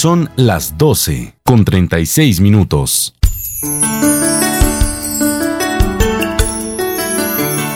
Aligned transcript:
Son 0.00 0.30
las 0.36 0.78
12 0.78 1.34
con 1.42 1.64
36 1.64 2.40
minutos. 2.40 3.16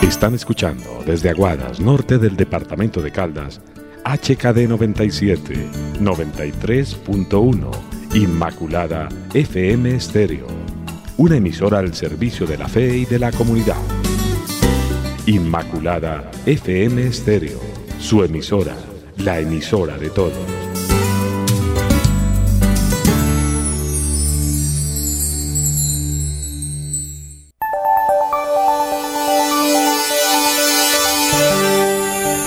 Están 0.01 0.33
escuchando 0.33 1.03
desde 1.05 1.31
Aguadas, 1.31 1.81
norte 1.81 2.19
del 2.19 2.37
departamento 2.37 3.01
de 3.01 3.11
Caldas, 3.11 3.59
HKD 4.05 4.69
97, 4.69 5.67
93.1, 5.99 7.71
Inmaculada 8.13 9.09
FM 9.33 9.93
Estéreo, 9.93 10.47
una 11.17 11.35
emisora 11.35 11.79
al 11.79 11.93
servicio 11.93 12.47
de 12.47 12.57
la 12.57 12.69
fe 12.69 12.99
y 12.99 13.05
de 13.05 13.19
la 13.19 13.33
comunidad. 13.33 13.81
Inmaculada 15.25 16.31
FM 16.45 17.05
Estéreo, 17.05 17.59
su 17.99 18.23
emisora, 18.23 18.77
la 19.17 19.41
emisora 19.41 19.97
de 19.97 20.09
todos. 20.09 20.62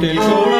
del 0.00 0.16
corazón. 0.18 0.59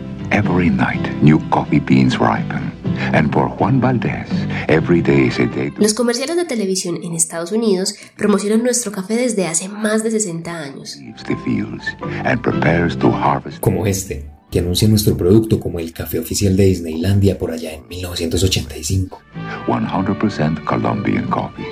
every 0.31 0.69
night 0.69 1.01
new 1.21 1.39
coffee 1.49 1.79
beans 1.79 2.17
ripen. 2.19 2.71
And 3.13 3.31
for 3.31 3.47
Juan 3.47 3.79
Valdez, 3.79 4.27
every 4.67 5.01
day 5.01 5.27
is 5.27 5.39
a 5.39 5.45
day 5.45 5.71
Los 5.77 5.93
comerciales 5.93 6.35
de 6.35 6.45
televisión 6.45 6.99
en 7.03 7.13
Estados 7.13 7.51
Unidos 7.51 7.95
promocionan 8.17 8.63
nuestro 8.63 8.91
café 8.91 9.15
desde 9.15 9.47
hace 9.47 9.67
más 9.69 10.03
de 10.03 10.11
60 10.11 10.51
años. 10.51 10.97
the 11.27 11.35
fields 11.43 11.83
and 12.25 12.41
prepares 12.41 12.97
to 12.97 13.09
harvest. 13.09 13.59
Como 13.59 13.85
este, 13.85 14.29
que 14.51 14.59
anuncia 14.59 14.87
nuestro 14.87 15.15
producto 15.15 15.59
como 15.59 15.79
el 15.79 15.93
café 15.93 16.19
oficial 16.19 16.55
de 16.57 16.65
Disneylandia 16.65 17.37
por 17.37 17.51
allá 17.51 17.73
en 17.73 17.87
1985. 17.87 19.19
100% 19.67 20.63
Colombian 20.65 21.27
coffee. 21.29 21.65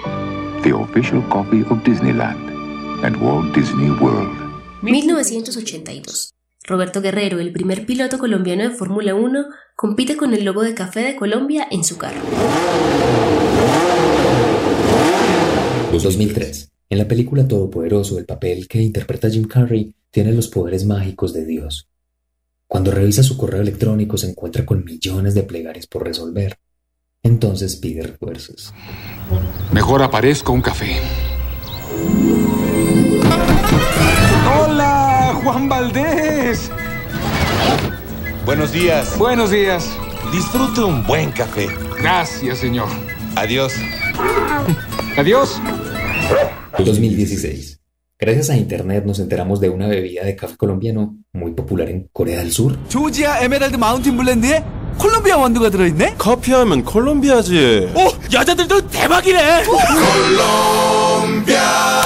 The 0.63 0.73
official 0.73 1.21
coffee 1.29 1.63
of 1.69 1.83
Disneyland 1.83 2.49
and 3.03 3.15
Walt 3.21 3.53
Disney 3.53 3.91
World. 3.91 4.35
1982. 4.81 6.33
Roberto 6.69 7.01
Guerrero, 7.01 7.39
el 7.39 7.51
primer 7.51 7.87
piloto 7.87 8.19
colombiano 8.19 8.61
de 8.61 8.69
Fórmula 8.69 9.15
1, 9.15 9.45
compite 9.75 10.15
con 10.15 10.35
el 10.35 10.45
logo 10.45 10.61
de 10.61 10.75
café 10.75 10.99
de 10.99 11.15
Colombia 11.15 11.67
en 11.71 11.83
su 11.83 11.97
carro. 11.97 12.21
2003. 15.91 16.71
En 16.91 16.97
la 16.97 17.07
película 17.07 17.47
Todopoderoso, 17.47 18.19
el 18.19 18.25
papel 18.25 18.67
que 18.67 18.81
interpreta 18.81 19.29
Jim 19.29 19.45
Carrey 19.45 19.95
tiene 20.11 20.31
los 20.31 20.47
poderes 20.47 20.85
mágicos 20.85 21.33
de 21.33 21.45
Dios. 21.45 21.89
Cuando 22.67 22.91
revisa 22.91 23.23
su 23.23 23.35
correo 23.35 23.61
electrónico 23.61 24.15
se 24.17 24.29
encuentra 24.29 24.63
con 24.63 24.85
millones 24.85 25.33
de 25.33 25.43
plegarias 25.43 25.87
por 25.87 26.05
resolver. 26.05 26.59
Entonces 27.23 27.77
pide 27.77 28.03
refuerzos. 28.03 28.73
Mejor 29.73 30.03
aparezco 30.03 30.53
un 30.53 30.61
café. 30.61 30.97
Hola, 34.61 34.98
Juan 35.42 35.68
Valdés. 35.68 36.70
Buenos 38.44 38.72
días. 38.72 39.16
Buenos 39.18 39.50
días. 39.50 39.88
Disfrute 40.32 40.80
un 40.82 41.06
buen 41.06 41.30
café. 41.32 41.68
Gracias, 41.98 42.58
señor. 42.58 42.88
Adiós. 43.36 43.74
Adiós. 45.16 45.60
2016. 46.78 47.80
Gracias 48.18 48.50
a 48.50 48.56
Internet 48.56 49.04
nos 49.04 49.18
enteramos 49.18 49.60
de 49.60 49.68
una 49.68 49.86
bebida 49.88 50.24
de 50.24 50.34
café 50.36 50.56
colombiano 50.56 51.16
muy 51.32 51.52
popular 51.52 51.88
en 51.90 52.08
Corea 52.12 52.38
del 52.38 52.52
Sur. 52.52 52.78
조지아 52.88 53.40
에메랄드 53.42 53.76
마운틴 53.76 54.16
블렌드에 54.16 54.64
콜롬비아 54.98 55.36
원두가 55.36 55.70
들어있네? 55.70 56.14
커피하면 56.16 56.84
콜롬비아지. 56.84 57.90
오! 57.94 58.12
여자들도 58.32 58.88
대박이네! 58.88 59.64
콜롬비아! 61.24 62.04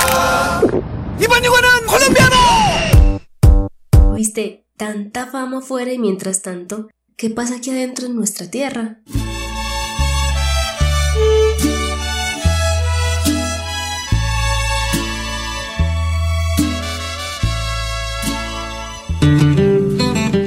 이번 1.21 1.45
유가는 1.45 1.87
콜롬비아노! 1.87 2.72
¿Viste? 4.24 4.64
Tanta 4.78 5.28
fama 5.28 5.58
afuera 5.58 5.92
y 5.92 6.00
mientras 6.00 6.42
tanto, 6.42 6.88
¿qué 7.18 7.30
pasa 7.30 7.58
aquí 7.58 7.72
adentro 7.72 8.06
en 8.06 8.16
nuestra 8.16 8.50
tierra? 8.50 9.02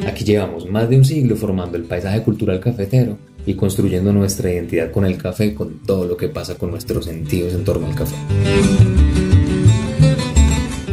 Aquí 0.07 0.25
llevamos 0.25 0.67
más 0.71 0.89
de 0.89 0.97
un 0.97 1.05
siglo 1.05 1.37
formando 1.37 1.77
el 1.77 1.85
paisaje 1.85 2.23
cultural 2.23 2.59
cafetero 2.61 3.19
y 3.45 3.53
construyendo 3.57 4.11
nuestra 4.11 4.51
identidad 4.51 4.91
con 4.91 5.05
el 5.05 5.19
café, 5.19 5.55
con 5.55 5.83
todo 5.83 6.07
lo 6.07 6.17
que 6.17 6.29
pasa 6.29 6.57
con 6.57 6.71
nuestros 6.71 7.05
sentidos 7.05 7.53
en 7.53 7.63
torno 7.63 7.89
al 7.89 7.95
café. 7.95 8.17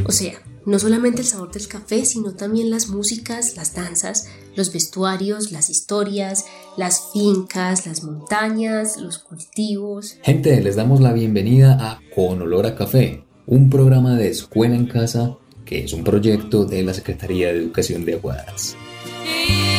O 0.03 0.11
sea, 0.11 0.33
no 0.65 0.79
solamente 0.79 1.21
el 1.21 1.27
sabor 1.27 1.51
del 1.51 1.67
café, 1.67 2.05
sino 2.05 2.33
también 2.33 2.69
las 2.69 2.87
músicas, 2.87 3.55
las 3.55 3.73
danzas, 3.73 4.27
los 4.55 4.71
vestuarios, 4.71 5.51
las 5.51 5.69
historias, 5.69 6.45
las 6.77 7.11
fincas, 7.13 7.85
las 7.85 8.03
montañas, 8.03 8.97
los 8.97 9.19
cultivos. 9.19 10.17
Gente, 10.23 10.61
les 10.61 10.75
damos 10.75 11.01
la 11.01 11.13
bienvenida 11.13 11.77
a 11.79 11.99
Con 12.15 12.41
Olor 12.41 12.65
a 12.65 12.75
Café, 12.75 13.23
un 13.45 13.69
programa 13.69 14.15
de 14.15 14.29
escuela 14.29 14.75
en 14.75 14.87
casa 14.87 15.37
que 15.65 15.83
es 15.83 15.93
un 15.93 16.03
proyecto 16.03 16.65
de 16.65 16.83
la 16.83 16.93
Secretaría 16.93 17.47
de 17.47 17.59
Educación 17.59 18.05
de 18.05 18.15
Aguadas. 18.15 18.75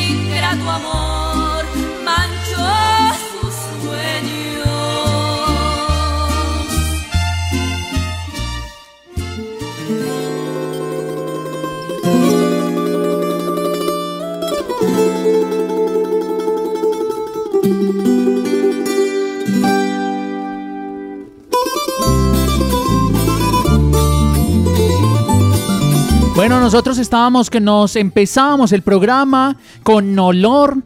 Ingrato 0.09 0.71
amor 0.71 1.24
Bueno, 26.35 26.59
nosotros 26.59 26.99
estábamos 26.99 27.49
que 27.49 27.61
nos 27.61 27.95
empezábamos 27.95 28.73
el 28.73 28.83
programa 28.83 29.57
con 29.85 30.19
olor 30.19 30.83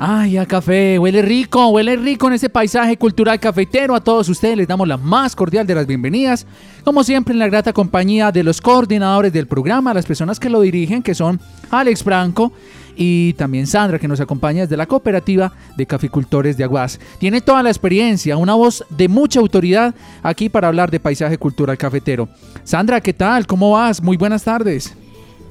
Ay, 0.00 0.36
a 0.36 0.46
café, 0.46 0.96
huele 0.96 1.22
rico, 1.22 1.66
huele 1.70 1.96
rico 1.96 2.28
en 2.28 2.34
ese 2.34 2.48
paisaje 2.48 2.96
cultural 2.96 3.40
cafetero. 3.40 3.96
A 3.96 4.00
todos 4.00 4.28
ustedes 4.28 4.56
les 4.56 4.68
damos 4.68 4.86
la 4.86 4.96
más 4.96 5.34
cordial 5.34 5.66
de 5.66 5.74
las 5.74 5.88
bienvenidas. 5.88 6.46
Como 6.84 7.02
siempre, 7.02 7.32
en 7.32 7.40
la 7.40 7.48
grata 7.48 7.72
compañía 7.72 8.30
de 8.30 8.44
los 8.44 8.60
coordinadores 8.60 9.32
del 9.32 9.48
programa, 9.48 9.92
las 9.92 10.06
personas 10.06 10.38
que 10.38 10.50
lo 10.50 10.60
dirigen, 10.60 11.02
que 11.02 11.16
son 11.16 11.40
Alex 11.72 12.04
Franco 12.04 12.52
y 12.98 13.32
también 13.34 13.68
Sandra, 13.68 13.98
que 13.98 14.08
nos 14.08 14.20
acompaña 14.20 14.62
desde 14.62 14.76
la 14.76 14.86
cooperativa 14.86 15.52
de 15.76 15.86
caficultores 15.86 16.56
de 16.56 16.64
Aguas. 16.64 16.98
Tiene 17.18 17.40
toda 17.40 17.62
la 17.62 17.70
experiencia, 17.70 18.36
una 18.36 18.54
voz 18.54 18.84
de 18.90 19.08
mucha 19.08 19.38
autoridad 19.38 19.94
aquí 20.22 20.48
para 20.48 20.66
hablar 20.66 20.90
de 20.90 20.98
paisaje 20.98 21.38
cultural 21.38 21.78
cafetero. 21.78 22.28
Sandra, 22.64 23.00
¿qué 23.00 23.14
tal? 23.14 23.46
¿Cómo 23.46 23.70
vas? 23.70 24.02
Muy 24.02 24.16
buenas 24.16 24.42
tardes. 24.42 24.94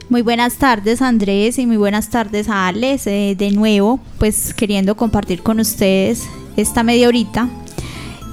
Muy 0.09 0.21
buenas 0.21 0.55
tardes 0.55 1.01
Andrés 1.01 1.57
y 1.57 1.65
muy 1.65 1.77
buenas 1.77 2.09
tardes 2.09 2.49
a 2.49 2.67
Alex. 2.67 3.07
Eh, 3.07 3.35
de 3.37 3.51
nuevo, 3.51 3.99
pues 4.19 4.53
queriendo 4.53 4.95
compartir 4.95 5.41
con 5.41 5.59
ustedes 5.61 6.27
esta 6.57 6.83
media 6.83 7.07
horita. 7.07 7.49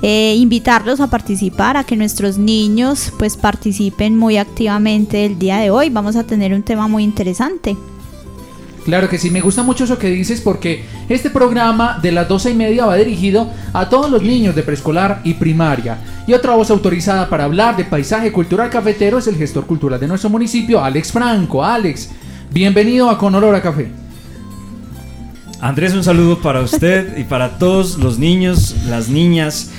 Eh, 0.03 0.35
invitarlos 0.37 1.01
a 1.01 1.09
participar, 1.09 1.77
a 1.77 1.85
que 1.85 1.97
nuestros 1.97 2.37
niños 2.37 3.13
pues 3.19 3.37
participen 3.37 4.19
muy 4.19 4.37
activamente 4.37 5.25
el 5.25 5.39
día 5.39 5.59
de 5.59 5.71
hoy. 5.71 5.89
Vamos 5.89 6.17
a 6.17 6.25
tener 6.25 6.53
un 6.53 6.63
tema 6.63 6.89
muy 6.89 7.05
interesante. 7.05 7.77
Claro 8.85 9.09
que 9.09 9.19
sí, 9.19 9.31
me 9.31 9.41
gusta 9.41 9.63
mucho 9.63 9.85
eso 9.85 9.99
que 9.99 10.11
dices 10.11 10.43
porque 10.43 10.85
este 11.09 11.31
programa 11.31 11.99
de 12.03 12.13
las 12.13 12.29
doce 12.29 12.51
y 12.51 12.55
media 12.55 12.85
va 12.85 12.97
dirigido 12.97 13.51
a 13.73 13.89
todos 13.89 14.11
los 14.11 14.23
niños 14.23 14.55
de 14.55 14.63
preescolar 14.63 15.23
y 15.25 15.35
primaria. 15.35 15.99
Y 16.27 16.35
otra 16.35 16.55
voz 16.55 16.71
autorizada 16.71 17.29
para 17.31 17.45
hablar 17.45 17.77
de 17.77 17.85
paisaje 17.85 18.31
cultural 18.31 18.69
cafetero 18.69 19.19
es 19.19 19.27
el 19.27 19.37
gestor 19.37 19.67
cultural 19.67 19.99
de 19.99 20.07
nuestro 20.07 20.29
municipio, 20.29 20.85
Alex 20.85 21.13
Franco. 21.13 21.65
Alex, 21.65 22.11
bienvenido 22.53 23.09
a 23.09 23.17
Con 23.17 23.35
Olor 23.35 23.55
a 23.55 23.63
Café. 23.63 23.91
Andrés, 25.63 25.95
un 25.95 26.05
saludo 26.05 26.41
para 26.41 26.61
usted 26.61 27.17
y 27.17 27.25
para 27.25 27.59
todos 27.59 27.97
los 27.97 28.19
niños, 28.19 28.77
las 28.87 29.09
niñas 29.09 29.71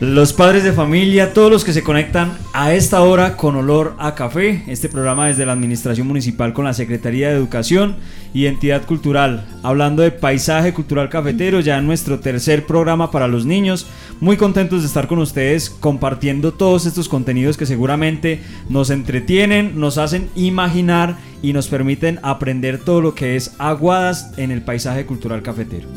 los 0.00 0.32
padres 0.32 0.64
de 0.64 0.72
familia, 0.72 1.32
todos 1.32 1.50
los 1.50 1.64
que 1.64 1.72
se 1.72 1.84
conectan 1.84 2.36
a 2.52 2.74
esta 2.74 3.02
hora 3.02 3.36
con 3.36 3.54
olor 3.54 3.94
a 3.98 4.14
café, 4.14 4.64
este 4.66 4.88
programa 4.88 5.28
desde 5.28 5.46
la 5.46 5.52
Administración 5.52 6.06
Municipal 6.06 6.52
con 6.52 6.64
la 6.64 6.74
Secretaría 6.74 7.28
de 7.28 7.36
Educación 7.36 7.96
y 8.32 8.46
Entidad 8.46 8.84
Cultural, 8.86 9.46
hablando 9.62 10.02
de 10.02 10.10
paisaje 10.10 10.72
cultural 10.74 11.08
cafetero, 11.08 11.60
ya 11.60 11.78
en 11.78 11.86
nuestro 11.86 12.18
tercer 12.18 12.66
programa 12.66 13.12
para 13.12 13.28
los 13.28 13.46
niños, 13.46 13.86
muy 14.20 14.36
contentos 14.36 14.80
de 14.80 14.88
estar 14.88 15.06
con 15.06 15.20
ustedes 15.20 15.70
compartiendo 15.70 16.52
todos 16.52 16.86
estos 16.86 17.08
contenidos 17.08 17.56
que 17.56 17.66
seguramente 17.66 18.40
nos 18.68 18.90
entretienen, 18.90 19.78
nos 19.78 19.98
hacen 19.98 20.28
imaginar 20.34 21.16
y 21.40 21.52
nos 21.52 21.68
permiten 21.68 22.18
aprender 22.22 22.78
todo 22.78 23.00
lo 23.00 23.14
que 23.14 23.36
es 23.36 23.54
aguadas 23.58 24.32
en 24.36 24.50
el 24.50 24.62
paisaje 24.62 25.06
cultural 25.06 25.42
cafetero. 25.42 25.88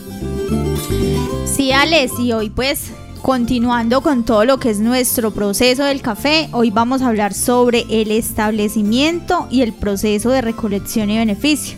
Sí, 1.45 1.71
Alex, 1.71 2.19
y 2.19 2.33
hoy 2.33 2.51
pues 2.51 2.91
Continuando 3.21 4.01
con 4.01 4.23
todo 4.23 4.45
lo 4.45 4.57
que 4.57 4.69
es 4.69 4.79
nuestro 4.79 5.31
proceso 5.31 5.83
del 5.83 6.01
café, 6.01 6.49
hoy 6.53 6.69
vamos 6.71 7.01
a 7.01 7.07
hablar 7.07 7.33
sobre 7.33 7.85
el 7.89 8.11
establecimiento 8.11 9.47
y 9.51 9.61
el 9.61 9.73
proceso 9.73 10.29
de 10.29 10.41
recolección 10.41 11.09
y 11.09 11.17
beneficio. 11.17 11.77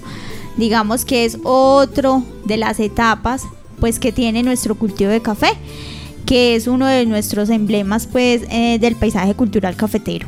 Digamos 0.58 1.06
que 1.06 1.26
es 1.26 1.40
otro 1.44 2.24
de 2.46 2.58
las 2.58 2.80
etapas 2.80 3.44
pues 3.80 4.00
que 4.00 4.12
tiene 4.12 4.44
nuestro 4.44 4.76
cultivo 4.76 5.10
de 5.10 5.22
café, 5.22 5.50
que 6.26 6.56
es 6.56 6.68
uno 6.68 6.86
de 6.86 7.06
nuestros 7.06 7.50
emblemas 7.50 8.06
pues 8.06 8.44
eh, 8.52 8.78
del 8.80 8.96
paisaje 8.96 9.34
cultural 9.34 9.76
cafetero. 9.76 10.28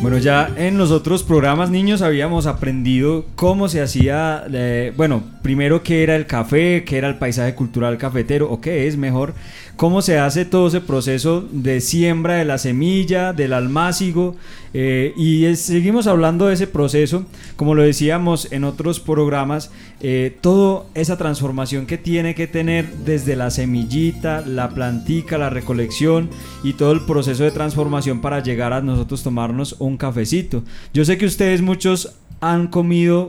Bueno, 0.00 0.18
ya 0.18 0.50
en 0.56 0.78
los 0.78 0.90
otros 0.90 1.22
programas, 1.22 1.70
niños, 1.70 2.02
habíamos 2.02 2.46
aprendido 2.46 3.24
cómo 3.36 3.68
se 3.68 3.80
hacía, 3.82 4.44
eh, 4.52 4.92
bueno, 4.96 5.22
primero 5.42 5.82
qué 5.82 6.02
era 6.02 6.16
el 6.16 6.26
café, 6.26 6.84
qué 6.84 6.98
era 6.98 7.08
el 7.08 7.18
paisaje 7.18 7.54
cultural 7.54 7.98
cafetero, 7.98 8.50
o 8.50 8.60
qué 8.60 8.86
es 8.86 8.96
mejor, 8.96 9.34
cómo 9.76 10.00
se 10.00 10.18
hace 10.18 10.44
todo 10.44 10.68
ese 10.68 10.80
proceso 10.80 11.46
de 11.50 11.80
siembra 11.80 12.36
de 12.36 12.44
la 12.44 12.58
semilla, 12.58 13.32
del 13.32 13.52
almácigo, 13.52 14.36
eh, 14.74 15.12
y 15.16 15.54
seguimos 15.56 16.06
hablando 16.06 16.46
de 16.46 16.54
ese 16.54 16.66
proceso, 16.66 17.26
como 17.56 17.74
lo 17.74 17.82
decíamos 17.82 18.50
en 18.52 18.64
otros 18.64 19.00
programas, 19.00 19.70
eh, 20.00 20.36
toda 20.40 20.84
esa 20.94 21.18
transformación 21.18 21.86
que 21.86 21.98
tiene 21.98 22.34
que 22.34 22.46
tener 22.46 22.88
desde 23.04 23.36
la 23.36 23.50
semillita, 23.50 24.42
la 24.46 24.70
plantica, 24.70 25.36
la 25.38 25.50
recolección 25.50 26.30
y 26.62 26.74
todo 26.74 26.92
el 26.92 27.00
proceso 27.00 27.44
de 27.44 27.50
transformación 27.50 28.20
para 28.20 28.42
llegar 28.42 28.72
a 28.72 28.80
nosotros 28.80 29.22
tomarnos 29.22 29.76
un 29.78 29.96
cafecito. 29.96 30.62
Yo 30.94 31.04
sé 31.04 31.18
que 31.18 31.26
ustedes 31.26 31.60
muchos 31.60 32.14
han 32.40 32.68
comido 32.68 33.28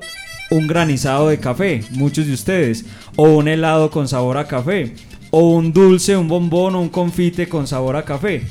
un 0.54 0.68
granizado 0.68 1.30
de 1.30 1.40
café, 1.40 1.84
muchos 1.92 2.28
de 2.28 2.34
ustedes, 2.34 2.86
o 3.16 3.24
un 3.24 3.48
helado 3.48 3.90
con 3.90 4.08
sabor 4.08 4.38
a 4.38 4.48
café 4.48 4.94
o 5.36 5.50
un 5.50 5.74
dulce, 5.74 6.16
un 6.16 6.28
bombón 6.28 6.76
o 6.76 6.82
un 6.82 6.90
confite 6.90 7.50
con 7.50 7.66
sabor 7.66 7.96
a 7.96 8.06
café. 8.06 8.44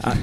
Ah, 0.00 0.14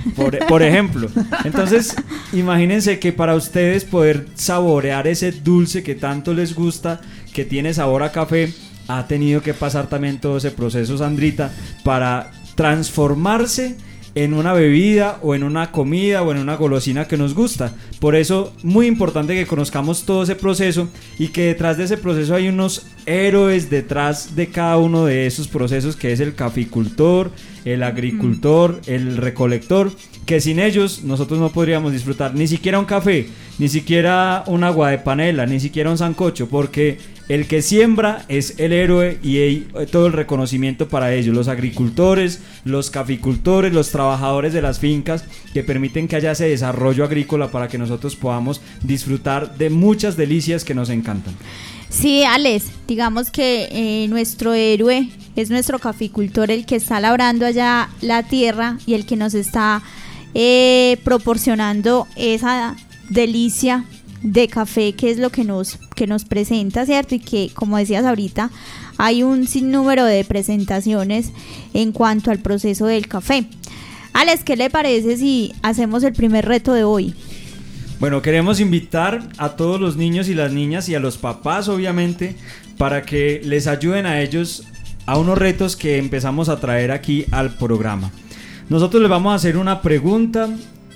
por, 0.48 0.64
ejemplo. 0.64 1.10
Entonces, 1.44 1.94
imagínense 2.32 2.98
que 2.98 3.12
para 3.12 3.36
ustedes 3.36 3.84
poder 3.84 4.28
saborear 4.36 5.06
ese 5.06 5.34
dulce 5.34 5.84
que 5.84 5.96
tanto 5.96 6.34
les 6.34 6.56
gusta, 6.56 7.02
que 7.34 7.44
tiene 7.44 7.74
sabor 7.74 8.04
a 8.04 8.14
café, 8.14 8.54
ha 8.88 9.06
tenido 9.06 9.42
que 9.42 9.54
pasar 9.54 9.88
también 9.88 10.22
todo 10.22 10.38
ese 10.38 10.52
proceso, 10.52 10.98
Sandrita, 10.98 11.52
para 11.84 12.32
transformarse 12.56 13.76
en 14.16 14.34
una 14.34 14.54
bebida 14.54 15.20
o 15.22 15.36
en 15.36 15.44
una 15.44 15.72
comida 15.72 16.22
o 16.22 16.32
en 16.32 16.38
una 16.38 16.56
golosina 16.56 17.08
que 17.08 17.18
nos 17.18 17.34
gusta. 17.34 17.74
Por 18.00 18.16
eso, 18.16 18.54
muy 18.64 18.88
importante 18.88 19.34
que 19.34 19.48
conozcamos 19.48 20.04
todo 20.04 20.24
ese 20.24 20.36
proceso 20.36 20.88
y 21.18 21.30
que 21.30 21.48
detrás 21.48 21.78
de 21.78 21.86
ese 21.86 21.98
proceso 21.98 22.36
hay 22.36 22.48
unos 22.48 22.86
héroes 23.06 23.70
detrás 23.70 24.36
de 24.36 24.48
cada 24.48 24.78
uno 24.78 25.06
de 25.06 25.26
esos 25.26 25.48
procesos, 25.48 25.96
que 25.96 26.12
es 26.12 26.20
el 26.20 26.36
caficultor, 26.36 27.32
el 27.66 27.84
agricultor, 27.84 28.80
el 28.86 29.18
recolector, 29.18 29.92
que 30.26 30.42
sin 30.42 30.60
ellos 30.60 31.04
nosotros 31.04 31.40
no 31.40 31.52
podríamos 31.52 31.92
disfrutar 31.92 32.36
ni 32.36 32.48
siquiera 32.48 32.80
un 32.80 32.86
café, 32.86 33.28
ni 33.60 33.70
siquiera 33.70 34.44
un 34.48 34.64
agua 34.64 34.90
de 34.90 34.98
panela, 34.98 35.46
ni 35.46 35.60
siquiera 35.60 35.90
un 35.90 35.98
sancocho, 35.98 36.48
porque 36.50 36.98
el 37.30 37.48
que 37.48 37.62
siembra 37.62 38.26
es 38.28 38.60
el 38.60 38.74
héroe 38.74 39.18
y 39.24 39.38
hay 39.38 39.68
todo 39.92 40.08
el 40.08 40.14
reconocimiento 40.14 40.90
para 40.90 41.14
ellos. 41.14 41.34
Los 41.34 41.48
agricultores, 41.48 42.42
los 42.66 42.90
caficultores, 42.90 43.74
los 43.74 43.92
trabajadores 43.92 44.54
de 44.54 44.62
las 44.62 44.80
fincas 44.80 45.24
que 45.54 45.64
permiten 45.64 46.08
que 46.08 46.18
haya 46.18 46.32
ese 46.32 46.50
desarrollo 46.50 47.06
agrícola 47.06 47.50
para 47.50 47.68
que 47.70 47.78
nosotros 47.78 48.16
podamos 48.16 48.62
disfrutar 48.84 49.58
de 49.58 49.70
muchas 49.70 50.18
delicias 50.18 50.66
que 50.66 50.76
nos 50.76 50.90
encantan. 50.90 51.34
Sí, 51.90 52.24
Alex, 52.24 52.66
digamos 52.88 53.30
que 53.30 53.70
eh, 53.72 54.08
nuestro 54.10 54.54
héroe 54.54 55.10
es 55.36 55.50
nuestro 55.50 55.80
caficultor, 55.80 56.52
el 56.52 56.66
que 56.66 56.76
está 56.76 57.00
labrando 57.00 57.46
allá 57.46 57.90
la 58.02 58.24
tierra 58.24 58.80
y 58.86 58.96
el 58.96 59.06
que 59.06 59.16
nos 59.16 59.34
está 59.34 59.84
eh, 60.34 60.98
proporcionando 61.04 62.08
esa 62.16 62.76
delicia 63.10 63.86
de 64.22 64.48
café, 64.48 64.94
que 64.94 65.12
es 65.12 65.18
lo 65.18 65.30
que 65.30 65.44
nos, 65.44 65.78
que 65.96 66.08
nos 66.08 66.26
presenta, 66.26 66.86
¿cierto? 66.86 67.16
Y 67.16 67.20
que, 67.20 67.52
como 67.54 67.78
decías 67.78 68.06
ahorita, 68.06 68.50
hay 68.98 69.24
un 69.24 69.48
sinnúmero 69.48 70.06
de 70.06 70.24
presentaciones 70.24 71.32
en 71.74 71.92
cuanto 71.92 72.32
al 72.32 72.40
proceso 72.40 72.86
del 72.86 73.08
café. 73.08 73.46
Alex, 74.14 74.44
¿qué 74.44 74.56
le 74.56 74.70
parece 74.70 75.18
si 75.18 75.54
hacemos 75.62 76.04
el 76.04 76.14
primer 76.14 76.46
reto 76.46 76.74
de 76.74 76.84
hoy? 76.84 77.14
Bueno, 78.00 78.22
queremos 78.22 78.60
invitar 78.60 79.30
a 79.38 79.56
todos 79.56 79.80
los 79.80 79.98
niños 79.98 80.28
y 80.30 80.34
las 80.34 80.52
niñas 80.52 80.90
y 80.90 80.96
a 80.96 81.00
los 81.00 81.18
papás, 81.18 81.68
obviamente, 81.68 82.36
para 82.78 83.04
que 83.04 83.42
les 83.44 83.68
ayuden 83.68 84.06
a 84.06 84.22
ellos 84.22 84.64
a 85.06 85.18
unos 85.18 85.38
retos 85.38 85.76
que 85.76 85.98
empezamos 85.98 86.50
a 86.50 86.60
traer 86.60 86.92
aquí 86.92 87.26
al 87.32 87.56
programa. 87.56 88.12
Nosotros 88.70 89.02
les 89.02 89.10
vamos 89.10 89.32
a 89.32 89.36
hacer 89.36 89.58
una 89.58 89.82
pregunta 89.82 90.50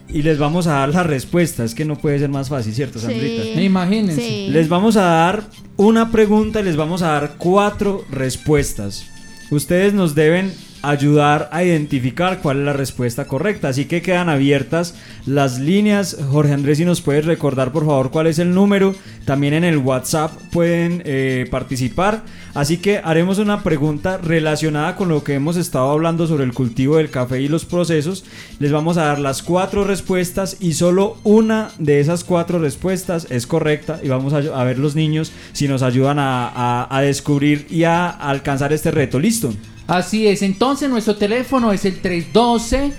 y 0.09 0.21
les 0.21 0.37
vamos 0.37 0.67
a 0.67 0.73
dar 0.73 0.89
la 0.89 1.03
respuesta. 1.03 1.63
Es 1.63 1.75
que 1.75 1.85
no 1.85 1.97
puede 1.97 2.19
ser 2.19 2.29
más 2.29 2.49
fácil, 2.49 2.73
¿cierto, 2.73 2.99
Sandrita? 2.99 3.43
Sí, 3.43 3.61
Imagínense. 3.61 4.47
Les 4.49 4.69
vamos 4.69 4.97
a 4.97 5.03
dar 5.03 5.43
una 5.75 6.11
pregunta 6.11 6.61
y 6.61 6.63
les 6.63 6.75
vamos 6.75 7.01
a 7.01 7.07
dar 7.07 7.35
cuatro 7.37 8.03
respuestas. 8.09 9.05
Ustedes 9.51 9.93
nos 9.93 10.15
deben 10.15 10.53
ayudar 10.81 11.49
a 11.51 11.63
identificar 11.63 12.39
cuál 12.41 12.59
es 12.59 12.65
la 12.65 12.73
respuesta 12.73 13.25
correcta. 13.25 13.69
Así 13.69 13.85
que 13.85 14.01
quedan 14.01 14.29
abiertas 14.29 14.95
las 15.25 15.59
líneas. 15.59 16.17
Jorge 16.29 16.53
Andrés, 16.53 16.77
si 16.77 16.85
nos 16.85 17.01
puedes 17.01 17.25
recordar 17.25 17.71
por 17.71 17.85
favor 17.85 18.11
cuál 18.11 18.27
es 18.27 18.39
el 18.39 18.53
número. 18.53 18.95
También 19.25 19.53
en 19.53 19.63
el 19.63 19.77
WhatsApp 19.77 20.31
pueden 20.51 21.01
eh, 21.05 21.47
participar. 21.51 22.23
Así 22.53 22.77
que 22.77 22.99
haremos 23.03 23.37
una 23.37 23.61
pregunta 23.61 24.17
relacionada 24.17 24.95
con 24.95 25.09
lo 25.09 25.23
que 25.23 25.35
hemos 25.35 25.57
estado 25.57 25.91
hablando 25.91 26.25
sobre 26.27 26.43
el 26.43 26.53
cultivo 26.53 26.97
del 26.97 27.09
café 27.09 27.41
y 27.41 27.47
los 27.47 27.65
procesos. 27.65 28.23
Les 28.59 28.71
vamos 28.71 28.97
a 28.97 29.05
dar 29.05 29.19
las 29.19 29.43
cuatro 29.43 29.83
respuestas 29.83 30.57
y 30.59 30.73
solo 30.73 31.17
una 31.23 31.69
de 31.77 31.99
esas 31.99 32.23
cuatro 32.23 32.59
respuestas 32.59 33.27
es 33.29 33.45
correcta. 33.45 33.99
Y 34.03 34.09
vamos 34.09 34.33
a, 34.33 34.63
ver 34.63 34.79
los 34.79 34.95
niños 34.95 35.31
si 35.53 35.67
nos 35.67 35.83
ayudan 35.83 36.19
a, 36.19 36.87
a 36.89 37.01
descubrir 37.01 37.67
y 37.69 37.83
a 37.83 38.09
alcanzar 38.09 38.73
este 38.73 38.91
reto. 38.91 39.19
¿Listo? 39.19 39.53
Así 39.87 40.27
es, 40.27 40.41
entonces 40.41 40.89
nuestro 40.89 41.15
teléfono 41.15 41.71
es 41.71 41.85
el 41.85 42.01
312 42.01 42.91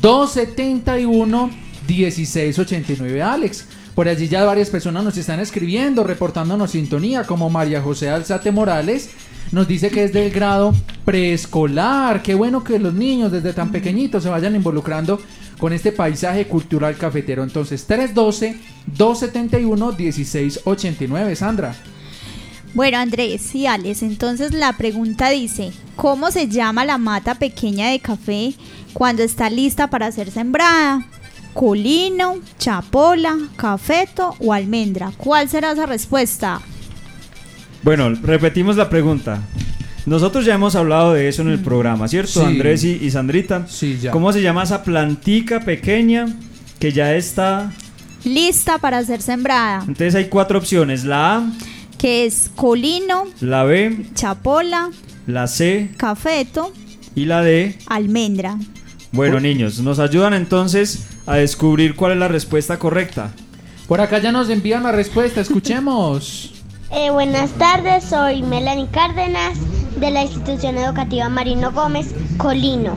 271 0.00 1.50
1689 1.88 3.22
Alex. 3.22 3.66
Por 3.94 4.08
allí 4.08 4.28
ya 4.28 4.44
varias 4.44 4.70
personas 4.70 5.04
nos 5.04 5.16
están 5.16 5.40
escribiendo, 5.40 6.04
reportándonos 6.04 6.70
sintonía, 6.70 7.24
como 7.24 7.50
María 7.50 7.82
José 7.82 8.08
Alzate 8.08 8.52
Morales. 8.52 9.10
Nos 9.52 9.66
dice 9.66 9.90
que 9.90 10.04
es 10.04 10.12
del 10.12 10.30
grado 10.30 10.72
preescolar. 11.04 12.22
Qué 12.22 12.36
bueno 12.36 12.62
que 12.62 12.78
los 12.78 12.94
niños 12.94 13.32
desde 13.32 13.52
tan 13.52 13.72
pequeñitos 13.72 14.22
se 14.22 14.28
vayan 14.28 14.54
involucrando 14.54 15.20
con 15.58 15.72
este 15.72 15.90
paisaje 15.90 16.46
cultural 16.46 16.96
cafetero. 16.96 17.42
Entonces, 17.42 17.84
312-271-1689, 18.96 21.34
Sandra. 21.34 21.74
Bueno, 22.72 22.98
Andrés 22.98 23.54
y 23.54 23.66
Alex, 23.66 24.02
entonces 24.02 24.52
la 24.52 24.76
pregunta 24.76 25.28
dice, 25.30 25.72
¿cómo 25.96 26.30
se 26.30 26.48
llama 26.48 26.84
la 26.84 26.98
mata 26.98 27.34
pequeña 27.34 27.88
de 27.90 27.98
café 27.98 28.54
cuando 28.92 29.22
está 29.22 29.50
lista 29.50 29.88
para 29.88 30.12
ser 30.12 30.30
sembrada? 30.30 31.04
¿Colino, 31.52 32.36
chapola, 32.58 33.36
cafeto 33.56 34.36
o 34.38 34.52
almendra? 34.52 35.10
¿Cuál 35.16 35.48
será 35.48 35.72
esa 35.72 35.86
respuesta? 35.86 36.60
Bueno, 37.82 38.10
repetimos 38.22 38.76
la 38.76 38.88
pregunta. 38.88 39.40
Nosotros 40.06 40.44
ya 40.44 40.54
hemos 40.54 40.76
hablado 40.76 41.12
de 41.12 41.28
eso 41.28 41.42
en 41.42 41.48
el 41.48 41.58
programa, 41.58 42.06
¿cierto? 42.06 42.40
Sí. 42.40 42.46
Andrés 42.46 42.84
y, 42.84 42.92
y 43.02 43.10
Sandrita. 43.10 43.66
Sí, 43.68 43.98
ya. 44.00 44.12
¿Cómo 44.12 44.32
se 44.32 44.42
llama 44.42 44.62
esa 44.62 44.82
plantica 44.82 45.60
pequeña 45.60 46.26
que 46.78 46.92
ya 46.92 47.14
está? 47.14 47.72
Lista 48.24 48.78
para 48.78 49.02
ser 49.04 49.22
sembrada, 49.22 49.80
Entonces 49.80 50.14
hay 50.14 50.26
cuatro 50.26 50.58
opciones. 50.58 51.04
La 51.04 51.36
A, 51.36 51.52
que 52.00 52.24
es 52.24 52.50
colino, 52.56 53.26
la 53.42 53.64
B, 53.64 54.06
chapola, 54.14 54.88
la 55.26 55.46
C 55.46 55.90
cafeto, 55.98 56.72
y 57.14 57.26
la 57.26 57.42
D. 57.42 57.78
almendra. 57.88 58.56
Bueno, 59.12 59.38
niños, 59.38 59.80
nos 59.80 59.98
ayudan 59.98 60.32
entonces 60.32 61.06
a 61.26 61.34
descubrir 61.36 61.94
cuál 61.96 62.12
es 62.12 62.18
la 62.18 62.28
respuesta 62.28 62.78
correcta. 62.78 63.32
Por 63.86 64.00
acá 64.00 64.18
ya 64.18 64.32
nos 64.32 64.48
envían 64.48 64.82
la 64.82 64.92
respuesta, 64.92 65.40
escuchemos. 65.42 66.54
Eh, 66.92 67.08
buenas 67.12 67.52
tardes, 67.52 68.02
soy 68.02 68.42
Melanie 68.42 68.88
Cárdenas 68.90 69.56
de 70.00 70.10
la 70.10 70.24
institución 70.24 70.76
educativa 70.76 71.28
Marino 71.28 71.70
Gómez, 71.70 72.12
Colino. 72.36 72.96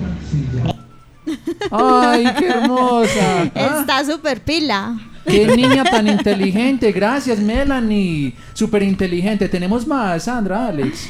¡Ay, 1.69 2.25
qué 2.39 2.47
hermosa! 2.47 3.51
Ah, 3.53 3.77
Está 3.81 4.03
súper 4.03 4.43
pila. 4.43 4.97
¡Qué 5.25 5.47
niña 5.55 5.83
tan 5.83 6.07
inteligente! 6.07 6.91
Gracias, 6.91 7.39
Melanie. 7.39 8.33
Súper 8.53 8.83
inteligente. 8.83 9.47
Tenemos 9.49 9.87
más, 9.87 10.23
Sandra, 10.23 10.67
Alex. 10.67 11.07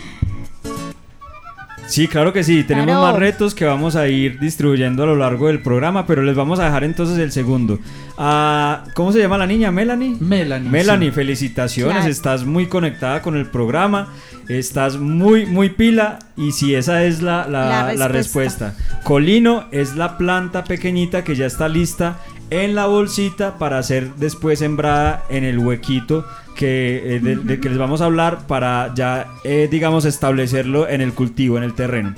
Sí, 1.85 2.07
claro 2.07 2.31
que 2.31 2.43
sí. 2.43 2.63
Tenemos 2.63 2.87
Claro. 2.95 3.01
más 3.03 3.15
retos 3.19 3.53
que 3.53 3.65
vamos 3.65 3.95
a 3.97 4.07
ir 4.07 4.39
distribuyendo 4.39 5.03
a 5.03 5.05
lo 5.05 5.15
largo 5.17 5.47
del 5.47 5.61
programa, 5.61 6.07
pero 6.07 6.23
les 6.23 6.35
vamos 6.35 6.59
a 6.59 6.65
dejar 6.65 6.83
entonces 6.85 7.17
el 7.19 7.31
segundo. 7.31 7.77
Ah, 8.17 8.85
¿Cómo 8.95 9.11
se 9.11 9.19
llama 9.19 9.37
la 9.37 9.45
niña? 9.45 9.69
¿Melanie? 9.69 10.15
Melanie. 10.19 10.69
Melanie, 10.69 11.09
sí. 11.09 11.15
felicitaciones. 11.15 11.95
Claro. 11.97 12.09
Estás 12.11 12.45
muy 12.45 12.67
conectada 12.67 13.21
con 13.21 13.35
el 13.35 13.47
programa. 13.47 14.13
Estás 14.47 14.97
muy, 14.97 15.45
muy 15.45 15.69
pila. 15.69 16.19
Y 16.37 16.53
si 16.53 16.73
esa 16.73 17.03
es 17.03 17.21
la, 17.21 17.47
la- 17.47 17.93
La 17.93 18.07
respuesta. 18.07 18.75
Colino 19.03 19.65
es 19.71 19.95
la 19.95 20.17
planta 20.17 20.63
pequeñita 20.63 21.23
que 21.25 21.35
ya 21.35 21.45
está 21.45 21.67
lista 21.67 22.17
en 22.53 22.75
la 22.75 22.85
bolsita 22.85 23.57
para 23.57 23.81
ser 23.81 24.13
después 24.15 24.59
sembrada 24.59 25.25
en 25.29 25.43
el 25.43 25.57
huequito 25.57 26.25
que, 26.55 27.15
eh, 27.15 27.19
de, 27.19 27.59
que 27.59 27.69
les 27.69 27.77
vamos 27.77 28.01
a 28.01 28.05
hablar 28.05 28.45
para 28.45 28.93
ya, 28.95 29.27
eh, 29.43 29.67
digamos, 29.71 30.05
establecerlo 30.05 30.87
en 30.87 31.01
el 31.01 31.13
cultivo, 31.13 31.57
en 31.57 31.63
el 31.63 31.73
terreno. 31.73 32.13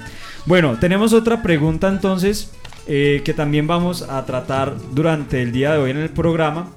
Bueno, 0.45 0.77
tenemos 0.79 1.13
otra 1.13 1.41
pregunta 1.41 1.87
entonces 1.87 2.51
eh, 2.87 3.21
que 3.23 3.33
también 3.33 3.65
vamos 3.65 4.03
a 4.03 4.25
tratar 4.25 4.75
durante 4.91 5.41
el 5.41 5.51
día 5.51 5.71
de 5.71 5.79
hoy 5.79 5.91
en 5.91 5.97
el 5.97 6.09
programa. 6.09 6.67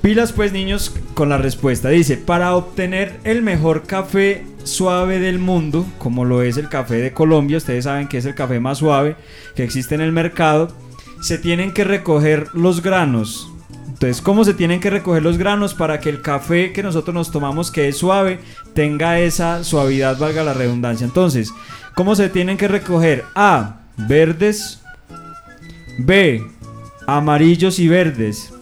Pilas 0.00 0.32
pues 0.32 0.52
niños 0.52 0.94
con 1.14 1.28
la 1.28 1.36
respuesta. 1.36 1.90
Dice, 1.90 2.16
para 2.16 2.56
obtener 2.56 3.20
el 3.24 3.42
mejor 3.42 3.82
café 3.82 4.44
suave 4.64 5.18
del 5.18 5.38
mundo, 5.38 5.86
como 5.98 6.24
lo 6.24 6.42
es 6.42 6.56
el 6.56 6.68
café 6.68 6.96
de 6.96 7.12
Colombia, 7.12 7.58
ustedes 7.58 7.84
saben 7.84 8.08
que 8.08 8.18
es 8.18 8.24
el 8.24 8.34
café 8.34 8.60
más 8.60 8.78
suave 8.78 9.16
que 9.54 9.64
existe 9.64 9.94
en 9.94 10.00
el 10.00 10.12
mercado, 10.12 10.72
se 11.20 11.38
tienen 11.38 11.72
que 11.72 11.84
recoger 11.84 12.48
los 12.54 12.82
granos. 12.82 13.50
Entonces, 13.88 14.22
¿cómo 14.22 14.44
se 14.44 14.54
tienen 14.54 14.78
que 14.80 14.90
recoger 14.90 15.22
los 15.22 15.38
granos 15.38 15.74
para 15.74 15.98
que 15.98 16.08
el 16.08 16.22
café 16.22 16.72
que 16.72 16.82
nosotros 16.84 17.14
nos 17.14 17.32
tomamos, 17.32 17.70
que 17.72 17.88
es 17.88 17.98
suave, 17.98 18.38
tenga 18.72 19.18
esa 19.18 19.64
suavidad, 19.64 20.18
valga 20.18 20.44
la 20.44 20.54
redundancia? 20.54 21.04
Entonces, 21.04 21.52
¿cómo 21.96 22.14
se 22.14 22.28
tienen 22.28 22.56
que 22.56 22.68
recoger? 22.68 23.24
A, 23.34 23.80
verdes. 23.96 24.80
B, 25.98 26.46
amarillos 27.08 27.80
y 27.80 27.88
verdes. 27.88 28.52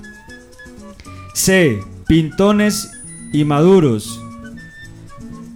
C, 1.35 1.83
pintones 2.07 2.91
y 3.33 3.45
maduros. 3.45 4.19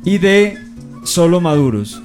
Y 0.04 0.18
D, 0.18 0.58
solo 1.04 1.40
maduros. 1.40 2.02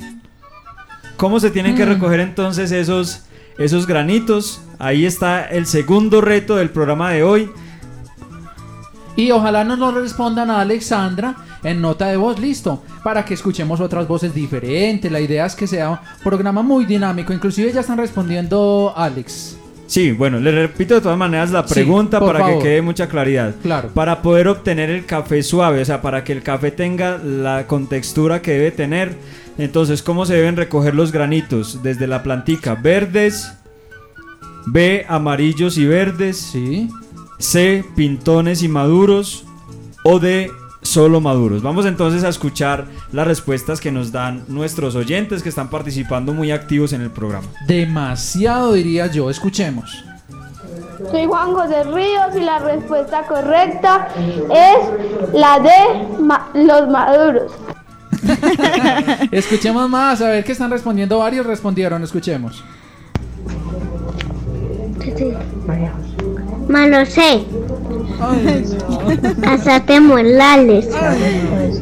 ¿Cómo 1.17 1.41
se 1.41 1.49
tienen 1.51 1.75
que 1.75 1.85
Mm. 1.85 1.89
recoger 1.89 2.19
entonces 2.21 2.71
esos, 2.71 3.23
esos 3.57 3.85
granitos? 3.85 4.61
Ahí 4.79 5.05
está 5.05 5.45
el 5.45 5.65
segundo 5.65 6.21
reto 6.21 6.55
del 6.55 6.69
programa 6.69 7.11
de 7.11 7.23
hoy. 7.23 7.49
Y 9.15 9.31
ojalá 9.31 9.63
nos 9.63 9.79
lo 9.79 9.91
respondan 9.91 10.49
a 10.49 10.61
Alexandra 10.61 11.35
en 11.63 11.81
nota 11.81 12.07
de 12.07 12.17
voz, 12.17 12.39
listo, 12.39 12.83
para 13.03 13.23
que 13.23 13.33
escuchemos 13.33 13.79
otras 13.79 14.07
voces 14.07 14.33
diferentes. 14.33 15.11
La 15.11 15.19
idea 15.19 15.45
es 15.45 15.55
que 15.55 15.67
sea 15.67 15.89
un 15.91 15.97
programa 16.23 16.61
muy 16.61 16.85
dinámico. 16.85 17.31
Inclusive 17.31 17.71
ya 17.71 17.79
están 17.79 17.97
respondiendo 17.97 18.93
Alex. 18.95 19.57
Sí, 19.87 20.11
bueno, 20.11 20.39
le 20.39 20.51
repito 20.51 20.95
de 20.95 21.01
todas 21.01 21.17
maneras 21.17 21.51
la 21.51 21.65
pregunta 21.65 22.19
para 22.19 22.39
favor. 22.39 22.57
que 22.57 22.63
quede 22.63 22.81
mucha 22.81 23.07
claridad. 23.07 23.53
Claro. 23.61 23.89
Para 23.93 24.21
poder 24.21 24.47
obtener 24.47 24.89
el 24.89 25.05
café 25.05 25.43
suave, 25.43 25.81
o 25.81 25.85
sea, 25.85 26.01
para 26.01 26.23
que 26.23 26.33
el 26.33 26.41
café 26.41 26.71
tenga 26.71 27.17
la 27.19 27.67
contextura 27.67 28.41
que 28.41 28.51
debe 28.51 28.71
tener, 28.71 29.15
entonces, 29.57 30.01
¿cómo 30.01 30.25
se 30.25 30.33
deben 30.33 30.57
recoger 30.57 30.95
los 30.95 31.11
granitos? 31.11 31.81
Desde 31.83 32.07
la 32.07 32.23
plantica, 32.23 32.75
verdes, 32.75 33.53
B, 34.67 35.05
amarillos 35.07 35.77
y 35.77 35.85
verdes, 35.85 36.37
Sí. 36.37 36.89
C, 37.37 37.83
pintones 37.95 38.63
y 38.63 38.67
maduros, 38.69 39.45
o 40.03 40.19
D, 40.19 40.49
solo 40.81 41.19
maduros. 41.19 41.61
Vamos 41.61 41.85
entonces 41.85 42.23
a 42.23 42.29
escuchar 42.29 42.85
las 43.11 43.27
respuestas 43.27 43.81
que 43.81 43.91
nos 43.91 44.11
dan 44.13 44.43
nuestros 44.47 44.95
oyentes 44.95 45.43
que 45.43 45.49
están 45.49 45.69
participando 45.69 46.33
muy 46.33 46.51
activos 46.51 46.93
en 46.93 47.01
el 47.01 47.11
programa. 47.11 47.47
Demasiado 47.67 48.71
diría 48.73 49.07
yo. 49.07 49.29
Escuchemos. 49.29 50.03
Soy 51.11 51.25
Juan 51.25 51.53
José 51.53 51.83
Ríos 51.83 52.35
y 52.35 52.39
la 52.39 52.59
respuesta 52.59 53.23
correcta 53.27 54.07
es 54.17 55.33
la 55.33 55.59
de 55.59 56.17
ma- 56.21 56.49
los 56.53 56.87
maduros. 56.89 57.51
Escuchemos 59.31 59.89
más, 59.89 60.21
a 60.21 60.29
ver 60.29 60.43
qué 60.43 60.53
están 60.53 60.71
respondiendo. 60.71 61.17
Varios 61.19 61.45
respondieron, 61.45 62.01
escuchemos. 62.03 62.63
Malo 66.67 67.05
sé. 67.05 67.43
Azate 69.45 69.99
Morales. 69.99 70.89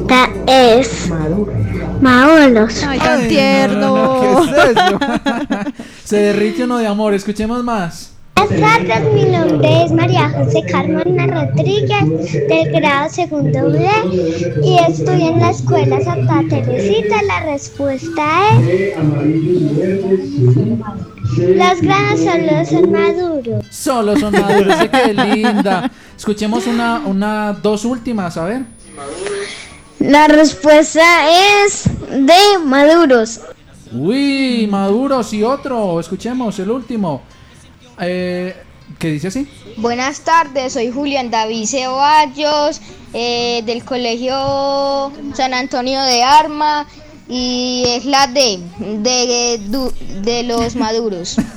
Ta 0.08 0.30
es 0.48 1.10
Maolos. 2.02 2.84
Ay, 2.84 3.00
tan 3.00 3.28
tierno. 3.28 4.20
¿Qué 4.20 4.42
es 4.42 4.78
eso? 4.78 5.00
Se 6.04 6.18
derrite 6.18 6.66
uno 6.66 6.78
de 6.78 6.88
amor. 6.88 7.14
Escuchemos 7.14 7.64
más. 7.64 8.14
Buenas 8.36 8.86
tardes, 8.88 9.14
mi 9.14 9.26
nombre 9.26 9.84
es 9.84 9.92
María 9.92 10.30
José 10.30 10.64
Carmona 10.70 11.28
Rodríguez 11.28 12.34
del 12.50 12.72
grado 12.74 13.10
segundo 13.10 13.72
B 13.72 13.88
y 14.62 14.78
estoy 14.80 15.28
en 15.28 15.40
la 15.40 15.52
escuela 15.52 16.02
Santa 16.02 16.44
Teresita. 16.50 17.22
La 17.24 17.46
respuesta 17.46 18.50
es 18.68 18.96
los 21.38 21.82
granos 21.82 22.20
solo 22.20 22.66
son 22.66 22.92
maduros. 22.92 23.66
Solo 23.70 24.18
son 24.18 24.34
maduros. 24.34 24.76
Que 24.90 25.14
linda. 25.14 25.92
Escuchemos 26.16 26.68
una, 26.68 27.02
una, 27.06 27.54
dos 27.54 27.86
últimas, 27.86 28.38
a 28.38 28.46
ver. 28.46 28.62
La 30.00 30.28
respuesta 30.28 31.02
es 31.64 31.86
de 32.10 32.60
maduros. 32.66 33.42
Uy, 33.92 34.68
maduros 34.70 35.34
y 35.34 35.44
otro. 35.44 36.00
Escuchemos 36.00 36.60
el 36.60 36.72
último. 36.72 37.22
Eh, 38.00 38.56
¿Qué 39.00 39.10
dice 39.10 39.28
así? 39.28 39.48
Buenas 39.78 40.22
tardes, 40.22 40.74
soy 40.74 40.92
Julián 40.92 41.32
David 41.32 41.66
Ceballos 41.66 42.82
eh, 43.14 43.62
del 43.66 43.84
Colegio 43.84 45.12
San 45.34 45.54
Antonio 45.54 46.02
de 46.02 46.24
Arma 46.24 46.88
y 47.30 47.84
es 47.88 48.06
la 48.06 48.28
D, 48.28 48.60
de, 48.80 49.60
du- 49.70 49.94
de 50.24 50.44
los 50.44 50.76
maduros. 50.78 51.38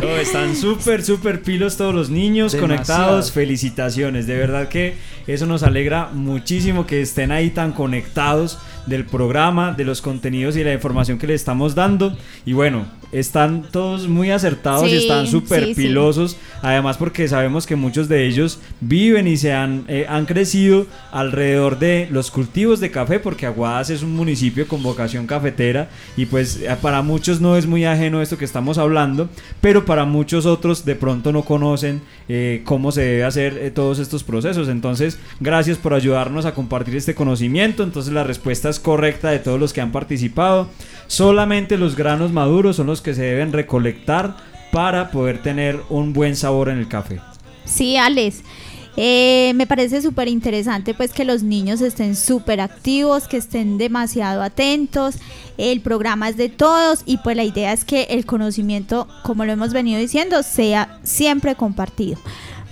No, 0.00 0.08
están 0.16 0.54
súper, 0.56 1.04
súper 1.04 1.42
pilos 1.42 1.76
todos 1.76 1.94
los 1.94 2.10
niños 2.10 2.52
Demasiado. 2.52 2.60
conectados. 2.84 3.32
Felicitaciones. 3.32 4.26
De 4.26 4.36
verdad 4.36 4.68
que 4.68 4.96
eso 5.26 5.46
nos 5.46 5.62
alegra 5.62 6.08
muchísimo 6.12 6.86
que 6.86 7.00
estén 7.00 7.32
ahí 7.32 7.50
tan 7.50 7.72
conectados 7.72 8.58
del 8.86 9.04
programa, 9.04 9.72
de 9.72 9.84
los 9.84 10.00
contenidos 10.02 10.56
y 10.56 10.64
la 10.64 10.72
información 10.72 11.18
que 11.18 11.26
le 11.26 11.34
estamos 11.34 11.74
dando. 11.74 12.16
Y 12.46 12.52
bueno, 12.52 12.86
están 13.12 13.62
todos 13.70 14.08
muy 14.08 14.30
acertados 14.30 14.88
y 14.88 14.96
están 14.96 15.26
súper 15.26 15.64
sí, 15.64 15.74
sí. 15.74 15.82
pilosos. 15.82 16.36
Además 16.62 16.96
porque 16.96 17.28
sabemos 17.28 17.66
que 17.66 17.76
muchos 17.76 18.08
de 18.08 18.26
ellos 18.26 18.58
viven 18.80 19.26
y 19.26 19.36
se 19.36 19.52
han, 19.52 19.84
eh, 19.88 20.06
han 20.08 20.26
crecido 20.26 20.86
alrededor 21.12 21.78
de 21.78 22.08
los 22.10 22.30
cultivos 22.30 22.80
de 22.80 22.90
café 22.90 23.18
porque 23.18 23.46
Aguadas 23.46 23.90
es 23.90 24.02
un 24.02 24.14
municipio 24.14 24.66
con 24.66 24.82
vocación 24.82 25.26
cafetera 25.26 25.88
y 26.16 26.26
pues 26.26 26.60
eh, 26.62 26.76
para 26.80 27.02
muchos 27.02 27.40
no 27.40 27.56
es 27.56 27.66
muy 27.66 27.84
ajeno 27.84 28.20
esto 28.20 28.38
que 28.38 28.44
estamos 28.44 28.78
hablando, 28.78 29.28
pero 29.60 29.84
para 29.84 30.04
muchos 30.04 30.46
otros 30.46 30.84
de 30.84 30.94
pronto 30.94 31.32
no 31.32 31.42
conocen 31.42 32.02
eh, 32.28 32.62
cómo 32.64 32.92
se 32.92 33.00
debe 33.00 33.24
hacer 33.24 33.58
eh, 33.58 33.70
todos 33.70 33.98
estos 33.98 34.22
procesos. 34.22 34.68
Entonces, 34.68 35.18
gracias 35.40 35.78
por 35.78 35.94
ayudarnos 35.94 36.44
a 36.44 36.54
compartir 36.54 36.96
este 36.96 37.14
conocimiento. 37.14 37.82
Entonces, 37.82 38.12
la 38.12 38.24
respuesta 38.24 38.68
es 38.68 38.78
correcta 38.78 39.30
de 39.30 39.38
todos 39.38 39.58
los 39.58 39.72
que 39.72 39.80
han 39.80 39.92
participado. 39.92 40.68
Solamente 41.06 41.78
los 41.78 41.96
granos 41.96 42.32
maduros 42.32 42.76
son 42.76 42.86
los 42.86 42.97
que 43.00 43.14
se 43.14 43.22
deben 43.22 43.52
recolectar 43.52 44.36
para 44.72 45.10
poder 45.10 45.42
tener 45.42 45.80
un 45.88 46.12
buen 46.12 46.36
sabor 46.36 46.68
en 46.68 46.78
el 46.78 46.88
café. 46.88 47.20
Sí, 47.64 47.96
Alex. 47.96 48.42
Eh, 49.00 49.52
me 49.54 49.68
parece 49.68 50.02
súper 50.02 50.26
interesante 50.26 50.92
pues 50.92 51.12
que 51.12 51.24
los 51.24 51.44
niños 51.44 51.80
estén 51.82 52.16
súper 52.16 52.60
activos, 52.60 53.28
que 53.28 53.36
estén 53.36 53.78
demasiado 53.78 54.42
atentos. 54.42 55.14
El 55.56 55.80
programa 55.82 56.28
es 56.28 56.36
de 56.36 56.48
todos 56.48 57.02
y 57.06 57.18
pues 57.18 57.36
la 57.36 57.44
idea 57.44 57.72
es 57.72 57.84
que 57.84 58.08
el 58.10 58.26
conocimiento, 58.26 59.06
como 59.22 59.44
lo 59.44 59.52
hemos 59.52 59.72
venido 59.72 60.00
diciendo, 60.00 60.42
sea 60.42 60.98
siempre 61.04 61.54
compartido. 61.54 62.18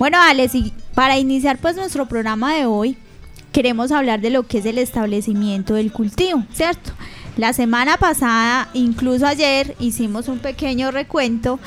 Bueno, 0.00 0.18
Alex, 0.20 0.56
y 0.56 0.72
para 0.94 1.16
iniciar 1.16 1.58
pues 1.58 1.76
nuestro 1.76 2.06
programa 2.06 2.54
de 2.56 2.66
hoy, 2.66 2.96
queremos 3.52 3.92
hablar 3.92 4.20
de 4.20 4.30
lo 4.30 4.42
que 4.42 4.58
es 4.58 4.66
el 4.66 4.78
establecimiento 4.78 5.74
del 5.74 5.92
cultivo, 5.92 6.42
¿cierto? 6.52 6.90
La 7.36 7.52
semana 7.52 7.98
pasada, 7.98 8.68
incluso 8.72 9.26
ayer, 9.26 9.76
hicimos 9.78 10.28
un 10.28 10.38
pequeño 10.38 10.90
recuento 10.90 11.58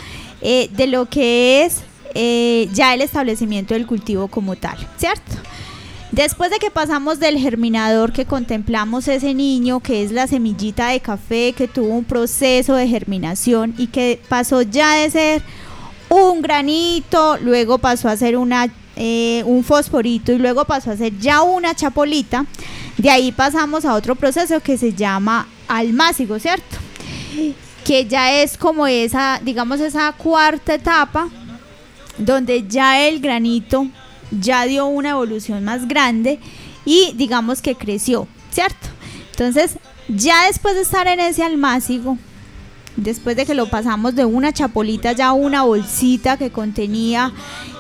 eh, 0.41 0.67
de 0.71 0.87
lo 0.87 1.05
que 1.05 1.63
es 1.63 1.81
eh, 2.15 2.67
ya 2.73 2.95
el 2.95 3.01
establecimiento 3.01 3.75
del 3.75 3.85
cultivo 3.85 4.27
como 4.29 4.55
tal, 4.55 4.77
¿cierto? 4.97 5.35
Después 6.11 6.49
de 6.49 6.57
que 6.57 6.71
pasamos 6.71 7.19
del 7.19 7.37
germinador 7.37 8.13
que 8.13 8.25
contemplamos 8.25 9.07
ese 9.07 9.35
niño 9.35 9.79
que 9.79 10.03
es 10.03 10.11
la 10.11 10.25
semillita 10.25 10.87
de 10.87 11.01
café 11.01 11.53
que 11.53 11.67
tuvo 11.67 11.89
un 11.89 12.03
proceso 12.03 12.73
de 12.73 12.87
germinación 12.87 13.75
y 13.77 13.87
que 13.87 14.19
pasó 14.27 14.63
ya 14.63 14.95
de 14.95 15.11
ser 15.11 15.43
un 16.09 16.41
granito, 16.41 17.37
luego 17.37 17.77
pasó 17.77 18.09
a 18.09 18.17
ser 18.17 18.37
una, 18.37 18.69
eh, 18.95 19.43
un 19.45 19.63
fosforito 19.63 20.31
y 20.31 20.39
luego 20.39 20.65
pasó 20.65 20.89
a 20.89 20.97
ser 20.97 21.15
ya 21.19 21.43
una 21.43 21.75
chapolita, 21.75 22.47
de 22.97 23.11
ahí 23.11 23.31
pasamos 23.31 23.85
a 23.85 23.93
otro 23.93 24.15
proceso 24.15 24.59
que 24.61 24.79
se 24.79 24.93
llama 24.93 25.47
almácigo, 25.69 26.37
¿cierto? 26.39 26.75
Que 27.85 28.05
ya 28.05 28.41
es 28.41 28.57
como 28.57 28.85
esa, 28.87 29.39
digamos, 29.41 29.79
esa 29.79 30.11
cuarta 30.11 30.73
etapa 30.73 31.29
donde 32.17 32.67
ya 32.67 33.07
el 33.07 33.21
granito 33.21 33.87
ya 34.31 34.65
dio 34.65 34.87
una 34.87 35.11
evolución 35.11 35.63
más 35.63 35.87
grande 35.87 36.39
y 36.83 37.13
digamos 37.15 37.61
que 37.61 37.75
creció, 37.75 38.27
¿cierto? 38.51 38.89
Entonces, 39.31 39.77
ya 40.09 40.47
después 40.47 40.75
de 40.75 40.81
estar 40.81 41.07
en 41.07 41.19
ese 41.19 41.43
almácigo, 41.43 42.17
después 43.01 43.35
de 43.35 43.45
que 43.45 43.53
lo 43.53 43.69
pasamos 43.69 44.15
de 44.15 44.25
una 44.25 44.53
chapolita 44.53 45.11
ya 45.13 45.27
a 45.27 45.33
una 45.33 45.63
bolsita 45.63 46.37
que 46.37 46.49
contenía 46.51 47.31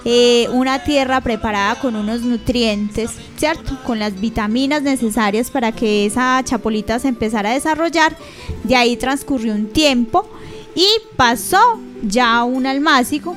eh, 0.05 0.47
una 0.51 0.83
tierra 0.83 1.21
preparada 1.21 1.75
con 1.75 1.95
unos 1.95 2.21
nutrientes, 2.21 3.11
¿cierto? 3.37 3.77
Con 3.83 3.99
las 3.99 4.19
vitaminas 4.19 4.81
necesarias 4.81 5.51
para 5.51 5.71
que 5.71 6.05
esa 6.05 6.41
chapolita 6.43 6.99
se 6.99 7.09
empezara 7.09 7.51
a 7.51 7.53
desarrollar. 7.53 8.15
De 8.63 8.75
ahí 8.75 8.95
transcurrió 8.97 9.53
un 9.53 9.67
tiempo 9.67 10.27
y 10.75 10.87
pasó 11.15 11.79
ya 12.03 12.37
a 12.37 12.43
un 12.43 12.65
almácigo, 12.65 13.35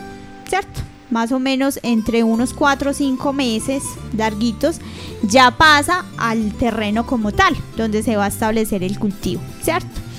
¿cierto? 0.49 0.81
Más 1.11 1.33
o 1.33 1.39
menos 1.39 1.79
entre 1.83 2.23
unos 2.23 2.55
4 2.55 2.91
o 2.91 2.95
5 2.95 3.33
meses 3.33 3.83
larguitos, 4.17 4.81
ya 5.23 5.51
pasa 5.51 6.05
al 6.17 6.53
terreno 6.55 7.07
como 7.07 7.33
tal, 7.33 7.57
donde 7.77 8.03
se 8.03 8.17
va 8.17 8.27
a 8.27 8.29
establecer 8.29 8.83
el 8.83 8.99
cultivo, 8.99 9.43
¿cierto? 9.63 10.12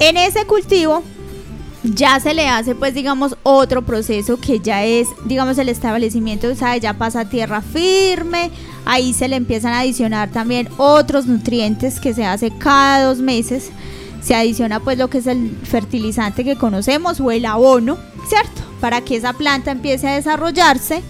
En 0.00 0.16
ese 0.16 0.46
cultivo 0.46 1.02
ya 1.82 2.18
se 2.20 2.34
le 2.34 2.48
hace 2.48 2.74
pues 2.74 2.94
digamos 2.94 3.36
otro 3.42 3.82
proceso 3.82 4.38
que 4.38 4.60
ya 4.60 4.84
es 4.84 5.08
digamos 5.24 5.56
el 5.58 5.68
establecimiento 5.68 6.54
sea, 6.54 6.76
ya 6.76 6.94
pasa 6.94 7.20
a 7.20 7.28
tierra 7.28 7.62
firme 7.62 8.50
ahí 8.84 9.12
se 9.12 9.28
le 9.28 9.36
empiezan 9.36 9.72
a 9.72 9.80
adicionar 9.80 10.30
también 10.30 10.68
otros 10.78 11.26
nutrientes 11.26 12.00
que 12.00 12.14
se 12.14 12.24
hace 12.24 12.50
cada 12.50 13.04
dos 13.04 13.18
meses. 13.18 13.70
Se 14.22 14.34
adiciona 14.34 14.80
pues 14.80 14.98
lo 14.98 15.08
que 15.08 15.18
es 15.18 15.26
el 15.26 15.50
fertilizante 15.62 16.44
que 16.44 16.56
conocemos 16.56 17.20
o 17.20 17.30
el 17.30 17.46
abono 17.46 17.98
cierto 18.26 18.62
para 18.80 19.02
que 19.02 19.16
esa 19.16 19.32
planta 19.34 19.70
empiece 19.70 20.08
a 20.08 20.14
desarrollarse 20.14 21.02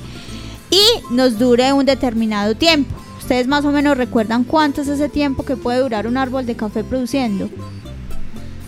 y 0.70 1.14
nos 1.14 1.38
dure 1.38 1.72
un 1.72 1.86
determinado 1.86 2.54
tiempo. 2.56 2.94
Ustedes 3.18 3.46
más 3.46 3.64
o 3.64 3.72
menos 3.72 3.96
recuerdan 3.96 4.44
cuánto 4.44 4.82
es 4.82 4.88
ese 4.88 5.08
tiempo 5.08 5.44
que 5.44 5.56
puede 5.56 5.80
durar 5.80 6.06
un 6.06 6.16
árbol 6.16 6.46
de 6.46 6.56
café 6.56 6.84
produciendo 6.84 7.48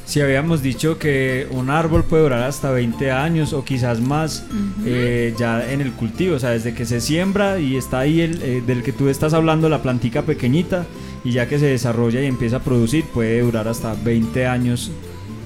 Si 0.04 0.20
habíamos 0.20 0.62
dicho 0.62 0.98
que 0.98 1.46
un 1.50 1.70
árbol 1.70 2.04
puede 2.04 2.24
durar 2.24 2.42
hasta 2.42 2.70
20 2.70 3.12
años 3.12 3.52
o 3.52 3.64
quizás 3.64 4.00
más 4.00 4.44
eh, 4.84 5.34
ya 5.38 5.70
en 5.70 5.80
el 5.80 5.92
cultivo, 5.92 6.36
o 6.36 6.38
sea, 6.38 6.50
desde 6.50 6.74
que 6.74 6.84
se 6.84 7.00
siembra 7.00 7.60
y 7.60 7.76
está 7.76 8.00
ahí 8.00 8.20
el 8.20 8.42
eh, 8.42 8.62
del 8.66 8.82
que 8.82 8.92
tú 8.92 9.08
estás 9.08 9.32
hablando, 9.32 9.68
la 9.68 9.80
plantica 9.80 10.22
pequeñita, 10.22 10.86
y 11.24 11.32
ya 11.32 11.48
que 11.48 11.58
se 11.58 11.66
desarrolla 11.66 12.20
y 12.20 12.26
empieza 12.26 12.56
a 12.56 12.60
producir, 12.60 13.04
puede 13.06 13.40
durar 13.40 13.68
hasta 13.68 13.94
20 13.94 14.46
años 14.46 14.90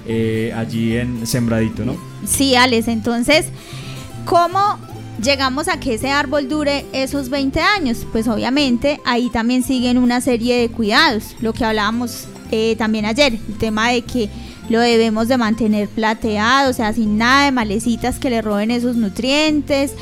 eh, 0.09 0.53
allí 0.57 0.97
en 0.97 1.27
sembradito, 1.27 1.85
¿no? 1.85 1.97
Sí, 2.27 2.55
Alex, 2.57 2.89
entonces, 2.89 3.47
¿cómo 4.25 4.79
llegamos 5.23 5.69
a 5.69 5.79
que 5.81 5.95
ese 5.95 6.11
árbol 6.11 6.49
dure 6.49 6.85
esos 6.93 7.29
20 7.29 7.61
años? 7.61 8.07
Pues 8.13 8.29
obviamente 8.29 9.01
ahí 9.05 9.31
también 9.31 9.63
siguen 9.63 9.99
una 9.99 10.21
serie 10.21 10.59
de 10.61 10.69
cuidados, 10.69 11.37
lo 11.41 11.53
que 11.53 11.65
hablábamos 11.65 12.27
eh, 12.51 12.77
también 12.77 13.05
ayer, 13.07 13.35
el 13.35 13.59
tema 13.59 13.91
de 13.91 14.03
que 14.03 14.31
lo 14.69 14.81
debemos 14.81 15.29
de 15.29 15.39
mantener 15.39 15.89
plateado, 15.89 16.71
o 16.71 16.73
sea, 16.73 16.93
sin 16.93 17.19
nada 17.19 17.47
de 17.47 17.53
malecitas 17.53 18.19
que 18.19 18.31
le 18.31 18.43
roben 18.43 18.71
esos 18.71 18.97
nutrientes, 18.97 19.95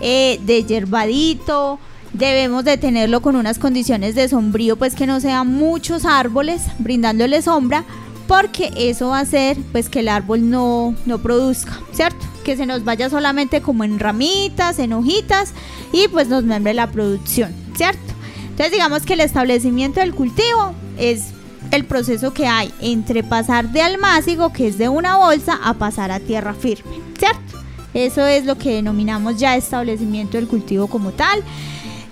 eh, 0.00 0.40
de 0.44 0.64
yerbadito, 0.64 1.78
debemos 2.12 2.64
de 2.64 2.76
tenerlo 2.78 3.20
con 3.20 3.36
unas 3.36 3.58
condiciones 3.58 4.14
de 4.14 4.28
sombrío, 4.28 4.76
pues 4.76 4.94
que 4.94 5.06
no 5.06 5.20
sean 5.20 5.48
muchos 5.48 6.04
árboles 6.04 6.62
brindándole 6.78 7.42
sombra, 7.42 7.84
porque 8.26 8.70
eso 8.76 9.08
va 9.08 9.18
a 9.18 9.22
hacer 9.22 9.56
pues 9.72 9.88
que 9.88 10.00
el 10.00 10.08
árbol 10.08 10.50
no, 10.50 10.94
no 11.06 11.18
produzca, 11.18 11.80
¿cierto? 11.92 12.27
Que 12.48 12.56
se 12.56 12.64
nos 12.64 12.82
vaya 12.82 13.10
solamente 13.10 13.60
como 13.60 13.84
en 13.84 13.98
ramitas, 13.98 14.78
en 14.78 14.94
hojitas 14.94 15.52
y 15.92 16.08
pues 16.08 16.28
nos 16.28 16.44
membre 16.44 16.72
la 16.72 16.90
producción, 16.90 17.52
¿cierto? 17.76 18.14
Entonces 18.40 18.72
digamos 18.72 19.02
que 19.02 19.12
el 19.12 19.20
establecimiento 19.20 20.00
del 20.00 20.14
cultivo 20.14 20.72
es 20.96 21.34
el 21.72 21.84
proceso 21.84 22.32
que 22.32 22.46
hay 22.46 22.72
entre 22.80 23.22
pasar 23.22 23.70
de 23.70 23.82
almácigo, 23.82 24.50
que 24.50 24.66
es 24.66 24.78
de 24.78 24.88
una 24.88 25.18
bolsa, 25.18 25.60
a 25.62 25.74
pasar 25.74 26.10
a 26.10 26.20
tierra 26.20 26.54
firme, 26.54 27.02
¿cierto? 27.18 27.58
Eso 27.92 28.26
es 28.26 28.46
lo 28.46 28.56
que 28.56 28.72
denominamos 28.72 29.36
ya 29.36 29.54
establecimiento 29.54 30.38
del 30.38 30.48
cultivo 30.48 30.86
como 30.86 31.10
tal. 31.10 31.44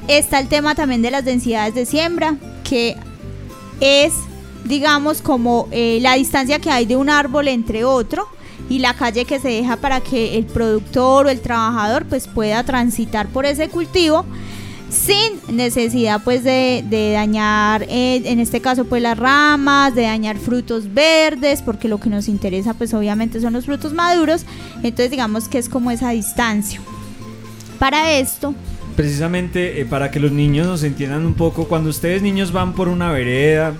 Está 0.07 0.39
el 0.39 0.49
tema 0.49 0.75
también 0.75 1.01
de 1.01 1.13
las 1.13 1.25
densidades 1.25 1.75
de 1.75 1.87
siembra, 1.87 2.37
que 2.63 2.95
es, 3.81 4.13
digamos, 4.67 5.23
como 5.23 5.67
eh, 5.71 5.99
la 6.03 6.13
distancia 6.13 6.59
que 6.59 6.71
hay 6.71 6.85
de 6.85 6.97
un 6.97 7.09
árbol 7.09 7.49
entre 7.49 7.87
otro 7.87 8.36
y 8.69 8.79
la 8.81 8.95
calle 8.95 9.25
que 9.25 9.39
se 9.39 9.49
deja 9.49 9.77
para 9.77 10.01
que 10.01 10.37
el 10.37 10.47
productor 10.47 11.27
o 11.27 11.31
el 11.31 11.41
trabajador 11.41 12.07
pues 12.07 12.27
pueda 12.27 12.65
transitar 12.65 13.29
por 13.29 13.47
ese 13.47 13.69
cultivo 13.69 14.25
sin 14.89 15.57
necesidad 15.57 16.21
pues 16.23 16.45
de, 16.45 16.85
de 16.89 17.13
dañar 17.13 17.83
eh, 17.89 18.23
en 18.25 18.39
este 18.39 18.61
caso 18.61 18.85
pues 18.85 19.03
las 19.03 19.19
ramas 19.19 19.95
de 19.95 20.03
dañar 20.03 20.39
frutos 20.39 20.93
verdes 20.95 21.63
porque 21.63 21.89
lo 21.89 21.99
que 21.99 22.09
nos 22.09 22.29
interesa 22.29 22.75
pues 22.75 22.95
obviamente 22.95 23.41
son 23.41 23.53
los 23.53 23.67
frutos 23.67 23.93
maduros. 23.93 24.47
Entonces 24.77 25.11
digamos 25.11 25.49
que 25.49 25.59
es 25.59 25.69
como 25.69 25.91
esa 25.91 26.11
distancia. 26.11 26.81
Para 27.79 28.13
esto 28.13 28.55
Precisamente 28.97 29.79
eh, 29.83 29.85
para 29.85 30.11
que 30.11 30.19
los 30.19 30.33
niños 30.33 30.67
nos 30.67 30.83
entiendan 30.83 31.27
un 31.27 31.35
poco, 31.35 31.69
cuando 31.69 31.91
ustedes 31.91 32.23
niños 32.23 32.51
van 32.51 32.73
por 32.73 32.89
una 32.89 33.13
vereda 33.13 33.75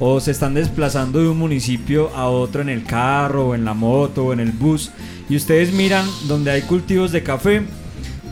o 0.00 0.20
se 0.20 0.30
están 0.30 0.54
desplazando 0.54 1.20
de 1.20 1.28
un 1.28 1.38
municipio 1.38 2.10
a 2.14 2.28
otro 2.28 2.62
en 2.62 2.68
el 2.68 2.84
carro 2.84 3.48
o 3.48 3.54
en 3.54 3.64
la 3.64 3.74
moto 3.74 4.26
o 4.26 4.32
en 4.32 4.40
el 4.40 4.52
bus 4.52 4.90
y 5.28 5.36
ustedes 5.36 5.72
miran 5.72 6.06
donde 6.26 6.50
hay 6.50 6.62
cultivos 6.62 7.12
de 7.12 7.22
café, 7.22 7.62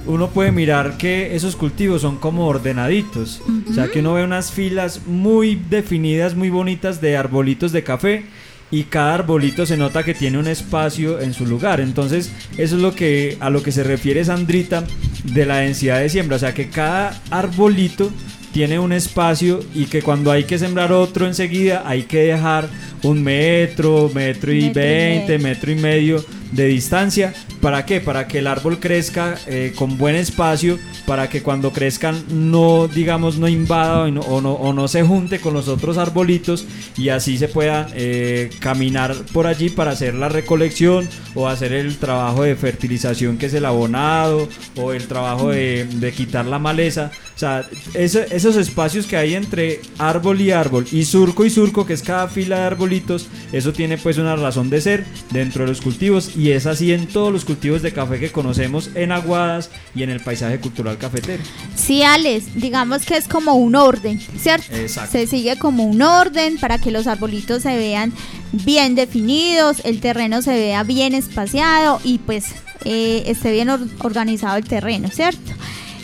uno 0.06 0.30
puede 0.30 0.52
mirar 0.52 0.96
que 0.96 1.34
esos 1.34 1.56
cultivos 1.56 2.02
son 2.02 2.16
como 2.16 2.46
ordenaditos. 2.46 3.42
O 3.68 3.72
sea, 3.72 3.88
que 3.88 4.00
uno 4.00 4.14
ve 4.14 4.24
unas 4.24 4.52
filas 4.52 5.02
muy 5.06 5.56
definidas, 5.68 6.34
muy 6.34 6.48
bonitas 6.48 7.00
de 7.00 7.16
arbolitos 7.16 7.72
de 7.72 7.82
café 7.82 8.24
y 8.70 8.84
cada 8.84 9.14
arbolito 9.14 9.66
se 9.66 9.76
nota 9.76 10.04
que 10.04 10.14
tiene 10.14 10.38
un 10.38 10.46
espacio 10.46 11.20
en 11.20 11.34
su 11.34 11.46
lugar. 11.46 11.80
Entonces, 11.80 12.32
eso 12.56 12.76
es 12.76 12.82
lo 12.82 12.94
que 12.94 13.36
a 13.40 13.50
lo 13.50 13.62
que 13.62 13.72
se 13.72 13.84
refiere 13.84 14.24
Sandrita 14.24 14.84
de 15.24 15.44
la 15.44 15.58
densidad 15.58 16.00
de 16.00 16.08
siembra, 16.08 16.36
o 16.36 16.40
sea, 16.40 16.54
que 16.54 16.68
cada 16.68 17.20
arbolito 17.30 18.10
tiene 18.56 18.78
un 18.78 18.90
espacio 18.90 19.60
y 19.74 19.84
que 19.84 20.00
cuando 20.00 20.32
hay 20.32 20.44
que 20.44 20.58
sembrar 20.58 20.90
otro 20.90 21.26
enseguida 21.26 21.82
hay 21.84 22.04
que 22.04 22.20
dejar 22.20 22.70
un 23.02 23.22
metro, 23.22 24.10
metro 24.14 24.50
y 24.50 24.70
veinte, 24.70 25.38
metro 25.38 25.70
y 25.70 25.74
medio 25.74 26.24
de 26.52 26.66
distancia. 26.66 27.34
¿Para 27.60 27.84
qué? 27.86 28.00
Para 28.00 28.28
que 28.28 28.38
el 28.38 28.46
árbol 28.46 28.78
crezca 28.78 29.36
eh, 29.46 29.72
con 29.76 29.98
buen 29.98 30.14
espacio, 30.14 30.78
para 31.06 31.28
que 31.28 31.42
cuando 31.42 31.72
crezcan 31.72 32.22
no, 32.30 32.88
digamos, 32.88 33.38
no 33.38 33.48
invada 33.48 34.04
o, 34.04 34.40
no, 34.40 34.52
o 34.52 34.72
no 34.72 34.88
se 34.88 35.02
junte 35.02 35.40
con 35.40 35.54
los 35.54 35.68
otros 35.68 35.98
arbolitos 35.98 36.66
y 36.96 37.08
así 37.08 37.38
se 37.38 37.48
puedan 37.48 37.86
eh, 37.94 38.50
caminar 38.60 39.14
por 39.32 39.46
allí 39.46 39.68
para 39.70 39.92
hacer 39.92 40.14
la 40.14 40.28
recolección 40.28 41.08
o 41.34 41.48
hacer 41.48 41.72
el 41.72 41.96
trabajo 41.96 42.42
de 42.42 42.56
fertilización 42.56 43.38
que 43.38 43.46
es 43.46 43.54
el 43.54 43.64
abonado 43.64 44.48
o 44.76 44.92
el 44.92 45.06
trabajo 45.06 45.50
de, 45.50 46.12
quitar 46.16 46.46
la 46.46 46.58
maleza. 46.58 47.10
O 47.34 47.38
sea, 47.38 47.68
esos 47.94 48.56
espacios 48.56 49.06
que 49.06 49.16
hay 49.16 49.34
entre 49.34 49.80
árbol 49.98 50.40
y 50.40 50.52
árbol 50.52 50.86
y 50.90 51.04
surco 51.04 51.44
y 51.44 51.50
surco, 51.50 51.84
que 51.84 51.92
es 51.92 52.02
cada 52.02 52.28
fila 52.28 52.60
de 52.60 52.64
arbolitos, 52.64 53.28
eso 53.52 53.72
tiene 53.72 53.98
pues 53.98 54.18
una 54.18 54.36
razón 54.36 54.70
de 54.70 54.80
ser 54.80 55.04
dentro 55.30 55.64
de 55.64 55.68
los 55.68 55.80
cultivos 55.80 56.35
y 56.36 56.50
es 56.50 56.66
así 56.66 56.92
en 56.92 57.06
todos 57.06 57.32
los 57.32 57.44
cultivos 57.44 57.82
de 57.82 57.92
café 57.92 58.20
que 58.20 58.30
conocemos 58.30 58.90
en 58.94 59.10
Aguadas 59.12 59.70
y 59.94 60.02
en 60.02 60.10
el 60.10 60.20
paisaje 60.20 60.60
cultural 60.60 60.98
cafetero. 60.98 61.42
Sí, 61.74 62.02
Alex, 62.02 62.54
digamos 62.54 63.04
que 63.06 63.16
es 63.16 63.26
como 63.26 63.54
un 63.54 63.74
orden, 63.74 64.20
¿cierto? 64.38 64.74
Exacto. 64.74 65.12
Se 65.12 65.26
sigue 65.26 65.56
como 65.58 65.84
un 65.84 66.02
orden 66.02 66.58
para 66.58 66.78
que 66.78 66.90
los 66.90 67.06
arbolitos 67.06 67.62
se 67.62 67.76
vean 67.76 68.12
bien 68.52 68.94
definidos, 68.94 69.78
el 69.84 70.00
terreno 70.00 70.42
se 70.42 70.50
vea 70.52 70.82
bien 70.82 71.14
espaciado 71.14 72.00
y 72.04 72.18
pues 72.18 72.44
eh, 72.84 73.24
esté 73.26 73.50
bien 73.52 73.70
or- 73.70 73.88
organizado 74.00 74.56
el 74.56 74.64
terreno, 74.64 75.08
¿cierto? 75.10 75.52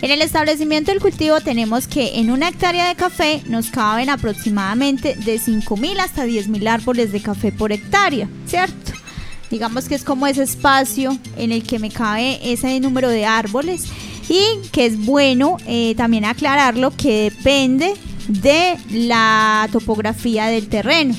En 0.01 0.11
el 0.11 0.21
establecimiento 0.21 0.91
del 0.91 1.01
cultivo 1.01 1.41
tenemos 1.41 1.87
que 1.87 2.19
en 2.19 2.33
una 2.33 2.49
hectárea 2.49 2.89
de 2.89 2.97
café 2.97 3.41
nos 3.47 3.71
caben 3.71 4.11
aproximadamente 4.11 5.15
de 5.15 5.39
5.000 5.39 6.01
hasta 6.01 6.27
10.000 6.27 6.67
árboles 6.69 7.13
de 7.13 7.21
café 7.23 7.53
por 7.53 7.71
hectárea, 7.71 8.29
¿cierto? 8.47 8.82
Digamos 9.53 9.87
que 9.87 9.95
es 9.95 10.03
como 10.03 10.27
ese 10.27 10.45
espacio 10.45 11.19
en 11.37 11.53
el 11.53 11.63
que 11.63 11.79
me 11.79 11.91
cabe 11.91 12.41
ese 12.43 12.81
número 12.81 13.11
de 13.11 13.27
árboles 13.27 13.85
y 14.27 14.43
que 14.73 14.87
es 14.87 15.05
bueno 15.05 15.59
eh, 15.67 15.95
también 15.95 16.25
aclararlo 16.25 16.91
que 16.97 17.25
depende 17.25 17.93
de 18.29 18.79
la 18.91 19.69
topografía 19.71 20.47
del 20.47 20.69
terreno. 20.69 21.15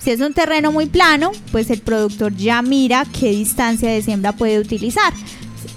Si 0.00 0.10
es 0.10 0.20
un 0.20 0.34
terreno 0.34 0.70
muy 0.70 0.84
plano, 0.84 1.32
pues 1.50 1.70
el 1.70 1.80
productor 1.80 2.36
ya 2.36 2.60
mira 2.60 3.06
qué 3.18 3.30
distancia 3.30 3.90
de 3.90 4.02
siembra 4.02 4.32
puede 4.32 4.58
utilizar. 4.58 5.14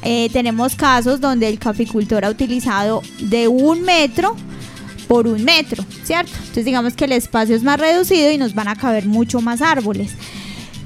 Eh, 0.03 0.29
tenemos 0.33 0.75
casos 0.75 1.21
donde 1.21 1.47
el 1.47 1.59
caficultor 1.59 2.25
ha 2.25 2.29
utilizado 2.29 3.03
de 3.19 3.47
un 3.47 3.83
metro 3.83 4.35
por 5.07 5.27
un 5.27 5.45
metro, 5.45 5.85
¿cierto? 6.03 6.33
Entonces 6.39 6.65
digamos 6.65 6.93
que 6.93 7.05
el 7.05 7.13
espacio 7.13 7.55
es 7.55 7.63
más 7.63 7.79
reducido 7.79 8.29
y 8.31 8.37
nos 8.37 8.53
van 8.53 8.67
a 8.67 8.75
caber 8.75 9.05
mucho 9.05 9.39
más 9.39 9.61
árboles. 9.61 10.11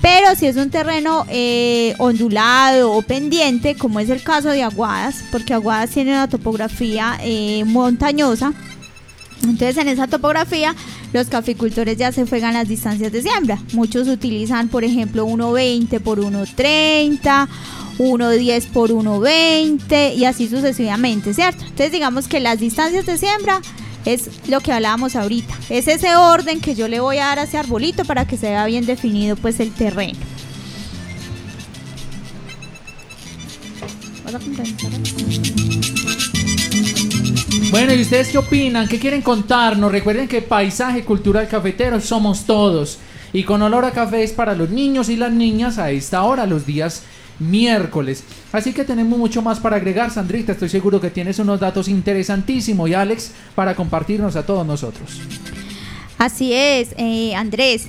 Pero 0.06 0.36
si 0.36 0.46
es 0.46 0.56
un 0.56 0.70
terreno 0.70 1.26
eh, 1.30 1.96
ondulado 1.98 2.92
o 2.92 3.02
pendiente, 3.02 3.74
como 3.74 4.00
es 4.00 4.12
el 4.12 4.22
caso 4.22 4.50
de 4.50 4.62
Aguadas, 4.62 5.24
porque 5.32 5.56
Aguadas 5.56 5.90
tiene 5.90 6.12
una 6.12 6.30
topografía 6.30 7.18
eh, 7.24 7.64
montañosa, 7.66 8.54
entonces 9.42 9.78
en 9.78 9.88
esa 9.88 10.06
topografía 10.06 10.76
los 11.12 11.26
caficultores 11.26 11.98
ya 11.98 12.12
se 12.12 12.28
juegan 12.28 12.54
las 12.54 12.68
distancias 12.68 13.12
de 13.12 13.24
siembra. 13.24 13.58
Muchos 13.74 14.08
utilizan, 14.08 14.68
por 14.68 14.84
ejemplo, 14.84 15.26
1.20 15.26 16.00
por 16.02 16.20
1.30, 16.20 17.48
1.10 17.98 18.68
por 18.68 18.92
1.20 18.92 20.16
y 20.18 20.26
así 20.26 20.48
sucesivamente, 20.48 21.34
¿cierto? 21.34 21.64
Entonces 21.64 21.92
digamos 21.92 22.28
que 22.28 22.40
las 22.40 22.60
distancias 22.60 23.08
de 23.08 23.18
siembra 23.18 23.60
es 24.06 24.30
lo 24.48 24.62
que 24.62 24.72
hablábamos 24.72 25.16
ahorita. 25.16 25.56
Es 25.70 25.88
ese 25.88 26.16
orden 26.16 26.62
que 26.62 26.76
yo 26.76 26.88
le 26.88 27.00
voy 27.00 27.18
a 27.18 27.26
dar 27.26 27.40
a 27.40 27.44
ese 27.44 27.58
arbolito 27.58 28.06
para 28.06 28.26
que 28.26 28.38
se 28.38 28.50
vea 28.50 28.66
bien 28.66 28.86
definido 28.86 29.36
pues 29.36 29.60
el 29.60 29.72
terreno. 29.72 30.20
Bueno, 37.72 37.94
¿y 37.94 38.02
ustedes 38.02 38.30
qué 38.30 38.38
opinan? 38.38 38.88
¿Qué 38.88 39.00
quieren 39.00 39.22
contarnos? 39.22 39.92
Recuerden 39.92 40.28
que 40.28 40.42
paisaje 40.42 41.04
cultural 41.04 41.48
cafetero 41.48 42.00
somos 42.00 42.46
todos. 42.46 43.00
Y 43.34 43.44
con 43.44 43.62
olor 43.62 43.84
a 43.84 43.92
café 43.92 44.24
es 44.24 44.32
para 44.32 44.56
los 44.56 44.70
niños 44.70 45.10
y 45.10 45.18
las 45.18 45.34
niñas 45.34 45.78
a 45.78 45.92
esta 45.92 46.24
hora, 46.24 46.46
los 46.46 46.66
días 46.66 47.04
miércoles. 47.40 48.24
Así 48.52 48.74
que 48.74 48.84
tenemos 48.84 49.18
mucho 49.18 49.42
más 49.42 49.60
para 49.60 49.78
agregar, 49.78 50.12
Sandrita. 50.12 50.54
Estoy 50.54 50.70
seguro 50.70 51.02
que 51.02 51.10
tienes 51.10 51.40
unos 51.40 51.60
datos 51.60 51.88
interesantísimos 51.88 52.90
y 52.90 52.94
Alex 52.94 53.32
para 53.56 53.76
compartirnos 53.76 54.36
a 54.36 54.46
todos 54.46 54.66
nosotros. 54.66 55.22
Así 56.18 56.54
es, 56.54 56.90
eh, 56.98 57.36
Andrés. 57.36 57.88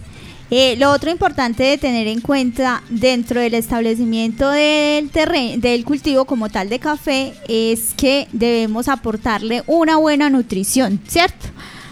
Eh, 0.48 0.76
lo 0.78 0.92
otro 0.92 1.11
importante 1.11 1.64
de 1.64 1.76
tener 1.76 2.06
en 2.06 2.20
cuenta 2.20 2.82
dentro 2.88 3.40
del 3.40 3.54
establecimiento 3.54 4.48
del 4.48 5.11
terreno, 5.11 5.61
del 5.61 5.85
cultivo 5.85 6.24
como 6.24 6.48
tal 6.48 6.68
de 6.68 6.78
café, 6.78 7.35
es 7.48 7.94
que 7.96 8.28
debemos 8.32 8.87
aportarle 8.87 9.64
una 9.66 9.96
buena 9.96 10.30
nutrición, 10.30 11.00
¿cierto? 11.09 11.48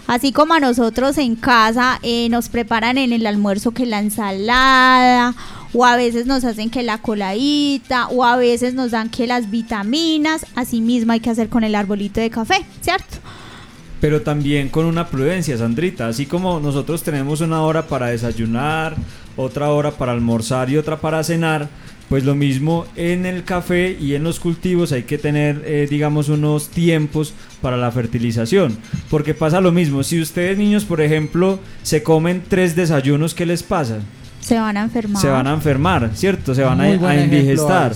Así 0.06 0.32
como 0.32 0.54
a 0.54 0.60
nosotros 0.60 1.18
en 1.18 1.34
casa 1.34 1.98
eh, 2.02 2.28
nos 2.28 2.48
preparan 2.48 2.96
en 2.96 3.12
el 3.12 3.26
almuerzo 3.26 3.72
que 3.72 3.86
la 3.86 3.98
ensalada, 3.98 5.34
o 5.74 5.84
a 5.84 5.96
veces 5.96 6.26
nos 6.26 6.44
hacen 6.44 6.70
que 6.70 6.82
la 6.82 6.98
coladita, 6.98 8.08
o 8.08 8.24
a 8.24 8.36
veces 8.36 8.74
nos 8.74 8.92
dan 8.92 9.10
que 9.10 9.26
las 9.26 9.50
vitaminas, 9.50 10.46
así 10.54 10.80
mismo 10.80 11.12
hay 11.12 11.20
que 11.20 11.30
hacer 11.30 11.48
con 11.48 11.64
el 11.64 11.74
arbolito 11.74 12.20
de 12.20 12.30
café, 12.30 12.64
¿cierto? 12.80 13.18
pero 14.04 14.20
también 14.20 14.68
con 14.68 14.84
una 14.84 15.08
prudencia, 15.08 15.56
Sandrita. 15.56 16.08
Así 16.08 16.26
como 16.26 16.60
nosotros 16.60 17.02
tenemos 17.02 17.40
una 17.40 17.62
hora 17.62 17.86
para 17.86 18.08
desayunar, 18.08 18.96
otra 19.34 19.70
hora 19.70 19.92
para 19.92 20.12
almorzar 20.12 20.68
y 20.68 20.76
otra 20.76 21.00
para 21.00 21.24
cenar, 21.24 21.70
pues 22.10 22.22
lo 22.22 22.34
mismo 22.34 22.84
en 22.96 23.24
el 23.24 23.44
café 23.44 23.96
y 23.98 24.14
en 24.14 24.22
los 24.22 24.40
cultivos 24.40 24.92
hay 24.92 25.04
que 25.04 25.16
tener, 25.16 25.62
eh, 25.64 25.86
digamos, 25.88 26.28
unos 26.28 26.68
tiempos 26.68 27.32
para 27.62 27.78
la 27.78 27.90
fertilización. 27.90 28.76
Porque 29.08 29.32
pasa 29.32 29.62
lo 29.62 29.72
mismo, 29.72 30.02
si 30.02 30.20
ustedes 30.20 30.58
niños, 30.58 30.84
por 30.84 31.00
ejemplo, 31.00 31.58
se 31.82 32.02
comen 32.02 32.42
tres 32.46 32.76
desayunos, 32.76 33.32
¿qué 33.32 33.46
les 33.46 33.62
pasa? 33.62 34.00
Se 34.44 34.58
van 34.58 34.76
a 34.76 34.82
enfermar. 34.82 35.20
Se 35.22 35.28
van 35.28 35.46
a 35.46 35.52
enfermar, 35.54 36.10
¿cierto? 36.14 36.54
Se 36.54 36.62
van 36.62 36.80
a, 36.80 36.90
indigestar. 37.16 37.92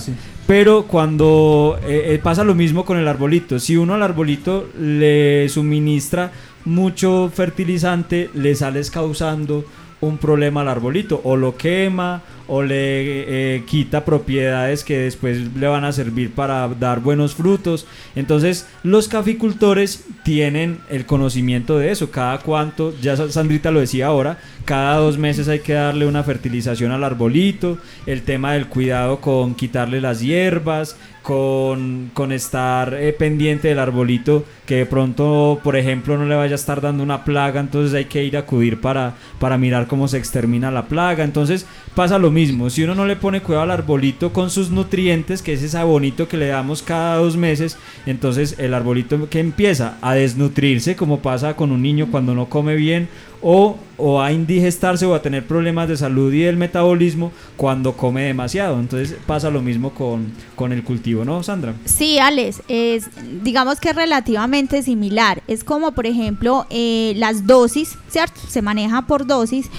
Pero 0.47 0.87
cuando 0.87 1.79
eh, 1.83 2.15
eh, 2.15 2.19
pasa 2.23 2.43
lo 2.43 2.55
mismo 2.55 2.83
con 2.85 2.97
el 2.97 3.07
arbolito, 3.07 3.59
si 3.59 3.77
uno 3.77 3.93
al 3.93 4.01
arbolito 4.01 4.67
le 4.79 5.47
suministra 5.47 6.31
mucho 6.65 7.31
fertilizante, 7.31 8.31
le 8.33 8.55
sales 8.55 8.89
causando 8.89 9.63
un 10.01 10.17
problema 10.17 10.61
al 10.61 10.69
arbolito, 10.69 11.19
o 11.23 11.35
lo 11.35 11.55
quema, 11.57 12.21
o 12.47 12.63
le 12.63 13.57
eh, 13.57 13.63
quita 13.65 14.05
propiedades 14.05 14.83
que 14.83 14.97
después 14.97 15.53
le 15.55 15.67
van 15.67 15.83
a 15.83 15.91
servir 15.91 16.31
para 16.31 16.67
dar 16.69 17.01
buenos 17.01 17.35
frutos. 17.35 17.85
Entonces, 18.15 18.65
los 18.81 19.07
caficultores 19.07 20.05
tienen 20.23 20.79
el 20.89 21.05
conocimiento 21.05 21.77
de 21.77 21.91
eso. 21.91 22.09
Cada 22.11 22.39
cuanto, 22.39 22.93
ya 23.01 23.17
Sa- 23.17 23.29
Sandrita 23.29 23.71
lo 23.71 23.81
decía 23.81 24.07
ahora, 24.07 24.39
cada 24.69 24.97
dos 24.97 25.17
meses 25.17 25.47
hay 25.47 25.61
que 25.61 25.73
darle 25.73 26.05
una 26.05 26.21
fertilización 26.21 26.91
al 26.91 27.03
arbolito. 27.03 27.79
El 28.05 28.21
tema 28.21 28.53
del 28.53 28.67
cuidado 28.67 29.19
con 29.19 29.55
quitarle 29.55 29.99
las 29.99 30.21
hierbas, 30.21 30.95
con, 31.23 32.11
con 32.13 32.31
estar 32.31 32.93
eh, 32.93 33.11
pendiente 33.13 33.67
del 33.67 33.79
arbolito, 33.79 34.45
que 34.67 34.75
de 34.75 34.85
pronto, 34.85 35.59
por 35.63 35.75
ejemplo, 35.75 36.17
no 36.17 36.25
le 36.25 36.35
vaya 36.35 36.53
a 36.53 36.55
estar 36.55 36.81
dando 36.81 37.01
una 37.01 37.23
plaga, 37.25 37.59
entonces 37.59 37.95
hay 37.95 38.05
que 38.05 38.23
ir 38.23 38.37
a 38.37 38.41
acudir 38.41 38.79
para, 38.79 39.15
para 39.39 39.57
mirar 39.57 39.87
cómo 39.87 40.07
se 40.07 40.17
extermina 40.17 40.69
la 40.69 40.85
plaga. 40.85 41.23
Entonces 41.23 41.65
pasa 41.95 42.19
lo 42.19 42.29
mismo, 42.29 42.69
si 42.69 42.83
uno 42.83 42.93
no 42.93 43.07
le 43.07 43.15
pone 43.15 43.41
cuidado 43.41 43.63
al 43.63 43.71
arbolito 43.71 44.31
con 44.31 44.51
sus 44.51 44.69
nutrientes, 44.69 45.41
que 45.41 45.53
es 45.53 45.63
ese 45.63 45.79
abonito 45.79 46.27
que 46.27 46.37
le 46.37 46.47
damos 46.47 46.83
cada 46.83 47.15
dos 47.15 47.37
meses, 47.37 47.77
entonces 48.05 48.55
el 48.59 48.75
arbolito 48.75 49.29
que 49.29 49.39
empieza 49.39 49.97
a 50.01 50.13
desnutrirse, 50.13 50.95
como 50.95 51.19
pasa 51.21 51.55
con 51.55 51.71
un 51.71 51.81
niño 51.81 52.09
cuando 52.11 52.35
no 52.35 52.49
come 52.49 52.75
bien, 52.75 53.09
o, 53.41 53.77
o 53.97 54.21
a 54.21 54.31
indigestarse 54.31 55.05
o 55.05 55.13
a 55.13 55.21
tener 55.21 55.45
problemas 55.45 55.87
de 55.87 55.97
salud 55.97 56.33
y 56.33 56.41
del 56.41 56.57
metabolismo 56.57 57.31
cuando 57.57 57.93
come 57.93 58.23
demasiado. 58.23 58.79
Entonces 58.79 59.15
pasa 59.25 59.49
lo 59.49 59.61
mismo 59.61 59.91
con, 59.91 60.31
con 60.55 60.71
el 60.71 60.83
cultivo, 60.83 61.25
¿no, 61.25 61.41
Sandra? 61.43 61.73
Sí, 61.85 62.19
Alex, 62.19 62.61
es, 62.67 63.09
digamos 63.43 63.79
que 63.79 63.89
es 63.89 63.95
relativamente 63.95 64.81
similar. 64.83 65.41
Es 65.47 65.63
como, 65.63 65.93
por 65.93 66.05
ejemplo, 66.05 66.65
eh, 66.69 67.13
las 67.15 67.45
dosis, 67.47 67.97
¿cierto? 68.09 68.39
Se 68.47 68.61
maneja 68.61 69.03
por 69.07 69.25
dosis. 69.25 69.69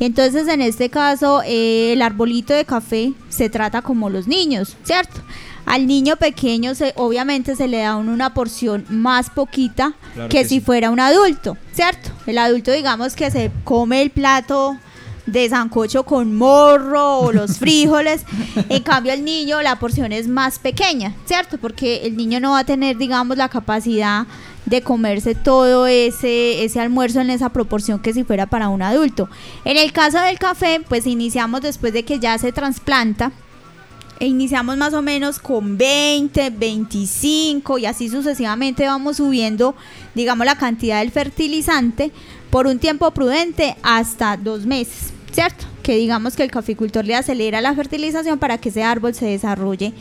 Entonces, 0.00 0.46
en 0.46 0.62
este 0.62 0.90
caso, 0.90 1.42
eh, 1.44 1.92
el 1.92 2.02
arbolito 2.02 2.54
de 2.54 2.64
café 2.64 3.12
se 3.28 3.50
trata 3.50 3.82
como 3.82 4.10
los 4.10 4.28
niños, 4.28 4.76
¿cierto? 4.84 5.20
Al 5.68 5.86
niño 5.86 6.16
pequeño, 6.16 6.74
se, 6.74 6.92
obviamente, 6.96 7.54
se 7.56 7.68
le 7.68 7.78
da 7.82 7.96
un- 7.96 8.08
una 8.08 8.32
porción 8.34 8.84
más 8.88 9.30
poquita 9.30 9.94
Claro 10.14 10.28
que, 10.28 10.38
que 10.38 10.44
si 10.44 10.56
sí. 10.56 10.60
fuera 10.60 10.90
un 10.90 10.98
adulto, 11.00 11.56
¿cierto? 11.72 12.10
El 12.26 12.38
adulto, 12.38 12.72
digamos 12.72 13.14
que 13.14 13.30
se 13.30 13.50
come 13.64 14.00
el 14.02 14.10
plato 14.10 14.76
de 15.26 15.46
sancocho 15.50 16.04
con 16.04 16.34
morro 16.34 17.18
o 17.18 17.32
los 17.32 17.58
frijoles. 17.58 18.22
En 18.70 18.82
cambio, 18.82 19.12
el 19.12 19.24
niño 19.24 19.60
la 19.60 19.78
porción 19.78 20.10
es 20.12 20.26
más 20.26 20.58
pequeña, 20.58 21.14
¿cierto? 21.26 21.58
Porque 21.58 22.06
el 22.06 22.16
niño 22.16 22.40
no 22.40 22.52
va 22.52 22.60
a 22.60 22.64
tener, 22.64 22.96
digamos, 22.96 23.36
la 23.36 23.50
capacidad 23.50 24.26
de 24.64 24.80
comerse 24.82 25.34
todo 25.34 25.86
ese, 25.86 26.64
ese 26.64 26.80
almuerzo 26.80 27.20
en 27.20 27.28
esa 27.30 27.50
proporción 27.50 27.98
que 28.00 28.12
si 28.14 28.24
fuera 28.24 28.46
para 28.46 28.68
un 28.70 28.80
adulto. 28.82 29.28
En 29.66 29.76
el 29.76 29.92
caso 29.92 30.18
del 30.20 30.38
café, 30.38 30.80
pues 30.88 31.06
iniciamos 31.06 31.60
después 31.60 31.92
de 31.92 32.04
que 32.04 32.18
ya 32.18 32.38
se 32.38 32.50
trasplanta. 32.52 33.32
E 34.20 34.26
iniciamos 34.26 34.76
más 34.76 34.94
o 34.94 35.02
menos 35.02 35.38
con 35.38 35.78
20, 35.78 36.50
25 36.50 37.78
y 37.78 37.86
así 37.86 38.08
sucesivamente 38.08 38.84
vamos 38.84 39.18
subiendo, 39.18 39.76
digamos, 40.14 40.44
la 40.44 40.56
cantidad 40.56 40.98
del 40.98 41.12
fertilizante 41.12 42.10
por 42.50 42.66
un 42.66 42.80
tiempo 42.80 43.10
prudente 43.12 43.76
hasta 43.82 44.36
dos 44.36 44.66
meses, 44.66 45.12
¿cierto? 45.30 45.66
Que 45.84 45.96
digamos 45.96 46.34
que 46.34 46.42
el 46.42 46.50
caficultor 46.50 47.04
le 47.04 47.14
acelera 47.14 47.60
la 47.60 47.74
fertilización 47.74 48.40
para 48.40 48.58
que 48.58 48.70
ese 48.70 48.82
árbol 48.82 49.14
se 49.14 49.26
desarrolle 49.26 49.92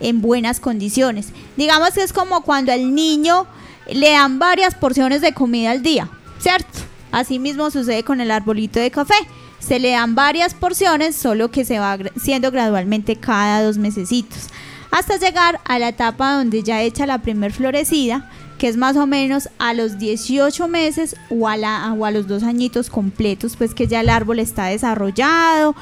en 0.00 0.20
buenas 0.20 0.60
condiciones. 0.60 1.30
Digamos 1.56 1.90
que 1.90 2.02
es 2.02 2.12
como 2.12 2.42
cuando 2.42 2.72
al 2.72 2.94
niño 2.94 3.46
le 3.90 4.12
dan 4.12 4.38
varias 4.38 4.76
porciones 4.76 5.20
de 5.20 5.34
comida 5.34 5.72
al 5.72 5.82
día, 5.82 6.08
¿cierto? 6.38 6.78
Así 7.10 7.40
mismo 7.40 7.70
sucede 7.70 8.04
con 8.04 8.20
el 8.20 8.30
arbolito 8.30 8.78
de 8.78 8.90
café. 8.90 9.14
Se 9.64 9.78
le 9.78 9.92
dan 9.92 10.14
varias 10.14 10.52
porciones, 10.52 11.16
solo 11.16 11.50
que 11.50 11.64
se 11.64 11.78
va 11.78 11.96
siendo 12.20 12.50
gradualmente 12.50 13.16
cada 13.16 13.62
dos 13.62 13.78
mesecitos, 13.78 14.48
hasta 14.90 15.16
llegar 15.16 15.58
a 15.64 15.78
la 15.78 15.88
etapa 15.88 16.34
donde 16.34 16.62
ya 16.62 16.82
echa 16.82 17.06
la 17.06 17.22
primer 17.22 17.52
florecida, 17.52 18.30
que 18.58 18.68
es 18.68 18.76
más 18.76 18.96
o 18.96 19.06
menos 19.06 19.48
a 19.58 19.72
los 19.72 19.98
18 19.98 20.68
meses 20.68 21.16
o 21.30 21.48
a, 21.48 21.56
la, 21.56 21.92
o 21.94 22.04
a 22.04 22.10
los 22.10 22.28
dos 22.28 22.42
añitos 22.42 22.90
completos, 22.90 23.56
pues 23.56 23.74
que 23.74 23.86
ya 23.86 24.00
el 24.00 24.10
árbol 24.10 24.38
está 24.38 24.66
desarrollado, 24.66 25.74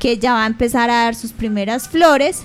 que 0.00 0.18
ya 0.18 0.32
va 0.32 0.42
a 0.42 0.48
empezar 0.48 0.90
a 0.90 1.04
dar 1.04 1.14
sus 1.14 1.32
primeras 1.32 1.88
flores, 1.88 2.42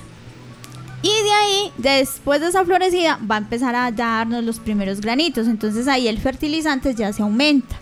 y 1.02 1.08
de 1.08 1.32
ahí, 1.32 1.72
después 1.76 2.40
de 2.40 2.46
esa 2.48 2.64
florecida, 2.64 3.18
va 3.30 3.34
a 3.34 3.38
empezar 3.38 3.74
a 3.74 3.90
darnos 3.90 4.42
los 4.42 4.58
primeros 4.58 5.02
granitos. 5.02 5.48
Entonces 5.48 5.86
ahí 5.86 6.08
el 6.08 6.18
fertilizante 6.18 6.94
ya 6.94 7.12
se 7.12 7.20
aumenta. 7.20 7.76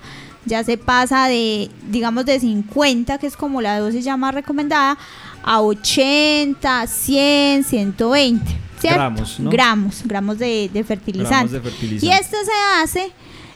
Ya 0.45 0.65
se 0.65 0.77
pasa 0.77 1.27
de, 1.27 1.71
digamos, 1.91 2.27
de 2.27 2.41
50, 2.41 3.19
que 3.19 3.27
es 3.27 3.37
como 3.37 3.61
la 3.61 3.79
dosis 3.79 4.05
ya 4.05 4.17
más 4.17 4.35
recomendada, 4.35 4.99
a 5.43 5.61
80, 5.61 6.87
100, 6.87 7.65
120. 7.65 8.63
¿cierto? 8.83 8.99
Gramos, 8.99 9.41
¿no? 9.41 9.51
Gramos, 9.51 10.03
gramos 10.05 10.39
de, 10.39 10.71
de 10.73 10.85
fertilizante. 10.85 11.53
Gramos 11.53 11.53
de 11.53 11.61
fertilizante. 11.61 12.07
Y 12.07 12.11
esto 12.11 12.37
se 12.45 12.83
hace, 12.83 13.13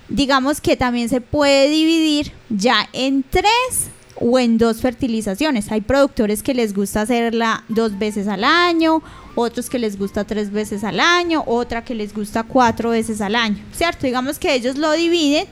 digamos 0.09 0.61
que 0.61 0.77
también 0.77 1.09
se 1.09 1.21
puede 1.21 1.69
dividir 1.69 2.33
ya 2.49 2.89
en 2.93 3.25
tres 3.29 3.91
o 4.19 4.39
en 4.39 4.57
dos 4.57 4.81
fertilizaciones. 4.81 5.71
Hay 5.71 5.83
productores 5.83 6.43
que 6.43 6.55
les 6.55 6.75
gusta 6.75 7.03
hacerla 7.03 7.65
dos 7.69 7.99
veces 7.99 8.29
al 8.29 8.45
año, 8.45 9.03
otros 9.35 9.69
que 9.69 9.79
les 9.79 9.99
gusta 9.99 10.25
tres 10.25 10.51
veces 10.51 10.85
al 10.85 11.01
año, 11.01 11.45
otra 11.47 11.85
que 11.85 11.95
les 11.95 12.15
gusta 12.15 12.43
cuatro 12.45 12.91
veces 12.91 13.21
al 13.21 13.35
año, 13.35 13.63
¿cierto? 13.73 14.07
Digamos 14.07 14.39
que 14.39 14.55
ellos 14.55 14.77
lo 14.77 14.93
dividen 14.93 15.47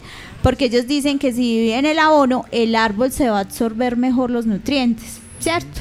porque 0.45 0.67
ellos 0.67 0.87
dicen 0.87 1.19
que 1.19 1.33
si 1.33 1.57
dividen 1.57 1.87
el 1.87 1.99
abono, 1.99 2.45
el 2.51 2.77
árbol 2.77 3.11
se 3.11 3.31
va 3.31 3.39
a 3.39 3.41
absorber 3.41 3.97
mejor 3.97 4.31
los 4.31 4.45
nutrientes, 4.45 5.19
¿cierto? 5.41 5.81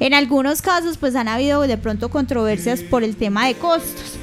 En 0.00 0.12
algunos 0.12 0.60
casos 0.60 0.98
pues 0.98 1.16
han 1.16 1.28
habido 1.28 1.62
de 1.62 1.78
pronto 1.78 2.10
controversias 2.10 2.82
por 2.82 3.04
el 3.04 3.16
tema 3.16 3.46
de 3.46 3.54
costos. 3.54 4.18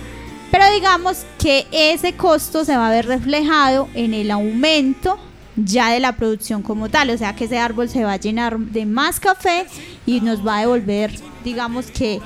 Pero 0.51 0.63
digamos 0.75 1.25
que 1.39 1.65
ese 1.71 2.13
costo 2.13 2.65
se 2.65 2.77
va 2.77 2.89
a 2.89 2.91
ver 2.91 3.07
reflejado 3.07 3.89
en 3.95 4.13
el 4.13 4.29
aumento 4.29 5.17
ya 5.55 5.89
de 5.89 5.99
la 5.99 6.15
producción 6.15 6.61
como 6.61 6.89
tal, 6.89 7.09
o 7.09 7.17
sea 7.17 7.35
que 7.35 7.45
ese 7.45 7.57
árbol 7.57 7.89
se 7.89 8.03
va 8.03 8.13
a 8.13 8.17
llenar 8.17 8.59
de 8.59 8.85
más 8.85 9.19
café 9.19 9.65
y 10.05 10.21
nos 10.21 10.45
va 10.45 10.57
a 10.57 10.61
devolver, 10.61 11.11
digamos 11.43 11.89
que 11.89 12.21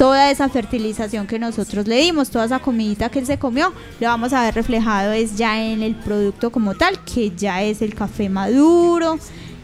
toda 0.00 0.30
esa 0.30 0.48
fertilización 0.48 1.26
que 1.26 1.38
nosotros 1.38 1.86
le 1.86 2.00
dimos, 2.00 2.30
toda 2.30 2.46
esa 2.46 2.58
comidita 2.58 3.10
que 3.10 3.18
él 3.18 3.26
se 3.26 3.38
comió, 3.38 3.74
lo 4.00 4.06
vamos 4.06 4.32
a 4.32 4.42
ver 4.44 4.54
reflejado 4.54 5.12
es 5.12 5.36
ya 5.36 5.62
en 5.62 5.82
el 5.82 5.94
producto 5.94 6.50
como 6.50 6.74
tal, 6.74 7.04
que 7.04 7.32
ya 7.36 7.62
es 7.62 7.82
el 7.82 7.94
café 7.94 8.30
maduro, 8.30 9.18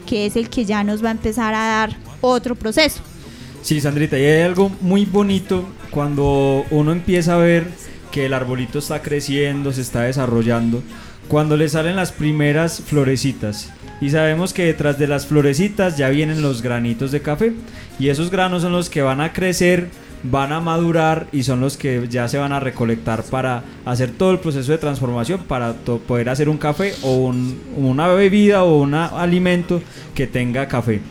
que 0.05 0.27
es 0.27 0.35
el 0.35 0.47
que 0.51 0.63
ya 0.63 0.83
nos 0.83 1.03
va 1.03 1.07
a 1.07 1.13
empezar 1.13 1.55
a 1.55 1.65
dar 1.65 1.97
otro 2.21 2.53
proceso. 2.53 3.01
Sí, 3.63 3.81
Sandrita, 3.81 4.19
y 4.19 4.25
hay 4.25 4.43
algo 4.43 4.69
muy 4.79 5.05
bonito 5.05 5.67
cuando 5.89 6.65
uno 6.69 6.91
empieza 6.91 7.33
a 7.33 7.37
ver 7.37 7.65
que 8.11 8.27
el 8.27 8.33
arbolito 8.35 8.77
está 8.77 9.01
creciendo, 9.01 9.73
se 9.73 9.81
está 9.81 10.03
desarrollando, 10.03 10.83
cuando 11.27 11.57
le 11.57 11.67
salen 11.67 11.95
las 11.95 12.11
primeras 12.11 12.79
florecitas. 12.85 13.71
Y 13.99 14.11
sabemos 14.11 14.53
que 14.53 14.65
detrás 14.65 14.99
de 14.99 15.07
las 15.07 15.25
florecitas 15.25 15.97
ya 15.97 16.09
vienen 16.09 16.43
los 16.43 16.61
granitos 16.61 17.11
de 17.11 17.23
café. 17.23 17.53
Y 17.97 18.09
esos 18.09 18.29
granos 18.29 18.61
son 18.61 18.71
los 18.71 18.91
que 18.91 19.01
van 19.01 19.21
a 19.21 19.33
crecer, 19.33 19.89
van 20.23 20.51
a 20.51 20.59
madurar 20.59 21.27
y 21.31 21.43
son 21.43 21.61
los 21.61 21.77
que 21.77 22.07
ya 22.09 22.27
se 22.27 22.37
van 22.37 22.51
a 22.51 22.59
recolectar 22.59 23.23
para 23.23 23.63
hacer 23.85 24.11
todo 24.11 24.31
el 24.31 24.39
proceso 24.39 24.71
de 24.71 24.77
transformación 24.77 25.41
para 25.47 25.73
poder 25.73 26.29
hacer 26.29 26.49
un 26.49 26.57
café 26.57 26.93
o 27.03 27.15
un, 27.15 27.61
una 27.75 28.07
bebida 28.07 28.63
o 28.63 28.81
un 28.81 28.93
alimento 28.93 29.81
que 30.15 30.27
tenga 30.27 30.67
café. 30.67 31.01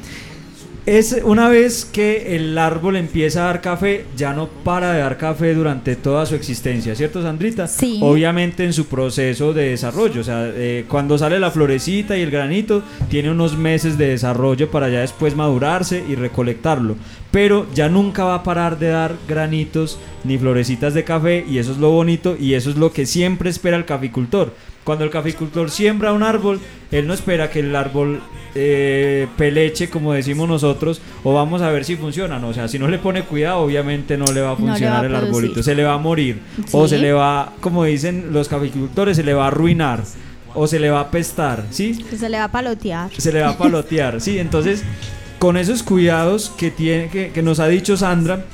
Es 0.87 1.20
una 1.25 1.49
vez 1.49 1.85
que 1.85 2.37
el 2.37 2.57
árbol 2.57 2.94
empieza 2.94 3.40
a 3.40 3.46
dar 3.46 3.61
café, 3.61 4.05
ya 4.16 4.33
no 4.33 4.46
para 4.46 4.92
de 4.92 5.01
dar 5.01 5.18
café 5.18 5.53
durante 5.53 5.96
toda 5.96 6.25
su 6.27 6.37
existencia, 6.37 6.94
¿cierto, 6.94 7.20
Sandrita? 7.20 7.66
Sí. 7.66 7.99
Obviamente 8.01 8.62
en 8.62 8.72
su 8.72 8.87
proceso 8.87 9.53
de 9.53 9.70
desarrollo, 9.70 10.20
o 10.20 10.25
sea, 10.25 10.49
eh, 10.55 10.85
cuando 10.87 11.18
sale 11.18 11.40
la 11.40 11.51
florecita 11.51 12.16
y 12.16 12.20
el 12.20 12.31
granito, 12.31 12.85
tiene 13.11 13.33
unos 13.33 13.59
meses 13.59 13.99
de 13.99 14.07
desarrollo 14.07 14.70
para 14.70 14.88
ya 14.88 15.01
después 15.01 15.35
madurarse 15.35 16.05
y 16.09 16.14
recolectarlo. 16.14 16.94
Pero 17.33 17.66
ya 17.75 17.88
nunca 17.88 18.22
va 18.22 18.37
a 18.37 18.42
parar 18.44 18.79
de 18.79 18.90
dar 18.90 19.16
granitos 19.27 19.99
ni 20.22 20.38
florecitas 20.38 20.94
de 20.94 21.03
café, 21.03 21.44
y 21.49 21.59
eso 21.59 21.72
es 21.72 21.79
lo 21.79 21.90
bonito 21.90 22.37
y 22.38 22.55
eso 22.55 22.70
es 22.70 22.77
lo 22.77 22.92
que 22.92 23.07
siempre 23.07 23.51
espera 23.51 23.77
el 23.77 23.87
caficultor. 23.87 24.53
Cuando 24.87 25.03
el 25.03 25.11
caficultor 25.11 25.68
siembra 25.68 26.12
un 26.12 26.22
árbol, 26.22 26.61
él 26.92 27.09
no 27.09 27.12
espera 27.12 27.51
que 27.51 27.59
el 27.59 27.75
árbol 27.75 28.20
eh, 28.55 29.27
peleche, 29.37 29.90
como 29.90 30.12
decimos 30.12 30.49
nosotros, 30.49 31.01
o 31.25 31.35
vamos 31.35 31.61
a 31.61 31.72
ver 31.72 31.85
si 31.85 31.96
funciona. 31.96 32.38
No, 32.38 32.51
o 32.51 32.55
sea, 32.55 32.68
si 32.68 32.79
no 32.79 32.87
le 32.87 32.99
pone 32.99 33.25
cuidado, 33.25 33.59
obviamente 33.59 34.16
no 34.16 34.27
le 34.27 34.42
va 34.42 34.51
a 34.51 34.53
No 34.53 34.59
funcionar 34.59 34.99
va 34.99 35.03
a 35.03 35.07
el 35.07 35.16
arbolito, 35.16 35.61
se 35.64 35.75
le 35.75 35.83
va 35.83 35.94
a 35.94 35.99
morir, 35.99 36.38
o 36.70 36.87
se 36.87 36.99
le 36.99 37.12
va, 37.12 37.53
como 37.61 37.83
dicen 37.83 38.29
los 38.31 38.46
caficultores, 38.46 39.16
se 39.16 39.25
le 39.25 39.35
va 39.35 39.46
a 39.46 39.49
arruinar, 39.49 40.05
o 40.55 40.68
se 40.68 40.79
le 40.79 40.88
va 40.88 40.99
a 40.99 41.03
apestar, 41.03 41.64
¿sí? 41.70 42.07
Se 42.16 42.29
le 42.29 42.38
va 42.38 42.44
a 42.44 42.53
palotear. 42.53 43.11
se 43.18 43.33
le 43.33 43.40
va 43.40 43.49
a 43.49 43.59
palotear, 43.59 44.20
¿sí? 44.20 44.38
Entonces, 44.38 44.85
con 45.40 45.57
esos 45.57 45.83
cuidados 45.83 46.51
que, 46.57 46.70
tiene, 46.70 47.09
que, 47.09 47.33
que 47.33 47.42
nos 47.42 47.59
ha 47.59 47.66
dicho 47.66 47.96
Sandra, 47.96 48.44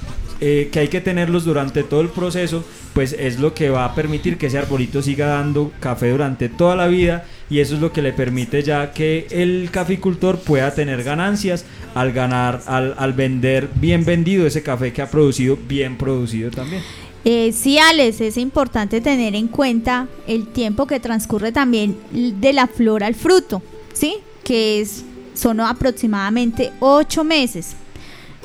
eh, 0.41 0.71
que 0.73 0.81
hay 0.81 0.89
que 0.89 1.01
tenerlos 1.03 1.45
durante 1.45 1.85
todo 1.85 2.01
el 2.01 2.09
proceso, 2.09 2.65
pues 2.93 3.15
es 3.19 3.39
lo 3.39 3.55
que 3.55 3.71
va 3.71 3.85
a 3.85 3.95
permitir 3.95 4.39
que 4.39 4.47
ese 4.47 4.59
arbolito 4.59 5.03
siga 5.03 5.27
dando 5.27 5.73
café 5.81 6.11
durante 6.11 6.49
toda 6.49 6.77
la 6.77 6.89
vida 6.89 7.25
y 7.49 7.61
eso 7.61 7.75
es 7.75 7.81
lo 7.81 7.93
que 7.93 8.03
le 8.03 8.13
permite 8.13 8.63
ya 8.63 8.93
que 8.93 9.27
el 9.31 9.69
caficultor 9.71 10.39
pueda 10.39 10.75
tener 10.75 11.03
ganancias 11.03 11.65
al 11.95 12.13
ganar, 12.13 12.63
al, 12.67 12.95
al 12.99 13.13
vender 13.13 13.69
bien 13.75 14.05
vendido 14.05 14.47
ese 14.47 14.63
café 14.63 14.93
que 14.93 15.03
ha 15.03 15.11
producido, 15.11 15.59
bien 15.69 15.97
producido 15.97 16.51
también. 16.51 16.83
Eh, 17.25 17.53
sí, 17.53 17.79
Alex, 17.79 18.21
es 18.21 18.37
importante 18.37 19.01
tener 19.01 19.35
en 19.37 19.47
cuenta 19.47 20.09
el 20.27 20.49
tiempo 20.49 20.87
que 20.87 20.99
transcurre 20.99 21.53
también 21.53 21.97
de 22.13 22.53
la 22.53 22.67
flor 22.67 23.05
al 23.05 23.15
fruto, 23.15 23.63
¿sí? 23.93 24.17
Que 24.43 24.81
es, 24.81 25.05
son 25.35 25.61
aproximadamente 25.61 26.73
ocho 26.81 27.23
meses. 27.23 27.77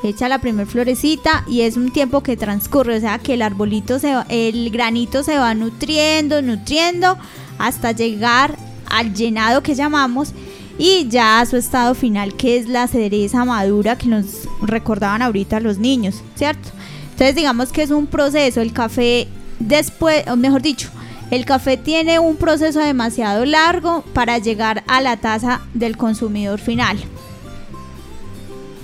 Echa 0.04 0.30
la 0.30 0.40
primer 0.40 0.68
florecita 0.68 1.44
y 1.48 1.62
es 1.62 1.76
un 1.76 1.92
tiempo 1.92 2.22
que 2.22 2.38
transcurre, 2.38 2.98
o 2.98 3.00
sea 3.00 3.18
que 3.20 3.34
el 3.34 3.42
arbolito, 3.42 3.98
se 4.00 4.14
va- 4.14 4.26
el 4.30 4.70
granito 4.70 5.24
se 5.24 5.38
va 5.38 5.54
nutriendo, 5.56 6.42
nutriendo 6.42 7.18
hasta 7.58 7.92
llegar 7.92 8.58
al 8.90 9.14
llenado 9.14 9.64
que 9.64 9.74
llamamos 9.76 10.34
y 10.78 11.08
ya 11.10 11.40
a 11.40 11.46
su 11.48 11.58
estado 11.58 11.96
final 11.96 12.36
que 12.36 12.58
es 12.58 12.68
la 12.70 12.88
cereza 12.88 13.44
madura 13.44 13.98
que 13.98 14.08
nos 14.08 14.48
recordaban 14.62 15.24
ahorita 15.24 15.60
los 15.60 15.80
niños, 15.80 16.22
¿cierto? 16.36 16.70
Entonces 17.12 17.36
digamos 17.36 17.72
que 17.72 17.82
es 17.82 17.90
un 17.90 18.06
proceso, 18.06 18.62
el 18.62 18.74
café 18.74 19.28
después, 19.60 20.24
o 20.28 20.36
mejor 20.36 20.62
dicho, 20.62 20.90
el 21.32 21.44
café 21.46 21.76
tiene 21.76 22.20
un 22.20 22.36
proceso 22.38 22.80
demasiado 22.80 23.44
largo 23.46 24.04
para 24.14 24.38
llegar 24.38 24.84
a 24.88 25.02
la 25.02 25.18
taza 25.18 25.62
del 25.74 25.98
consumidor 25.98 26.60
final. 26.60 27.00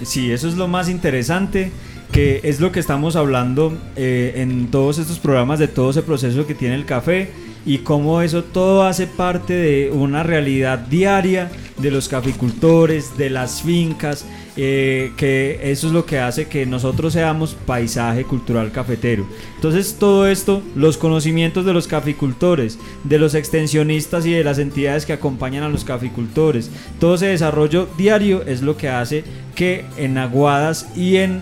Sí, 0.02 0.32
eso 0.32 0.48
es 0.48 0.56
lo 0.56 0.68
más 0.68 0.90
interesante, 0.90 1.72
que 2.12 2.42
es 2.44 2.60
lo 2.60 2.72
que 2.72 2.80
estamos 2.80 3.16
hablando 3.16 3.78
eh, 3.96 4.34
en 4.38 4.68
todos 4.68 4.98
estos 4.98 5.20
programas 5.20 5.60
de 5.60 5.68
todo 5.68 5.92
ese 5.92 6.02
proceso 6.02 6.46
que 6.46 6.56
tiene 6.56 6.76
el 6.76 6.86
café 6.86 7.32
y 7.66 7.80
cómo 7.80 8.22
eso 8.22 8.44
todo 8.44 8.84
hace 8.84 9.08
parte 9.08 9.54
de 9.54 9.92
una 9.92 10.24
realidad 10.24 10.80
diaria 10.80 11.52
de 11.78 11.92
los 11.92 12.08
caficultores, 12.08 13.18
de 13.18 13.30
las 13.30 13.62
fincas, 13.62 14.26
eh, 14.56 15.12
que 15.18 15.60
eso 15.64 15.88
es 15.88 15.94
lo 15.94 16.06
que 16.06 16.20
hace 16.20 16.48
que 16.48 16.66
nosotros 16.66 17.14
seamos 17.14 17.56
paisaje 17.66 18.24
cultural 18.26 18.72
cafetero. 18.72 19.26
Entonces 19.56 19.96
todo 19.98 20.28
esto, 20.28 20.62
los 20.76 20.98
conocimientos 20.98 21.66
de 21.66 21.74
los 21.74 21.88
caficultores, 21.88 22.78
de 23.04 23.18
los 23.18 23.34
extensionistas 23.34 24.26
y 24.26 24.34
de 24.34 24.44
las 24.44 24.60
entidades 24.60 25.06
que 25.06 25.14
acompañan 25.14 25.64
a 25.64 25.70
los 25.70 25.84
caficultores, 25.84 26.70
todo 27.00 27.16
ese 27.16 27.28
desarrollo 27.28 27.88
diario 27.98 28.44
es 28.46 28.62
lo 28.62 28.78
que 28.78 28.90
hace 28.90 29.24
que 29.56 29.86
en 29.98 30.18
Aguadas 30.18 30.90
y 30.96 31.18
en, 31.18 31.42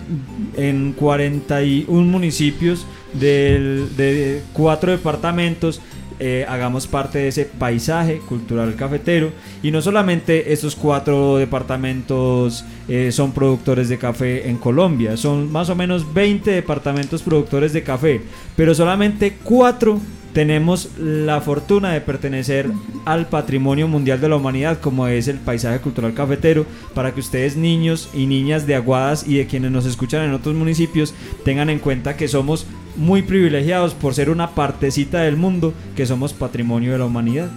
en 0.56 0.92
41 0.92 2.10
municipios 2.10 2.86
de 3.12 4.42
cuatro 4.54 4.90
departamentos 4.90 5.82
eh, 6.18 6.46
hagamos 6.48 6.86
parte 6.86 7.18
de 7.18 7.28
ese 7.28 7.44
paisaje 7.44 8.18
cultural 8.18 8.74
cafetero. 8.76 9.30
Y 9.62 9.70
no 9.70 9.82
solamente 9.82 10.52
estos 10.52 10.74
cuatro 10.74 11.36
departamentos 11.36 12.64
eh, 12.88 13.12
son 13.12 13.32
productores 13.32 13.88
de 13.88 13.98
café 13.98 14.48
en 14.48 14.56
Colombia, 14.56 15.16
son 15.16 15.50
más 15.50 15.70
o 15.70 15.76
menos 15.76 16.12
20 16.12 16.50
departamentos 16.50 17.22
productores 17.22 17.72
de 17.72 17.82
café, 17.82 18.20
pero 18.56 18.74
solamente 18.74 19.36
cuatro 19.42 20.00
tenemos 20.32 20.90
la 20.98 21.40
fortuna 21.40 21.92
de 21.92 22.00
pertenecer 22.00 22.70
al 23.04 23.28
patrimonio 23.28 23.88
mundial 23.88 24.20
de 24.20 24.28
la 24.28 24.36
humanidad 24.36 24.80
como 24.80 25.06
es 25.06 25.28
el 25.28 25.38
paisaje 25.38 25.80
cultural 25.80 26.14
cafetero 26.14 26.66
para 26.94 27.12
que 27.12 27.20
ustedes 27.20 27.56
niños 27.56 28.08
y 28.14 28.26
niñas 28.26 28.66
de 28.66 28.74
Aguadas 28.74 29.26
y 29.26 29.36
de 29.36 29.46
quienes 29.46 29.70
nos 29.70 29.86
escuchan 29.86 30.24
en 30.24 30.32
otros 30.32 30.54
municipios 30.54 31.14
tengan 31.44 31.70
en 31.70 31.78
cuenta 31.78 32.16
que 32.16 32.28
somos 32.28 32.66
muy 32.96 33.22
privilegiados 33.22 33.94
por 33.94 34.14
ser 34.14 34.30
una 34.30 34.50
partecita 34.50 35.20
del 35.20 35.36
mundo 35.36 35.74
que 35.96 36.06
somos 36.06 36.32
patrimonio 36.32 36.92
de 36.92 36.98
la 36.98 37.06
humanidad. 37.06 37.50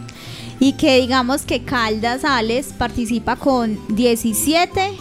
Y 0.59 0.73
que 0.73 1.01
digamos 1.01 1.41
que 1.41 1.63
Caldas 1.63 2.23
Ales 2.23 2.73
participa 2.77 3.35
con 3.35 3.77
17 3.89 4.91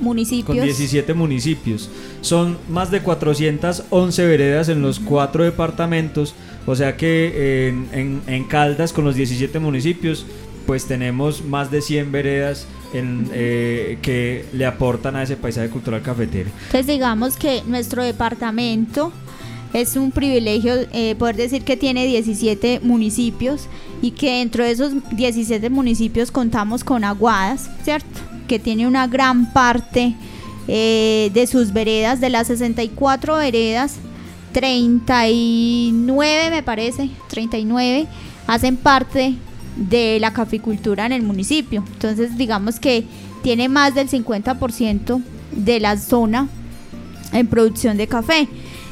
municipios. 0.00 0.46
Con 0.56 0.64
17 0.64 1.14
municipios. 1.14 1.90
Son 2.20 2.56
más 2.68 2.90
de 2.90 3.00
411 3.00 4.26
veredas 4.26 4.68
en 4.68 4.82
los 4.82 5.00
cuatro 5.00 5.44
departamentos. 5.44 6.34
O 6.66 6.74
sea 6.76 6.96
que 6.96 7.68
en, 7.68 7.88
en- 7.92 8.22
en 8.26 8.44
Caldas, 8.44 8.92
con 8.92 9.04
los 9.04 9.14
17 9.16 9.58
municipios, 9.58 10.24
pues 10.66 10.86
tenemos 10.86 11.44
más 11.44 11.70
de 11.70 11.82
100 11.82 12.10
veredas 12.10 12.66
en, 12.94 13.28
eh, 13.34 13.98
que 14.00 14.46
le 14.52 14.64
aportan 14.64 15.14
a 15.16 15.22
ese 15.22 15.36
paisaje 15.36 15.68
cultural 15.68 16.00
cafetero. 16.00 16.48
Entonces 16.66 16.86
digamos 16.86 17.36
que 17.36 17.62
nuestro 17.66 18.02
departamento 18.02 19.12
es 19.74 19.96
un 19.96 20.10
privilegio 20.12 20.74
eh, 20.92 21.16
poder 21.18 21.36
decir 21.36 21.64
que 21.64 21.76
tiene 21.76 22.06
17 22.06 22.80
municipios 22.82 23.66
y 24.00 24.12
que 24.12 24.38
dentro 24.38 24.64
de 24.64 24.70
esos 24.70 24.92
17 25.10 25.68
municipios 25.68 26.30
contamos 26.30 26.82
con 26.84 27.04
Aguadas, 27.04 27.68
¿cierto? 27.82 28.20
Que 28.48 28.58
tiene 28.58 28.86
una 28.86 29.06
gran 29.06 29.52
parte 29.52 30.14
eh, 30.68 31.30
de 31.34 31.46
sus 31.46 31.72
veredas, 31.72 32.20
de 32.20 32.30
las 32.30 32.46
64 32.48 33.36
veredas, 33.36 33.96
39 34.52 36.50
me 36.50 36.62
parece, 36.62 37.10
39 37.28 38.06
hacen 38.46 38.76
parte 38.76 39.34
de 39.76 40.18
la 40.20 40.32
caficultura 40.32 41.06
en 41.06 41.12
el 41.12 41.22
municipio. 41.22 41.84
Entonces 41.92 42.36
digamos 42.38 42.78
que 42.78 43.04
tiene 43.42 43.68
más 43.68 43.94
del 43.94 44.08
50% 44.08 45.22
de 45.52 45.80
la 45.80 45.96
zona 45.98 46.48
en 47.32 47.46
producción 47.46 47.96
de 47.96 48.06
café 48.06 48.48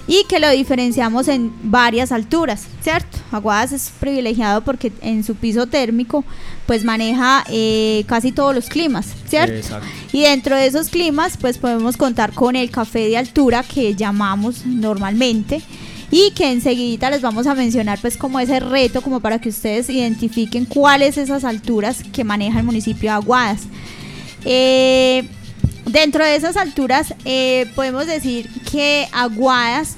y 0.07 0.25
que 0.29 0.41
lo 0.41 0.51
diferenciamos 0.51 1.29
en 1.29 1.53
varias 1.63 2.11
alturas, 2.13 2.67
¿cierto? 2.83 3.19
Aguadas 3.31 3.73
es 3.73 3.93
privilegiado 4.01 4.63
porque 4.63 4.93
en 5.01 5.23
su 5.23 5.37
piso 5.37 5.67
térmico 5.67 6.25
pues 6.67 6.85
maneja 6.85 7.45
eh, 7.49 8.05
casi 8.07 8.33
todos 8.33 8.55
los 8.55 8.69
climas, 8.69 9.07
¿cierto? 9.29 9.55
Exacto. 9.55 9.87
Y 10.13 10.23
dentro 10.23 10.57
de 10.57 10.67
esos 10.67 10.89
climas 10.89 11.37
pues 11.37 11.59
podemos 11.59 11.97
contar 11.97 12.33
con 12.33 12.57
el 12.57 12.71
café 12.71 13.09
de 13.09 13.17
altura 13.17 13.63
que 13.63 13.95
llamamos 13.95 14.67
normalmente 14.67 15.63
y 16.11 16.33
que 16.33 16.51
enseguida 16.51 17.09
les 17.11 17.23
vamos 17.23 17.47
a 17.47 17.55
mencionar 17.55 17.99
pues 18.01 18.17
como 18.17 18.39
ese 18.39 18.61
reto 18.61 19.01
como 19.01 19.21
para 19.21 19.41
que 19.41 19.49
ustedes 19.49 19.89
identifiquen 19.89 20.67
cuáles 20.67 21.17
esas 21.17 21.45
alturas 21.45 22.03
que 22.13 22.25
maneja 22.25 22.59
el 22.59 22.67
municipio 22.67 23.11
de 23.11 23.15
Aguadas. 23.15 23.63
Eh, 24.45 25.25
dentro 25.93 26.25
de 26.25 26.35
esas 26.35 26.57
alturas 26.57 27.15
eh, 27.25 27.71
podemos 27.75 28.07
decir 28.07 28.49
que 28.71 29.07
Aguadas 29.13 29.97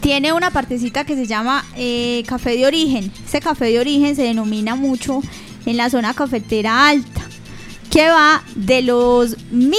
tiene 0.00 0.32
una 0.32 0.50
partecita 0.50 1.04
que 1.04 1.14
se 1.14 1.26
llama 1.26 1.64
eh, 1.76 2.24
café 2.26 2.56
de 2.56 2.66
origen. 2.66 3.12
Ese 3.24 3.40
café 3.40 3.66
de 3.66 3.78
origen 3.78 4.16
se 4.16 4.22
denomina 4.22 4.74
mucho 4.74 5.20
en 5.64 5.76
la 5.76 5.90
zona 5.90 6.12
cafetera 6.12 6.88
alta, 6.88 7.22
que 7.88 8.08
va 8.08 8.42
de 8.56 8.82
los 8.82 9.36
1000 9.52 9.76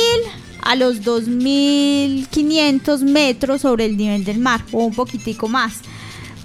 a 0.61 0.77
los 0.77 1.03
2500 1.03 3.03
metros 3.03 3.59
sobre 3.61 3.85
el 3.85 3.97
nivel 3.97 4.23
del 4.23 4.39
mar, 4.39 4.63
o 4.71 4.85
un 4.85 4.93
poquitico 4.93 5.49
más. 5.49 5.73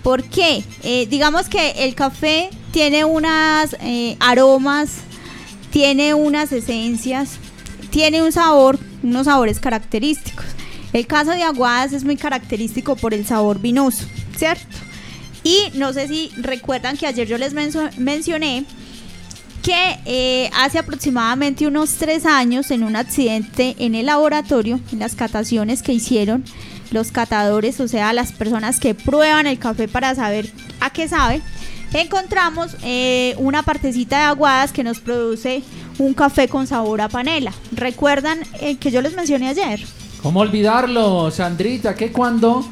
¿Por 0.03 0.25
qué? 0.25 0.65
Eh, 0.83 1.07
digamos 1.09 1.49
que 1.49 1.85
el 1.85 1.95
café 1.95 2.51
tiene 2.73 3.05
unas 3.05 3.77
aromas, 4.19 4.91
tiene 5.71 6.15
unas 6.15 6.51
esencias, 6.51 7.39
tiene 7.91 8.23
un 8.23 8.33
sabor, 8.33 8.79
unos 9.03 9.27
sabores 9.27 9.61
característicos. 9.61 10.47
El 10.93 11.07
caso 11.07 11.33
de 11.33 11.43
Aguadas 11.43 11.93
es 11.93 12.05
muy 12.05 12.17
característico 12.17 12.97
por 12.97 13.13
el 13.13 13.27
sabor 13.27 13.61
vinoso, 13.61 14.07
¿cierto? 14.37 14.77
Y 15.45 15.65
no 15.75 15.93
sé 15.93 16.09
si 16.09 16.31
recuerdan 16.37 16.97
que 16.97 17.07
ayer 17.07 17.27
yo 17.27 17.39
les 17.39 17.53
mencioné 17.55 18.65
que 19.63 19.99
eh, 20.07 20.51
hace 20.57 20.79
aproximadamente 20.79 21.67
unos 21.67 21.95
tres 21.95 22.25
años 22.25 22.71
en 22.71 22.83
un 22.83 22.97
accidente 22.97 23.77
en 23.79 23.95
el 23.95 24.07
laboratorio, 24.07 24.81
en 24.93 25.01
las 25.01 25.15
cataciones 25.15 25.83
que 25.83 25.93
hicieron 25.93 26.45
los 26.91 27.13
catadores, 27.13 27.81
o 27.81 27.89
sea, 27.89 28.13
las 28.13 28.33
personas 28.33 28.81
que 28.81 28.95
prueban 28.95 29.47
el 29.47 29.59
café 29.59 29.89
para 29.89 30.15
saber 30.15 30.51
a 30.81 30.91
qué 30.91 31.07
sabe, 31.07 31.43
encontramos 31.93 32.77
eh, 32.83 33.35
una 33.39 33.63
partecita 33.63 34.19
de 34.19 34.25
aguadas 34.25 34.73
que 34.73 34.85
nos 34.85 35.01
produce 35.01 35.63
un 35.99 36.15
café 36.15 36.49
con 36.49 36.67
sabor 36.67 37.01
a 37.01 37.09
panela. 37.09 37.53
¿Recuerdan 37.73 38.39
eh, 38.61 38.77
que 38.77 38.91
yo 38.91 39.03
les 39.03 39.15
mencioné 39.15 39.49
ayer? 39.49 39.81
¿Cómo 40.23 40.41
olvidarlo, 40.41 41.31
Sandrita? 41.31 41.95
Que 41.95 42.13
cuando. 42.13 42.65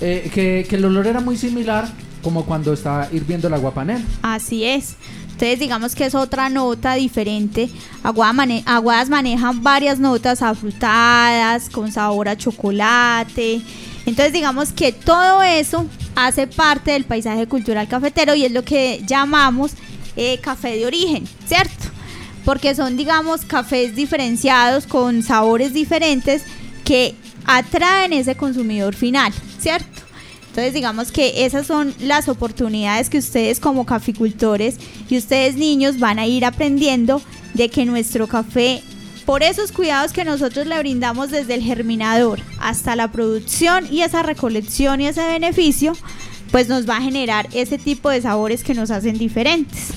eh, 0.00 0.30
que, 0.34 0.66
que 0.68 0.76
el 0.76 0.84
olor 0.84 1.06
era 1.06 1.20
muy 1.20 1.36
similar 1.36 1.88
como 2.22 2.44
cuando 2.44 2.72
estaba 2.72 3.08
hirviendo 3.12 3.48
el 3.48 3.54
agua 3.54 3.72
panela. 3.72 4.04
Así 4.22 4.64
es. 4.64 4.96
Entonces 5.32 5.58
digamos 5.58 5.94
que 5.94 6.06
es 6.06 6.14
otra 6.14 6.48
nota 6.48 6.94
diferente. 6.94 7.68
Aguadas 8.02 9.08
manejan 9.08 9.62
varias 9.62 9.98
notas 9.98 10.42
afrutadas, 10.42 11.68
con 11.68 11.90
sabor 11.90 12.28
a 12.28 12.36
chocolate. 12.36 13.60
Entonces 14.06 14.32
digamos 14.32 14.72
que 14.72 14.92
todo 14.92 15.42
eso 15.42 15.86
hace 16.14 16.46
parte 16.46 16.92
del 16.92 17.04
paisaje 17.04 17.46
cultural 17.46 17.88
cafetero 17.88 18.34
y 18.34 18.44
es 18.44 18.52
lo 18.52 18.64
que 18.64 19.02
llamamos 19.06 19.72
eh, 20.16 20.38
café 20.42 20.76
de 20.76 20.86
origen, 20.86 21.24
¿cierto? 21.46 21.88
Porque 22.44 22.74
son 22.74 22.96
digamos 22.96 23.42
cafés 23.44 23.94
diferenciados 23.94 24.86
con 24.86 25.22
sabores 25.22 25.72
diferentes 25.72 26.42
que 26.84 27.14
atraen 27.46 28.12
ese 28.12 28.34
consumidor 28.34 28.94
final, 28.94 29.32
¿cierto? 29.58 30.02
Entonces 30.48 30.74
digamos 30.74 31.12
que 31.12 31.46
esas 31.46 31.66
son 31.66 31.94
las 31.98 32.28
oportunidades 32.28 33.08
que 33.08 33.18
ustedes 33.18 33.58
como 33.58 33.86
caficultores 33.86 34.76
y 35.08 35.16
ustedes 35.16 35.56
niños 35.56 35.98
van 35.98 36.18
a 36.18 36.26
ir 36.26 36.44
aprendiendo 36.44 37.22
de 37.54 37.70
que 37.70 37.86
nuestro 37.86 38.26
café, 38.26 38.82
por 39.24 39.42
esos 39.42 39.72
cuidados 39.72 40.12
que 40.12 40.24
nosotros 40.24 40.66
le 40.66 40.78
brindamos 40.78 41.30
desde 41.30 41.54
el 41.54 41.62
germinador 41.62 42.40
hasta 42.60 42.96
la 42.96 43.12
producción 43.12 43.86
y 43.90 44.02
esa 44.02 44.22
recolección 44.22 45.00
y 45.00 45.06
ese 45.06 45.24
beneficio, 45.24 45.92
pues 46.50 46.68
nos 46.68 46.88
va 46.88 46.96
a 46.96 47.02
generar 47.02 47.48
ese 47.52 47.78
tipo 47.78 48.10
de 48.10 48.22
sabores 48.22 48.62
que 48.64 48.74
nos 48.74 48.90
hacen 48.90 49.18
diferentes. 49.18 49.88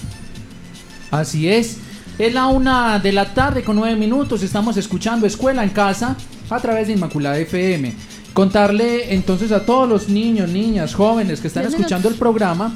Así 1.11 1.47
es. 1.47 1.77
Es 2.17 2.33
la 2.33 2.47
una 2.47 2.99
de 2.99 3.11
la 3.11 3.33
tarde 3.33 3.63
con 3.63 3.75
nueve 3.75 3.95
minutos. 3.95 4.41
Estamos 4.41 4.77
escuchando 4.77 5.27
Escuela 5.27 5.63
en 5.63 5.69
Casa 5.69 6.15
a 6.49 6.59
través 6.59 6.87
de 6.87 6.93
Inmaculada 6.93 7.37
FM. 7.37 7.93
Contarle 8.33 9.13
entonces 9.13 9.51
a 9.51 9.65
todos 9.65 9.87
los 9.87 10.09
niños, 10.09 10.49
niñas, 10.49 10.93
jóvenes 10.93 11.41
que 11.41 11.47
están 11.47 11.65
escuchando 11.65 12.09
el 12.09 12.15
programa 12.15 12.73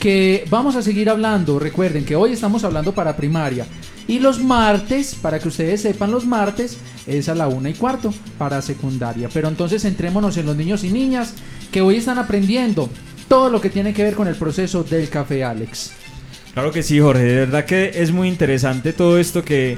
que 0.00 0.44
vamos 0.48 0.76
a 0.76 0.82
seguir 0.82 1.10
hablando. 1.10 1.58
Recuerden 1.58 2.04
que 2.04 2.16
hoy 2.16 2.32
estamos 2.32 2.64
hablando 2.64 2.92
para 2.92 3.16
primaria. 3.16 3.66
Y 4.08 4.18
los 4.20 4.42
martes, 4.42 5.14
para 5.14 5.38
que 5.38 5.48
ustedes 5.48 5.82
sepan, 5.82 6.10
los 6.10 6.26
martes 6.26 6.78
es 7.06 7.28
a 7.28 7.34
la 7.34 7.46
una 7.46 7.68
y 7.68 7.74
cuarto 7.74 8.12
para 8.38 8.62
secundaria. 8.62 9.28
Pero 9.32 9.48
entonces 9.48 9.82
centrémonos 9.82 10.36
en 10.38 10.46
los 10.46 10.56
niños 10.56 10.82
y 10.82 10.90
niñas 10.90 11.34
que 11.70 11.82
hoy 11.82 11.96
están 11.96 12.18
aprendiendo 12.18 12.88
todo 13.28 13.50
lo 13.50 13.60
que 13.60 13.68
tiene 13.68 13.92
que 13.92 14.02
ver 14.02 14.14
con 14.14 14.26
el 14.26 14.34
proceso 14.34 14.82
del 14.82 15.10
café, 15.10 15.44
Alex. 15.44 15.92
Claro 16.54 16.72
que 16.72 16.82
sí, 16.82 16.98
Jorge. 16.98 17.22
De 17.22 17.34
verdad 17.34 17.66
que 17.66 17.92
es 17.94 18.10
muy 18.10 18.28
interesante 18.28 18.94
todo 18.94 19.18
esto 19.18 19.44
que 19.44 19.76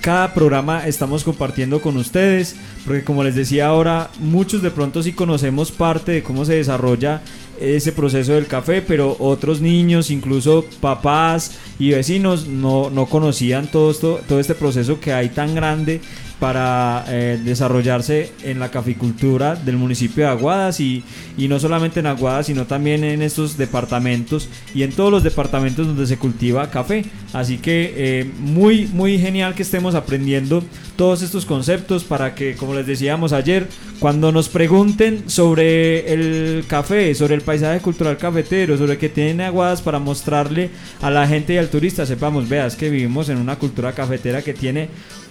cada 0.00 0.34
programa 0.34 0.86
estamos 0.86 1.22
compartiendo 1.22 1.80
con 1.80 1.96
ustedes. 1.96 2.56
Porque 2.84 3.04
como 3.04 3.22
les 3.22 3.36
decía 3.36 3.68
ahora, 3.68 4.10
muchos 4.18 4.60
de 4.60 4.72
pronto 4.72 5.02
sí 5.04 5.12
conocemos 5.12 5.70
parte 5.70 6.12
de 6.12 6.22
cómo 6.24 6.44
se 6.44 6.54
desarrolla 6.54 7.22
ese 7.60 7.92
proceso 7.92 8.32
del 8.32 8.46
café, 8.46 8.82
pero 8.82 9.16
otros 9.18 9.60
niños, 9.60 10.10
incluso 10.10 10.64
papás 10.80 11.58
y 11.78 11.90
vecinos, 11.90 12.46
no, 12.46 12.90
no 12.90 13.06
conocían 13.06 13.70
todo, 13.70 13.90
esto, 13.90 14.20
todo 14.28 14.40
este 14.40 14.54
proceso 14.54 15.00
que 15.00 15.12
hay 15.12 15.28
tan 15.28 15.54
grande 15.54 16.00
para 16.38 17.04
eh, 17.08 17.40
desarrollarse 17.42 18.32
en 18.44 18.60
la 18.60 18.70
caficultura 18.70 19.56
del 19.56 19.76
municipio 19.76 20.24
de 20.24 20.30
Aguadas 20.30 20.78
y, 20.80 21.02
y 21.36 21.48
no 21.48 21.58
solamente 21.58 22.00
en 22.00 22.06
Aguadas, 22.06 22.46
sino 22.46 22.66
también 22.66 23.02
en 23.04 23.22
estos 23.22 23.56
departamentos 23.56 24.48
y 24.74 24.82
en 24.84 24.92
todos 24.92 25.10
los 25.10 25.22
departamentos 25.22 25.86
donde 25.86 26.06
se 26.06 26.18
cultiva 26.18 26.70
café. 26.70 27.04
Así 27.32 27.58
que 27.58 27.92
eh, 27.96 28.30
muy, 28.38 28.86
muy 28.86 29.18
genial 29.18 29.54
que 29.54 29.62
estemos 29.62 29.94
aprendiendo 29.94 30.62
todos 30.96 31.22
estos 31.22 31.44
conceptos 31.44 32.04
para 32.04 32.34
que, 32.34 32.54
como 32.56 32.74
les 32.74 32.86
decíamos 32.86 33.32
ayer, 33.32 33.68
cuando 33.98 34.32
nos 34.32 34.48
pregunten 34.48 35.28
sobre 35.28 36.12
el 36.12 36.64
café, 36.66 37.14
sobre 37.14 37.34
el 37.34 37.42
paisaje 37.42 37.80
cultural 37.80 38.16
cafetero, 38.16 38.78
sobre 38.78 38.98
que 38.98 39.08
tienen 39.08 39.40
aguadas 39.40 39.82
para 39.82 39.98
mostrarle 39.98 40.70
a 41.00 41.10
la 41.10 41.26
gente 41.26 41.54
y 41.54 41.58
al 41.58 41.68
turista, 41.68 42.06
sepamos, 42.06 42.48
veas 42.48 42.76
que 42.76 42.90
vivimos 42.90 43.28
en 43.28 43.38
una 43.38 43.56
cultura 43.56 43.92
cafetera 43.92 44.42
que 44.42 44.54
tiene 44.54 44.88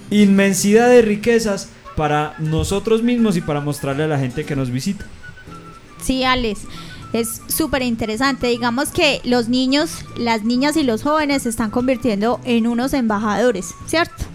inmensidad 0.09 0.89
de 0.89 1.01
riquezas 1.01 1.69
para 1.95 2.35
nosotros 2.39 3.03
mismos 3.03 3.35
y 3.37 3.41
para 3.41 3.59
mostrarle 3.59 4.03
a 4.03 4.07
la 4.07 4.19
gente 4.19 4.45
que 4.45 4.55
nos 4.55 4.69
visita. 4.69 5.05
Sí, 6.01 6.23
Alex. 6.23 6.61
Es 7.13 7.41
súper 7.47 7.81
interesante. 7.83 8.47
Digamos 8.47 8.89
que 8.89 9.21
los 9.23 9.47
niños, 9.47 10.05
las 10.17 10.43
niñas 10.43 10.75
y 10.77 10.83
los 10.83 11.03
jóvenes 11.03 11.43
se 11.43 11.49
están 11.49 11.71
convirtiendo 11.71 12.39
en 12.43 12.67
unos 12.67 12.93
embajadores, 12.93 13.73
¿cierto? 13.87 14.25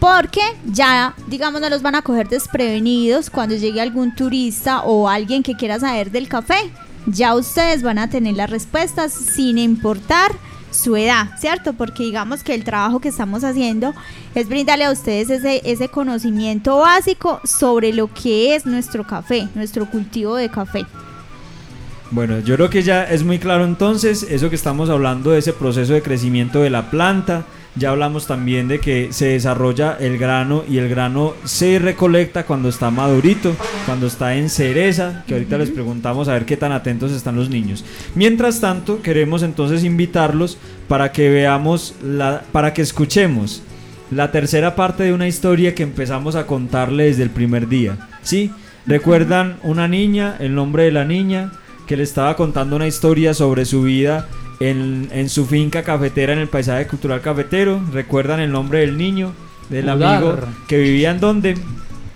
Porque 0.00 0.42
ya, 0.66 1.14
digamos, 1.26 1.60
no 1.60 1.68
los 1.68 1.82
van 1.82 1.96
a 1.96 2.02
coger 2.02 2.28
desprevenidos 2.28 3.30
cuando 3.30 3.56
llegue 3.56 3.80
algún 3.80 4.14
turista 4.14 4.82
o 4.82 5.08
alguien 5.08 5.42
que 5.42 5.56
quiera 5.56 5.80
saber 5.80 6.10
del 6.10 6.28
café. 6.28 6.70
Ya 7.06 7.34
ustedes 7.34 7.82
van 7.82 7.98
a 7.98 8.08
tener 8.08 8.34
las 8.34 8.48
respuestas 8.48 9.12
sin 9.12 9.58
importar 9.58 10.32
su 10.74 10.96
edad, 10.96 11.30
¿cierto? 11.38 11.72
Porque 11.72 12.02
digamos 12.02 12.42
que 12.42 12.54
el 12.54 12.64
trabajo 12.64 13.00
que 13.00 13.08
estamos 13.08 13.44
haciendo 13.44 13.94
es 14.34 14.48
brindarle 14.48 14.84
a 14.84 14.90
ustedes 14.90 15.30
ese, 15.30 15.62
ese 15.64 15.88
conocimiento 15.88 16.78
básico 16.78 17.40
sobre 17.44 17.92
lo 17.92 18.12
que 18.12 18.54
es 18.54 18.66
nuestro 18.66 19.06
café, 19.06 19.48
nuestro 19.54 19.88
cultivo 19.88 20.36
de 20.36 20.48
café. 20.48 20.84
Bueno, 22.10 22.40
yo 22.40 22.56
creo 22.56 22.70
que 22.70 22.82
ya 22.82 23.04
es 23.04 23.24
muy 23.24 23.38
claro 23.38 23.64
entonces 23.64 24.26
eso 24.28 24.50
que 24.50 24.56
estamos 24.56 24.90
hablando 24.90 25.30
de 25.30 25.38
ese 25.38 25.52
proceso 25.52 25.94
de 25.94 26.02
crecimiento 26.02 26.60
de 26.60 26.70
la 26.70 26.90
planta. 26.90 27.44
Ya 27.76 27.90
hablamos 27.90 28.28
también 28.28 28.68
de 28.68 28.78
que 28.78 29.12
se 29.12 29.26
desarrolla 29.26 29.96
el 29.98 30.16
grano 30.16 30.62
y 30.68 30.78
el 30.78 30.88
grano 30.88 31.34
se 31.44 31.80
recolecta 31.80 32.44
cuando 32.44 32.68
está 32.68 32.90
madurito, 32.90 33.56
cuando 33.84 34.06
está 34.06 34.36
en 34.36 34.48
cereza, 34.48 35.24
que 35.26 35.34
ahorita 35.34 35.58
les 35.58 35.70
preguntamos 35.70 36.28
a 36.28 36.34
ver 36.34 36.44
qué 36.44 36.56
tan 36.56 36.70
atentos 36.70 37.10
están 37.10 37.34
los 37.34 37.50
niños. 37.50 37.84
Mientras 38.14 38.60
tanto, 38.60 39.02
queremos 39.02 39.42
entonces 39.42 39.82
invitarlos 39.82 40.56
para 40.86 41.10
que 41.10 41.28
veamos, 41.28 41.96
la, 42.00 42.44
para 42.52 42.72
que 42.72 42.82
escuchemos 42.82 43.62
la 44.10 44.30
tercera 44.30 44.76
parte 44.76 45.02
de 45.02 45.12
una 45.12 45.26
historia 45.26 45.74
que 45.74 45.82
empezamos 45.82 46.36
a 46.36 46.46
contarle 46.46 47.06
desde 47.06 47.24
el 47.24 47.30
primer 47.30 47.68
día. 47.68 48.08
¿Sí? 48.22 48.52
¿Recuerdan 48.86 49.56
una 49.62 49.88
niña, 49.88 50.36
el 50.38 50.54
nombre 50.54 50.84
de 50.84 50.92
la 50.92 51.04
niña? 51.04 51.50
que 51.86 51.96
le 51.96 52.02
estaba 52.02 52.36
contando 52.36 52.76
una 52.76 52.86
historia 52.86 53.34
sobre 53.34 53.64
su 53.64 53.82
vida 53.82 54.26
en, 54.60 55.08
en, 55.12 55.28
su 55.28 55.46
finca 55.46 55.82
cafetera 55.82 56.32
en 56.32 56.38
el 56.38 56.48
paisaje 56.48 56.86
cultural 56.86 57.20
cafetero. 57.20 57.80
¿Recuerdan 57.92 58.40
el 58.40 58.52
nombre 58.52 58.80
del 58.80 58.96
niño? 58.96 59.32
Del 59.68 59.86
Udar. 59.86 60.16
amigo 60.16 60.38
que 60.68 60.78
vivía 60.78 61.10
en 61.10 61.20
dónde? 61.20 61.54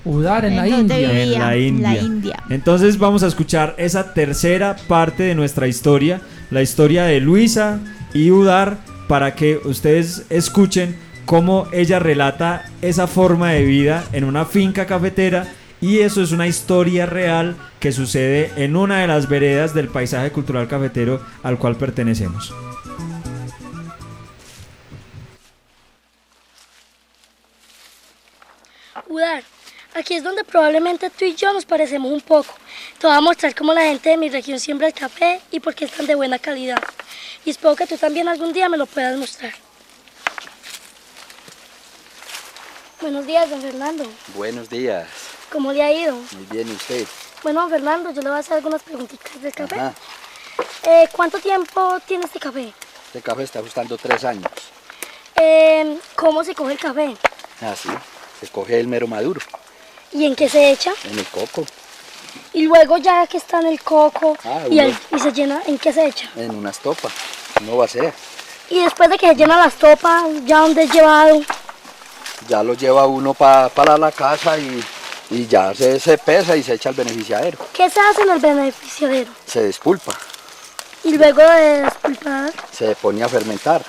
Udar 0.04 0.44
en, 0.44 0.52
¿En 0.52 0.56
la 0.58 0.68
India. 0.68 0.96
vivía? 0.96 1.22
En 1.22 1.38
la 1.40 1.56
India. 1.56 1.92
La 1.92 2.00
India. 2.00 2.42
Entonces 2.50 2.98
vamos 2.98 3.22
a 3.22 3.26
escuchar 3.26 3.74
esa 3.78 4.14
tercera 4.14 4.76
parte 4.86 5.22
de 5.22 5.34
nuestra 5.34 5.68
historia, 5.68 6.20
la 6.50 6.62
historia 6.62 7.04
de 7.04 7.20
Luisa 7.20 7.80
y 8.14 8.30
Udar, 8.30 8.78
para 9.06 9.34
que 9.34 9.60
ustedes 9.64 10.24
escuchen 10.30 10.96
cómo 11.24 11.66
ella 11.72 11.98
relata 11.98 12.64
esa 12.80 13.06
forma 13.06 13.50
de 13.50 13.64
vida 13.64 14.04
en 14.12 14.24
una 14.24 14.44
finca 14.44 14.86
cafetera 14.86 15.46
y 15.80 16.00
eso 16.00 16.22
es 16.22 16.32
una 16.32 16.46
historia 16.46 17.06
real 17.06 17.56
que 17.80 17.92
sucede 17.92 18.52
en 18.56 18.76
una 18.76 19.00
de 19.00 19.06
las 19.06 19.28
veredas 19.28 19.74
del 19.74 19.88
paisaje 19.88 20.32
cultural 20.32 20.68
cafetero 20.68 21.20
al 21.42 21.58
cual 21.58 21.76
pertenecemos. 21.76 22.52
Udar, 29.06 29.42
aquí 29.94 30.14
es 30.14 30.24
donde 30.24 30.44
probablemente 30.44 31.10
tú 31.10 31.24
y 31.24 31.34
yo 31.34 31.52
nos 31.52 31.64
parecemos 31.64 32.12
un 32.12 32.20
poco. 32.20 32.54
Te 32.98 33.06
voy 33.06 33.16
a 33.16 33.20
mostrar 33.20 33.54
cómo 33.54 33.72
la 33.72 33.82
gente 33.82 34.10
de 34.10 34.16
mi 34.16 34.28
región 34.28 34.60
siembra 34.60 34.88
el 34.88 34.94
café 34.94 35.40
y 35.50 35.60
por 35.60 35.74
qué 35.74 35.86
es 35.86 35.92
tan 35.92 36.06
de 36.06 36.14
buena 36.14 36.38
calidad. 36.38 36.82
Y 37.44 37.50
espero 37.50 37.74
que 37.74 37.86
tú 37.86 37.96
también 37.96 38.28
algún 38.28 38.52
día 38.52 38.68
me 38.68 38.76
lo 38.76 38.86
puedas 38.86 39.16
mostrar. 39.16 39.52
Buenos 43.00 43.26
días, 43.26 43.48
don 43.48 43.62
Fernando. 43.62 44.04
Buenos 44.34 44.68
días. 44.68 45.27
¿Cómo 45.52 45.72
le 45.72 45.82
ha 45.82 45.92
ido? 45.92 46.14
Muy 46.14 46.46
bien, 46.50 46.68
¿y 46.68 46.72
usted? 46.72 47.06
Bueno, 47.42 47.68
Fernando, 47.68 48.10
yo 48.10 48.20
le 48.20 48.28
voy 48.28 48.36
a 48.36 48.40
hacer 48.40 48.54
algunas 48.54 48.82
preguntitas 48.82 49.40
del 49.40 49.52
café. 49.52 49.76
Eh, 50.84 51.08
¿Cuánto 51.12 51.38
tiempo 51.38 51.98
tiene 52.06 52.24
este 52.26 52.38
café? 52.40 52.72
Este 53.06 53.22
café 53.22 53.42
está 53.44 53.60
costando 53.60 53.96
tres 53.96 54.24
años. 54.24 54.50
Eh, 55.36 55.98
¿Cómo 56.16 56.42
se 56.44 56.54
coge 56.54 56.72
el 56.72 56.78
café? 56.78 57.16
Así. 57.60 57.88
Se 58.40 58.48
coge 58.48 58.78
el 58.78 58.86
mero 58.86 59.08
maduro 59.08 59.40
¿Y 60.12 60.24
en 60.24 60.36
qué 60.36 60.48
se 60.48 60.70
echa? 60.70 60.92
en 61.04 61.18
el 61.18 61.26
coco, 61.26 61.64
Y 62.52 62.62
luego 62.66 62.98
ya 62.98 63.26
que 63.26 63.36
está 63.38 63.60
en 63.60 63.66
el 63.68 63.80
coco 63.82 64.36
Ah, 64.44 64.62
y, 64.70 64.78
el- 64.78 64.88
uno. 64.88 64.98
y 65.16 65.18
se 65.18 65.32
llena, 65.32 65.62
¿en 65.66 65.78
qué 65.78 65.92
se 65.92 66.06
echa? 66.06 66.28
en 66.36 66.54
una 66.54 66.70
estopa. 66.70 67.08
No 67.62 67.76
va 67.76 67.84
a 67.86 67.88
ser. 67.88 68.12
Y 68.70 68.80
después 68.80 69.08
de 69.10 69.18
que 69.18 69.28
se 69.28 69.34
llena 69.34 69.56
la 69.58 69.66
estopa, 69.66 70.24
ya 70.44 70.58
donde 70.60 70.84
es 70.84 70.92
llevado. 70.92 71.40
Ya 72.48 72.62
lo 72.62 72.74
lleva 72.74 73.06
uno 73.06 73.34
pa- 73.34 73.68
para 73.70 73.96
la 73.98 74.12
casa 74.12 74.56
y, 74.58 74.82
y 75.30 75.46
ya 75.46 75.74
se, 75.74 75.98
se 76.00 76.16
pesa 76.18 76.56
y 76.56 76.62
se 76.62 76.74
echa 76.74 76.88
al 76.88 76.94
beneficiadero. 76.94 77.58
¿Qué 77.72 77.88
se 77.90 78.00
hace 78.00 78.22
en 78.22 78.30
el 78.30 78.38
beneficiadero? 78.38 79.30
Se 79.46 79.62
despulpa, 79.62 80.12
Y 81.04 81.16
luego 81.16 81.42
de 81.42 81.82
despulpar, 81.82 82.52
se 82.72 82.94
pone 82.96 83.22
a 83.22 83.28
fermentar. 83.28 83.82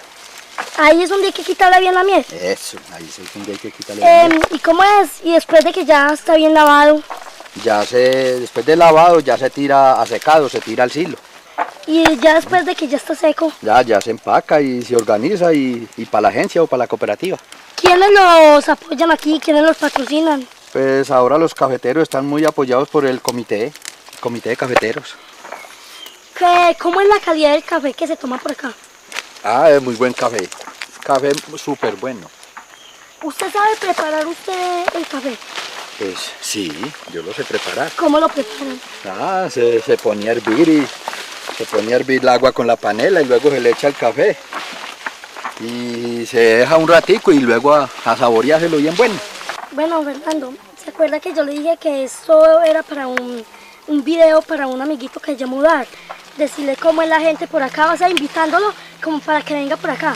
ahí 0.78 1.04
es 1.04 1.10
donde 1.10 1.28
hay 1.28 1.34
que 1.34 1.44
quitarle 1.44 1.80
bien 1.80 1.94
la 1.94 2.04
miel. 2.04 2.26
Eso, 2.42 2.78
ahí 2.94 3.04
es 3.08 3.34
donde 3.34 3.54
hay 3.54 3.58
que 3.58 3.72
quitarle. 3.72 4.02
la 4.02 4.24
Em, 4.26 4.30
miel. 4.32 4.42
¿Y 4.52 4.60
cómo 4.60 4.84
es? 4.84 5.10
Y 5.24 5.32
después 5.34 5.64
de 5.64 5.72
que 5.72 5.86
ya 5.86 6.12
está 6.14 6.36
bien 6.36 6.54
lavado, 6.54 7.02
Ya 7.64 7.84
se, 7.86 7.98
después 8.42 8.66
del 8.66 8.80
lavado 8.80 9.20
ya 9.22 9.38
se 9.38 9.50
tira 9.50 10.00
a 10.02 10.06
secado, 10.06 10.48
se 10.50 10.60
tira 10.62 10.84
al 10.84 10.92
silo. 10.92 11.18
y 11.88 12.04
ya 12.20 12.36
después 12.36 12.66
de 12.66 12.76
que 12.76 12.88
ya 12.88 12.98
está 12.98 13.16
seco, 13.16 13.52
Ya, 13.62 13.82
ya 13.82 14.00
se 14.00 14.12
empaca 14.12 14.62
y 14.62 14.82
se 14.84 14.96
organiza 14.96 15.52
y, 15.54 15.88
y 15.98 16.06
para 16.06 16.22
la 16.24 16.28
agencia 16.30 16.62
o 16.62 16.68
para 16.68 16.84
la 16.84 16.88
cooperativa. 16.88 17.38
¿quiénes 17.76 18.12
los 18.12 18.68
apoyan 18.70 19.10
aquí? 19.12 19.40
¿Quiénes 19.44 19.64
los 19.64 19.78
patrocinan? 19.78 20.46
Pues 20.72 21.10
ahora 21.10 21.38
los 21.38 21.56
cafeteros 21.56 22.04
están 22.04 22.26
muy 22.26 22.46
apoyados 22.46 22.90
por 22.90 23.06
el 23.06 23.22
comité, 23.22 23.66
el 23.66 24.20
comité 24.20 24.50
de 24.50 24.58
cafeteros. 24.58 25.16
¿Qué, 26.38 26.78
¿Cómo 26.80 27.02
es 27.02 27.08
la 27.08 27.20
calidad 27.20 27.54
del 27.54 27.64
café 27.64 27.94
que 27.94 28.08
se 28.08 28.16
toma 28.16 28.38
por 28.38 28.52
acá? 28.52 28.72
Ah, 29.44 29.70
es 29.72 29.82
muy 29.82 29.96
buen 29.96 30.14
café. 30.14 30.48
Café 31.04 31.32
súper 31.58 31.96
bueno. 31.96 32.30
¿Usted 33.24 33.52
sabe 33.52 33.76
preparar 33.80 34.28
usted 34.28 34.86
el 34.94 35.08
café? 35.08 35.36
Pues 35.98 36.32
sí, 36.40 36.72
yo 37.12 37.24
lo 37.24 37.34
sé 37.34 37.44
preparar. 37.44 37.92
¿Cómo 37.98 38.20
lo 38.20 38.30
preparan? 38.30 38.80
Ah, 39.06 39.48
se, 39.52 39.82
se 39.82 39.98
pone 39.98 40.30
a 40.30 40.34
hervir 40.34 40.70
y 40.70 40.88
se 41.58 41.66
pone 41.66 41.92
a 41.92 41.96
hervir 41.98 42.22
el 42.22 42.30
agua 42.30 42.52
con 42.52 42.68
la 42.68 42.76
panela 42.76 43.22
y 43.22 43.26
luego 43.26 43.50
se 43.50 43.60
le 43.60 43.72
echa 43.72 43.88
el 43.88 43.96
café. 43.96 44.38
Y 45.62 46.26
se 46.26 46.40
deja 46.40 46.78
un 46.78 46.88
ratico 46.88 47.32
y 47.34 47.40
luego 47.40 47.74
a, 47.74 47.90
a 48.06 48.16
saboreárselo 48.16 48.78
bien 48.78 48.96
bueno. 48.96 49.16
Bueno, 49.72 50.04
Fernando, 50.04 50.54
¿se 50.84 50.90
acuerda 50.90 51.20
que 51.20 51.34
yo 51.34 51.44
le 51.44 51.54
dije 51.54 51.78
que 51.80 52.04
esto 52.04 52.62
era 52.62 52.82
para 52.84 53.08
un, 53.08 53.44
un 53.88 54.04
video 54.04 54.42
para 54.42 54.68
un 54.68 54.82
amiguito 54.82 55.20
que 55.20 55.34
se 55.34 55.38
llama 55.38 55.58
Udar? 55.58 55.88
Decirle 56.38 56.76
cómo 56.76 57.02
es 57.02 57.10
la 57.10 57.20
gente 57.20 57.48
por 57.48 57.62
acá, 57.62 57.92
o 57.94 57.98
sea, 57.98 58.10
invitándolo 58.10 58.74
como 59.04 59.20
para 59.20 59.42
que 59.42 59.54
venga 59.54 59.78
por 59.78 59.92
acá. 59.92 60.16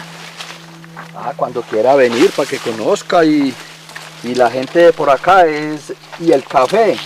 Ah, 1.15 1.33
cuando 1.35 1.61
quiera 1.61 1.95
venir 1.95 2.31
para 2.31 2.49
que 2.49 2.57
conozca 2.57 3.23
y, 3.23 3.53
y 4.23 4.35
la 4.35 4.49
gente 4.49 4.79
de 4.79 4.93
por 4.93 5.09
acá 5.09 5.45
es, 5.45 5.93
y 6.19 6.31
el 6.31 6.43
café 6.43 6.97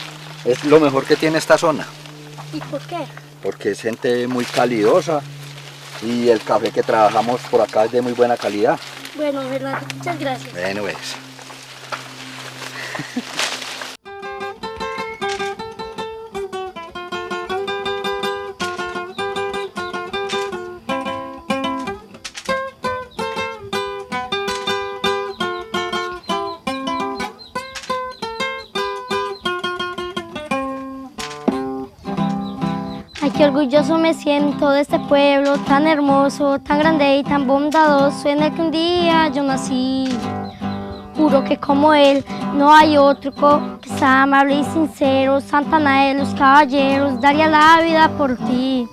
es 0.45 0.63
lo 0.63 0.79
mejor 0.79 1.05
que 1.05 1.15
tiene 1.15 1.37
esta 1.39 1.57
zona, 1.57 1.85
¿Y 2.53 2.59
por 2.61 2.79
qué? 2.81 2.99
porque 3.43 3.71
es 3.71 3.81
gente 3.81 4.25
muy 4.27 4.45
calidosa 4.45 5.21
y 6.01 6.29
el 6.29 6.41
café 6.41 6.71
que 6.71 6.83
trabajamos 6.83 7.41
por 7.51 7.61
acá 7.61 7.85
es 7.85 7.91
de 7.91 8.01
muy 8.01 8.13
buena 8.13 8.37
calidad. 8.37 8.79
Bueno, 9.15 9.41
Fernando, 9.49 9.85
muchas 9.97 10.19
gracias. 10.19 10.53
Bueno, 10.53 10.81
pues. 10.83 10.95
Qué 33.37 33.45
orgulloso 33.45 33.99
me 33.99 34.15
siento 34.15 34.71
de 34.71 34.81
este 34.81 34.97
pueblo 34.97 35.59
tan 35.59 35.85
hermoso, 35.85 36.57
tan 36.57 36.79
grande 36.79 37.17
y 37.17 37.23
tan 37.23 37.45
bondadoso 37.45 38.27
en 38.29 38.41
el 38.41 38.51
que 38.51 38.61
un 38.61 38.71
día 38.71 39.27
yo 39.27 39.43
nací. 39.43 40.09
Juro 41.17 41.43
que 41.43 41.57
como 41.57 41.93
él 41.95 42.23
no 42.53 42.71
hay 42.71 42.95
otro 42.95 43.33
que 43.81 43.89
sea 43.89 44.23
amable 44.23 44.59
y 44.59 44.63
sincero, 44.65 45.41
Santana 45.41 46.05
de 46.05 46.13
los 46.13 46.29
caballeros, 46.35 47.19
daría 47.19 47.47
la 47.47 47.81
vida 47.81 48.09
por 48.17 48.37
ti. 48.37 48.87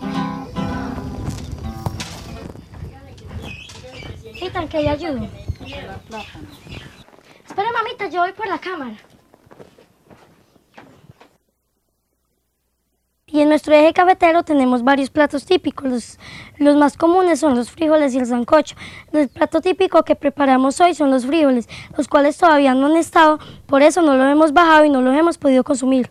Ethan, 4.41 4.69
que 4.69 4.85
yo 4.85 4.91
ayudo. 4.91 5.29
Espera, 7.47 7.69
mamita, 7.73 8.09
yo 8.09 8.23
voy 8.23 8.33
por 8.33 8.47
la 8.47 8.59
cámara. 8.59 8.97
Y 13.27 13.41
en 13.41 13.49
nuestro 13.49 13.75
eje 13.75 13.93
cafetero 13.93 14.43
tenemos 14.43 14.85
varios 14.85 15.11
platos 15.11 15.47
típicos. 15.47 15.85
Los, 15.91 16.19
los, 16.59 16.77
más 16.77 16.97
comunes 16.97 17.41
son 17.41 17.57
los 17.57 17.71
frijoles 17.71 18.15
y 18.15 18.19
el 18.19 18.27
sancocho. 18.27 18.77
El 19.13 19.29
plato 19.29 19.61
típico 19.61 20.05
que 20.05 20.15
preparamos 20.15 20.81
hoy 20.81 20.95
son 20.95 21.11
los 21.11 21.27
frijoles, 21.27 21.67
los 21.97 22.07
cuales 22.07 22.37
todavía 22.37 22.75
no 22.75 22.87
han 22.87 22.97
estado, 22.97 23.39
por 23.67 23.83
eso 23.83 24.03
no 24.03 24.17
lo 24.17 24.25
hemos 24.25 24.53
bajado 24.53 24.85
y 24.85 24.91
no 24.91 25.01
los 25.01 25.17
hemos 25.17 25.39
podido 25.39 25.65
consumir. 25.65 26.11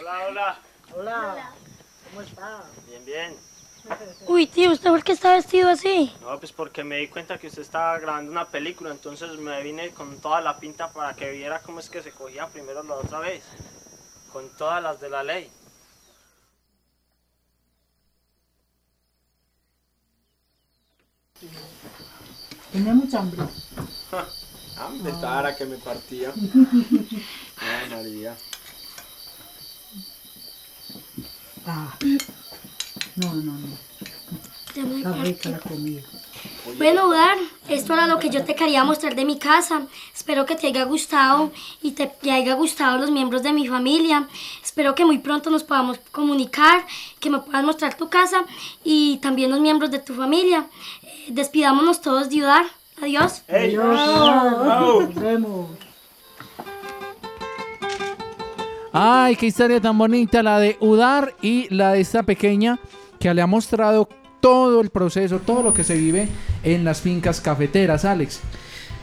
Hola, 0.00 0.26
hola. 0.28 0.58
Hola. 0.94 1.50
¿Cómo 2.10 2.22
está? 2.22 2.62
Bien, 2.88 3.04
bien. 3.04 3.45
Uy, 4.26 4.46
tío, 4.46 4.72
¿usted 4.72 4.90
por 4.90 5.04
qué 5.04 5.12
está 5.12 5.32
vestido 5.32 5.68
así? 5.68 6.12
No, 6.20 6.38
pues 6.38 6.52
porque 6.52 6.82
me 6.82 6.98
di 6.98 7.08
cuenta 7.08 7.38
que 7.38 7.46
usted 7.46 7.62
estaba 7.62 7.98
grabando 7.98 8.30
una 8.32 8.46
película, 8.48 8.90
entonces 8.90 9.38
me 9.38 9.62
vine 9.62 9.90
con 9.90 10.20
toda 10.20 10.40
la 10.40 10.58
pinta 10.58 10.92
para 10.92 11.14
que 11.14 11.30
viera 11.30 11.60
cómo 11.62 11.80
es 11.80 11.88
que 11.88 12.02
se 12.02 12.10
cogía 12.10 12.48
primero 12.48 12.82
la 12.82 12.94
otra 12.94 13.20
vez. 13.20 13.44
Con 14.32 14.48
todas 14.56 14.82
las 14.82 15.00
de 15.00 15.10
la 15.10 15.22
ley. 15.22 15.50
Tenía 22.72 22.94
mucha 22.94 23.20
hambre. 23.20 23.42
hambre, 24.78 25.12
estaba 25.12 25.54
que 25.54 25.64
me 25.66 25.78
partía. 25.78 26.32
Ay, 27.56 27.90
María. 27.90 28.36
Ah. 31.66 31.96
No, 33.16 33.34
no, 33.34 33.52
no. 33.52 34.96
Está 34.96 35.12
rica 35.22 35.48
la 35.50 35.58
comida. 35.58 36.02
Bueno, 36.76 37.08
Udar, 37.08 37.38
esto 37.68 37.94
era 37.94 38.06
lo 38.06 38.18
que 38.18 38.28
yo 38.28 38.44
te 38.44 38.54
quería 38.54 38.84
mostrar 38.84 39.14
de 39.14 39.24
mi 39.24 39.38
casa. 39.38 39.86
Espero 40.14 40.44
que 40.44 40.54
te 40.54 40.66
haya 40.66 40.84
gustado 40.84 41.50
y 41.82 41.92
te, 41.92 42.06
te 42.06 42.30
haya 42.30 42.54
gustado 42.54 42.98
los 42.98 43.10
miembros 43.10 43.42
de 43.42 43.52
mi 43.52 43.66
familia. 43.66 44.28
Espero 44.62 44.94
que 44.94 45.04
muy 45.04 45.18
pronto 45.18 45.48
nos 45.48 45.64
podamos 45.64 45.98
comunicar, 46.12 46.84
que 47.20 47.30
me 47.30 47.38
puedas 47.38 47.64
mostrar 47.64 47.96
tu 47.96 48.10
casa 48.10 48.44
y 48.84 49.18
también 49.18 49.50
los 49.50 49.60
miembros 49.60 49.90
de 49.90 50.00
tu 50.00 50.14
familia. 50.14 50.66
Eh, 51.02 51.26
despidámonos 51.28 52.02
todos 52.02 52.28
de 52.28 52.42
Udar. 52.42 52.66
Adiós. 53.00 53.42
Adiós. 53.48 55.06
Nos 55.08 55.14
vemos. 55.14 55.70
Ay, 58.92 59.36
qué 59.36 59.46
historia 59.46 59.80
tan 59.80 59.96
bonita 59.96 60.42
la 60.42 60.58
de 60.58 60.76
Udar 60.80 61.34
y 61.42 61.72
la 61.74 61.92
de 61.92 62.00
esta 62.00 62.22
pequeña 62.22 62.78
le 63.34 63.42
ha 63.42 63.46
mostrado 63.46 64.08
todo 64.40 64.80
el 64.80 64.90
proceso, 64.90 65.38
todo 65.38 65.62
lo 65.62 65.74
que 65.74 65.84
se 65.84 65.96
vive 65.96 66.28
en 66.62 66.84
las 66.84 67.00
fincas 67.00 67.40
cafeteras, 67.40 68.04
Alex. 68.04 68.40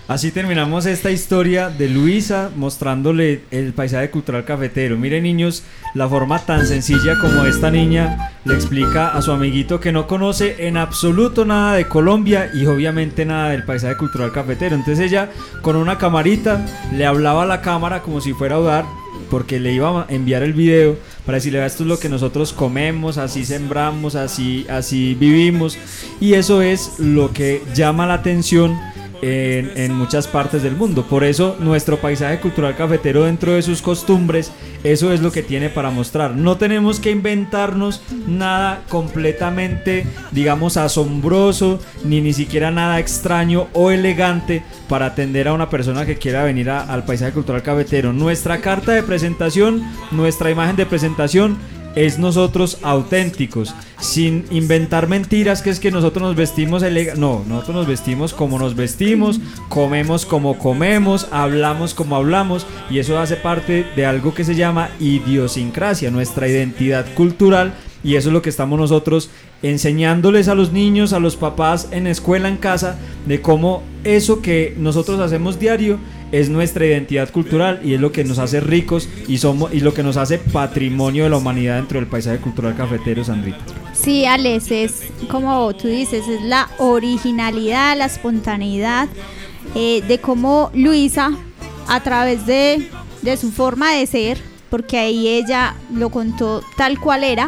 Así 0.05 0.31
terminamos 0.31 0.85
esta 0.85 1.11
historia 1.11 1.69
de 1.69 1.87
Luisa 1.87 2.51
mostrándole 2.57 3.43
el 3.51 3.71
paisaje 3.71 4.09
cultural 4.09 4.43
cafetero. 4.43 4.97
Miren 4.97 5.23
niños, 5.23 5.63
la 5.93 6.09
forma 6.09 6.39
tan 6.39 6.67
sencilla 6.67 7.17
como 7.19 7.45
esta 7.45 7.71
niña 7.71 8.33
le 8.43 8.53
explica 8.53 9.09
a 9.09 9.21
su 9.21 9.31
amiguito 9.31 9.79
que 9.79 9.93
no 9.93 10.05
conoce 10.05 10.67
en 10.67 10.75
absoluto 10.75 11.45
nada 11.45 11.75
de 11.75 11.87
Colombia 11.87 12.51
y 12.53 12.65
obviamente 12.65 13.23
nada 13.23 13.51
del 13.51 13.63
paisaje 13.63 13.95
cultural 13.95 14.33
cafetero. 14.33 14.75
Entonces 14.75 14.99
ella 14.99 15.29
con 15.61 15.77
una 15.77 15.97
camarita 15.97 16.65
le 16.91 17.05
hablaba 17.05 17.43
a 17.43 17.47
la 17.47 17.61
cámara 17.61 18.01
como 18.01 18.19
si 18.19 18.33
fuera 18.33 18.55
a 18.55 18.59
Udar 18.59 19.02
porque 19.33 19.59
le 19.59 19.73
iba 19.73 20.03
a 20.03 20.05
enviar 20.09 20.43
el 20.43 20.53
video 20.53 20.95
para 21.25 21.37
decirle 21.37 21.65
esto 21.65 21.81
es 21.81 21.89
lo 21.89 21.97
que 21.97 22.07
nosotros 22.07 22.53
comemos, 22.53 23.17
así 23.17 23.45
sembramos, 23.45 24.13
así, 24.13 24.63
así 24.69 25.15
vivimos 25.15 25.75
y 26.21 26.35
eso 26.35 26.61
es 26.61 26.99
lo 26.99 27.33
que 27.33 27.63
llama 27.73 28.05
la 28.05 28.13
atención 28.13 28.77
en, 29.23 29.93
muchas 29.93 30.27
partes 30.27 30.63
del 30.63 30.75
mundo. 30.75 31.05
Por 31.05 31.23
eso 31.23 31.55
nuestro 31.59 31.97
paisaje 31.97 32.39
cultural 32.39 32.75
cafetero 32.75 33.23
dentro 33.23 33.53
de 33.53 33.61
sus 33.61 33.81
costumbres, 33.81 34.51
eso 34.83 35.13
es 35.13 35.21
lo 35.21 35.31
que 35.31 35.43
tiene 35.43 35.69
para 35.69 35.91
mostrar. 35.91 36.35
No 36.35 36.57
tenemos 36.57 36.99
que 36.99 37.11
inventarnos 37.11 38.01
nada 38.27 38.81
completamente, 38.89 40.05
digamos, 40.31 40.77
asombroso, 40.77 41.79
ni 42.03 42.21
ni 42.21 42.33
siquiera 42.33 42.71
nada 42.71 42.99
extraño 42.99 43.67
o 43.73 43.91
elegante 43.91 44.63
para 44.89 45.07
atender 45.07 45.47
a 45.47 45.53
una 45.53 45.69
persona 45.69 46.05
que 46.05 46.17
quiera 46.17 46.43
venir 46.43 46.69
al 46.69 47.05
paisaje 47.05 47.31
cultural 47.31 47.63
cafetero. 47.63 48.11
Nuestra 48.11 48.59
carta 48.59 48.91
de 48.91 49.03
presentación, 49.03 49.83
nuestra 50.11 50.51
imagen 50.51 50.75
de 50.75 50.85
presentación 50.85 51.57
es 51.95 52.19
nosotros 52.19 52.77
auténticos, 52.81 53.73
sin 53.99 54.45
inventar 54.51 55.07
mentiras 55.07 55.61
que 55.61 55.69
es 55.69 55.79
que 55.79 55.91
nosotros 55.91 56.23
nos 56.23 56.35
vestimos 56.35 56.83
eleg 56.83 57.17
no, 57.17 57.43
nosotros 57.47 57.75
nos 57.75 57.87
vestimos 57.87 58.33
como 58.33 58.59
nos 58.59 58.75
vestimos, 58.75 59.39
comemos 59.69 60.25
como 60.25 60.57
comemos, 60.57 61.27
hablamos 61.31 61.93
como 61.93 62.15
hablamos 62.15 62.65
y 62.89 62.99
eso 62.99 63.19
hace 63.19 63.35
parte 63.35 63.85
de 63.95 64.05
algo 64.05 64.33
que 64.33 64.43
se 64.43 64.55
llama 64.55 64.89
idiosincrasia, 64.99 66.11
nuestra 66.11 66.47
identidad 66.47 67.05
cultural 67.13 67.73
y 68.03 68.15
eso 68.15 68.29
es 68.29 68.33
lo 68.33 68.41
que 68.41 68.49
estamos 68.49 68.77
nosotros 68.77 69.29
enseñándoles 69.63 70.49
a 70.49 70.55
los 70.55 70.71
niños, 70.71 71.13
a 71.13 71.19
los 71.19 71.35
papás 71.37 71.87
en 71.91 72.05
escuela, 72.05 72.49
en 72.49 72.57
casa, 72.57 72.97
de 73.25 73.41
cómo 73.41 73.81
eso 74.03 74.41
que 74.41 74.75
nosotros 74.77 75.19
hacemos 75.19 75.57
diario 75.57 75.97
es 76.33 76.49
nuestra 76.49 76.85
identidad 76.85 77.31
cultural 77.31 77.79
y 77.83 77.93
es 77.93 78.01
lo 78.01 78.11
que 78.11 78.23
nos 78.23 78.39
hace 78.39 78.59
ricos 78.59 79.07
y 79.27 79.37
somos 79.37 79.73
y 79.73 79.79
lo 79.79 79.93
que 79.93 80.03
nos 80.03 80.17
hace 80.17 80.39
patrimonio 80.39 81.23
de 81.23 81.29
la 81.29 81.37
humanidad 81.37 81.77
dentro 81.77 81.99
del 81.99 82.09
paisaje 82.09 82.39
cultural 82.39 82.75
cafetero, 82.75 83.23
Sandrita. 83.23 83.59
Sí, 83.93 84.25
Alex, 84.25 84.71
es 84.71 85.03
como 85.29 85.73
tú 85.75 85.87
dices, 85.87 86.27
es 86.27 86.41
la 86.41 86.69
originalidad, 86.79 87.95
la 87.97 88.05
espontaneidad 88.05 89.07
eh, 89.75 90.03
de 90.07 90.19
cómo 90.19 90.71
Luisa, 90.73 91.31
a 91.87 92.01
través 92.01 92.45
de, 92.45 92.89
de 93.21 93.37
su 93.37 93.51
forma 93.51 93.93
de 93.93 94.07
ser, 94.07 94.41
porque 94.69 94.97
ahí 94.97 95.27
ella 95.27 95.75
lo 95.93 96.09
contó 96.09 96.63
tal 96.75 96.99
cual 96.99 97.23
era, 97.23 97.47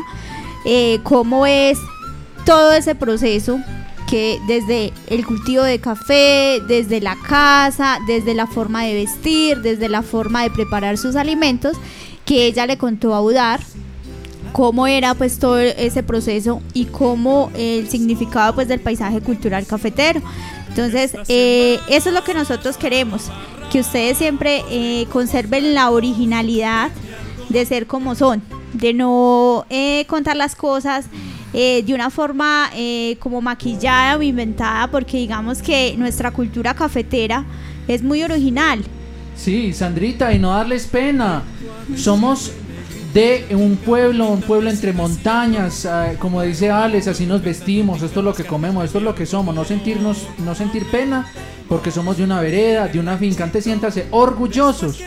eh, 0.64 1.00
cómo 1.04 1.48
es 1.48 1.80
todo 2.46 2.74
ese 2.74 2.96
proceso 2.96 3.60
que 4.08 4.40
desde 4.48 4.94
el 5.08 5.26
cultivo 5.26 5.64
de 5.64 5.80
café, 5.80 6.62
desde 6.68 7.02
la 7.02 7.16
casa, 7.28 7.98
desde 8.08 8.36
la 8.36 8.46
forma 8.46 8.84
de 8.84 8.94
vestir, 8.94 9.62
desde 9.62 9.90
la 9.90 10.04
forma 10.04 10.44
de 10.44 10.52
preparar 10.52 10.98
sus 10.98 11.16
alimentos, 11.16 11.76
que 12.24 12.46
ella 12.46 12.68
le 12.68 12.78
contó 12.78 13.16
a 13.16 13.22
Udar 13.22 13.60
cómo 14.52 14.88
era 14.88 15.16
pues 15.16 15.40
todo 15.40 15.60
ese 15.60 16.02
proceso 16.04 16.62
y 16.74 16.86
cómo 16.86 17.52
el 17.56 17.90
significado 17.90 18.56
pues 18.56 18.68
del 18.68 18.80
paisaje 18.80 19.22
cultural 19.22 19.66
cafetero. 19.66 20.22
Entonces, 20.70 21.14
eh, 21.28 21.80
eso 21.90 22.10
es 22.10 22.16
lo 22.16 22.24
que 22.24 22.34
nosotros 22.34 22.78
queremos, 22.78 23.24
que 23.72 23.80
ustedes 23.80 24.18
siempre 24.18 24.64
eh, 24.70 25.08
conserven 25.12 25.74
la 25.74 25.90
originalidad 25.90 26.92
de 27.50 27.66
ser 27.66 27.88
como 27.88 28.16
son, 28.16 28.42
de 28.74 28.94
no 28.94 29.66
eh, 29.70 30.06
contar 30.08 30.36
las 30.36 30.56
cosas 30.56 31.06
eh, 31.58 31.84
de 31.84 31.94
una 31.94 32.10
forma 32.10 32.70
eh, 32.76 33.16
como 33.22 33.40
maquillada 33.40 34.18
o 34.18 34.22
inventada, 34.22 34.92
porque 34.92 35.16
digamos 35.16 35.62
que 35.62 35.96
nuestra 35.98 36.32
cultura 36.32 36.74
cafetera 36.74 37.46
es 37.88 38.04
muy 38.04 38.22
original. 38.24 38.84
Sí, 39.38 39.72
Sandrita, 39.72 40.34
y 40.34 40.40
no 40.40 40.50
darles 40.52 40.86
pena. 40.86 41.44
Somos 41.96 42.52
de 43.14 43.46
un 43.52 43.78
pueblo, 43.78 44.28
un 44.28 44.42
pueblo 44.42 44.70
entre 44.70 44.92
montañas, 44.92 45.86
eh, 45.86 46.18
como 46.20 46.42
dice 46.42 46.70
Alex, 46.70 47.08
así 47.08 47.26
nos 47.26 47.42
vestimos, 47.42 48.02
esto 48.02 48.20
es 48.20 48.26
lo 48.26 48.34
que 48.34 48.44
comemos, 48.44 48.84
esto 48.84 48.98
es 48.98 49.06
lo 49.06 49.16
que 49.16 49.26
somos, 49.26 49.56
no 49.56 49.64
sentirnos, 49.64 50.28
no 50.40 50.56
sentir 50.56 50.86
pena, 50.92 51.26
porque 51.70 51.90
somos 51.90 52.18
de 52.18 52.26
una 52.26 52.42
vereda, 52.42 52.90
de 52.90 53.00
una 53.00 53.18
finca, 53.18 53.46
antes 53.46 53.64
siéntase 53.64 54.08
orgullosos, 54.12 55.00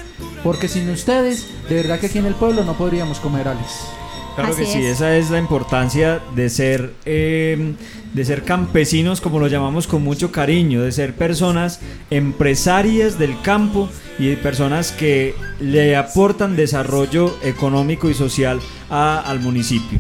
porque 0.43 0.67
sin 0.67 0.89
ustedes, 0.89 1.47
de 1.69 1.75
verdad 1.75 2.01
que 2.01 2.07
aquí 2.07 2.17
en 2.17 2.25
el 2.25 2.35
pueblo 2.35 2.65
no 2.65 2.73
podríamos 2.73 3.21
comer, 3.21 3.49
Alex. 3.49 4.08
Claro 4.39 4.53
Así 4.53 4.63
que 4.67 4.71
sí, 4.73 4.79
es. 4.87 4.97
esa 4.99 5.17
es 5.17 5.31
la 5.31 5.39
importancia 5.41 6.21
de 6.37 6.49
ser, 6.49 6.93
eh, 7.07 7.75
de 8.15 8.25
ser 8.25 8.45
campesinos, 8.45 9.21
como 9.21 9.41
lo 9.41 9.49
llamamos 9.49 9.89
con 9.89 10.03
mucho 10.05 10.31
cariño, 10.31 10.83
de 10.83 10.93
ser 10.93 11.15
personas 11.17 11.81
empresarias 12.11 13.19
del 13.19 13.41
campo 13.43 13.89
y 14.17 14.37
personas 14.37 14.93
que 14.93 15.35
le 15.59 15.97
aportan 15.97 16.55
desarrollo 16.55 17.37
económico 17.43 18.09
y 18.11 18.15
social 18.15 18.61
a- 18.91 19.19
al 19.21 19.41
municipio. 19.41 19.99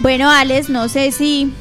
Bueno, 0.00 0.28
Alex, 0.30 0.68
no 0.70 0.88
sé 0.88 1.12
si, 1.12 1.52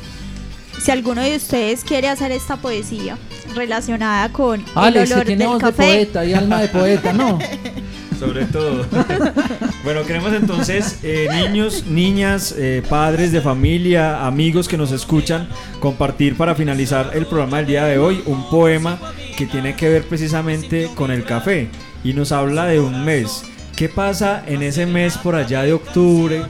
si 0.82 0.92
alguno 0.92 1.22
de 1.22 1.36
ustedes 1.36 1.84
quiere 1.84 2.10
hacer 2.10 2.32
esta 2.32 2.58
poesía 2.58 3.18
relacionada 3.56 4.30
con 4.30 4.66
Alex, 4.76 5.02
el 5.04 5.08
que 5.08 5.14
olor 5.14 5.26
tiene 5.28 5.48
del 5.48 5.58
café. 5.60 5.84
de 5.84 5.88
poeta 6.06 6.26
y 6.26 6.34
alma 6.34 6.60
de 6.62 6.68
poeta, 6.70 7.14
¿no? 7.14 7.38
Sobre 8.20 8.46
todo. 8.46 8.86
bueno, 9.84 10.04
queremos 10.04 10.34
entonces, 10.34 11.00
eh, 11.04 11.28
niños, 11.32 11.86
niñas, 11.88 12.54
eh, 12.58 12.84
padres 12.88 13.32
de 13.32 13.42
familia, 13.42 14.26
amigos 14.26 14.68
que 14.68 14.78
nos 14.78 14.92
escuchan, 14.92 15.48
compartir 15.80 16.38
para 16.38 16.56
finalizar 16.56 17.12
el 17.14 17.26
programa 17.26 17.58
del 17.58 17.68
día 17.68 17.86
de 17.86 17.98
hoy 17.98 18.24
un 18.26 18.50
poema 18.50 19.00
que 19.38 19.46
tiene 19.46 19.76
que 19.76 19.90
ver 19.90 20.08
precisamente 20.08 20.90
con 20.96 21.12
el 21.12 21.24
café 21.24 21.70
y 22.04 22.14
nos 22.14 22.32
habla 22.32 22.66
de 22.66 22.80
un 22.80 23.04
mes. 23.04 23.44
¿Qué 23.76 23.90
pasa 23.90 24.44
en 24.46 24.62
ese 24.62 24.86
mes 24.86 25.18
por 25.18 25.36
allá 25.36 25.64
de 25.64 25.74
octubre? 25.74 26.44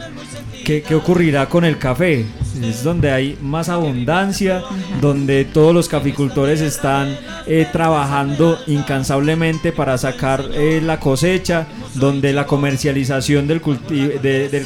¿Qué, 0.63 0.83
ocurrirá 0.95 1.49
con 1.49 1.65
el 1.65 1.77
café? 1.77 2.25
Es 2.61 2.83
donde 2.83 3.11
hay 3.11 3.37
más 3.41 3.67
abundancia, 3.67 4.61
donde 5.01 5.43
todos 5.43 5.73
los 5.73 5.89
caficultores 5.89 6.61
están 6.61 7.17
eh, 7.47 7.67
trabajando 7.71 8.57
incansablemente 8.67 9.73
para 9.73 9.97
sacar 9.97 10.45
eh, 10.53 10.79
la 10.81 10.99
cosecha, 10.99 11.67
donde 11.95 12.31
la 12.31 12.45
comercialización 12.45 13.47
del 13.47 13.61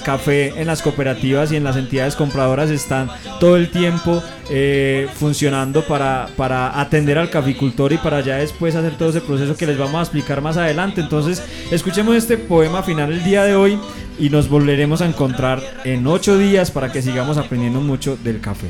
café 0.03 0.61
en 0.61 0.67
las 0.67 0.81
cooperativas 0.81 1.51
y 1.51 1.55
en 1.55 1.63
las 1.63 1.75
entidades 1.75 2.15
compradoras 2.15 2.69
están 2.69 3.09
todo 3.39 3.57
el 3.57 3.69
tiempo 3.71 4.21
eh, 4.49 5.07
funcionando 5.15 5.83
para, 5.83 6.29
para 6.37 6.79
atender 6.79 7.17
al 7.17 7.29
caficultor 7.29 7.91
y 7.91 7.97
para 7.97 8.21
ya 8.21 8.37
después 8.37 8.75
hacer 8.75 8.97
todo 8.97 9.09
ese 9.09 9.21
proceso 9.21 9.57
que 9.57 9.65
les 9.65 9.77
vamos 9.77 9.95
a 9.95 10.01
explicar 10.03 10.41
más 10.41 10.57
adelante. 10.57 11.01
Entonces, 11.01 11.41
escuchemos 11.71 12.15
este 12.15 12.37
poema 12.37 12.83
final 12.83 13.11
el 13.11 13.23
día 13.23 13.43
de 13.43 13.55
hoy 13.55 13.79
y 14.19 14.29
nos 14.29 14.49
volveremos 14.49 15.01
a 15.01 15.07
encontrar 15.07 15.61
en 15.83 16.07
ocho 16.07 16.37
días 16.37 16.71
para 16.71 16.91
que 16.91 17.01
sigamos 17.01 17.37
aprendiendo 17.37 17.81
mucho 17.81 18.17
del 18.23 18.39
café. 18.39 18.67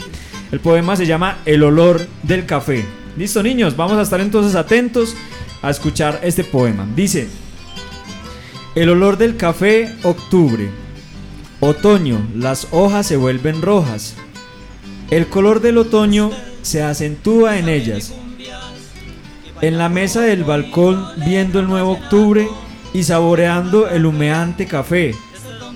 El 0.52 0.60
poema 0.60 0.96
se 0.96 1.06
llama 1.06 1.38
El 1.46 1.64
olor 1.64 2.06
del 2.24 2.46
café. 2.46 2.86
Listo 3.18 3.42
niños, 3.42 3.76
vamos 3.76 3.98
a 3.98 4.02
estar 4.02 4.22
entonces 4.22 4.56
atentos 4.56 5.16
a 5.62 5.70
escuchar 5.70 6.20
este 6.24 6.44
poema. 6.44 6.88
Dice, 6.96 7.28
el 8.76 8.90
olor 8.90 9.18
del 9.18 9.38
café, 9.38 9.96
octubre. 10.04 10.70
Otoño, 11.60 12.28
las 12.36 12.68
hojas 12.72 13.08
se 13.08 13.18
vuelven 13.18 13.62
rojas. 13.62 14.16
El 15.10 15.28
color 15.28 15.62
del 15.62 15.80
otoño 15.80 16.30
se 16.62 16.84
acentúa 16.84 17.58
en 17.58 17.70
ellas. 17.70 18.14
En 19.62 19.80
la 19.80 19.90
mesa 19.90 20.22
del 20.22 20.44
balcón, 20.44 21.08
viendo 21.26 21.60
el 21.60 21.68
nuevo 21.68 21.94
octubre 21.94 22.48
y 22.94 23.02
saboreando 23.02 23.90
el 23.90 24.06
humeante 24.06 24.68
café, 24.68 25.16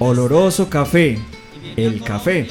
oloroso 0.04 0.68
café, 0.68 1.20
el 1.76 2.02
café. 2.02 2.50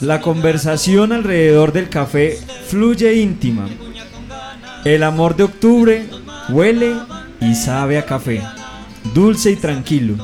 La 0.00 0.20
conversación 0.20 1.12
alrededor 1.12 1.72
del 1.72 1.88
café 1.88 2.38
fluye 2.66 3.14
íntima. 3.14 3.66
El 4.84 5.04
amor 5.04 5.36
de 5.36 5.44
octubre 5.44 6.06
huele 6.50 6.96
y 7.40 7.54
sabe 7.54 7.96
a 7.96 8.04
café, 8.04 8.42
dulce 9.14 9.52
y 9.52 9.56
tranquilo. 9.56 10.16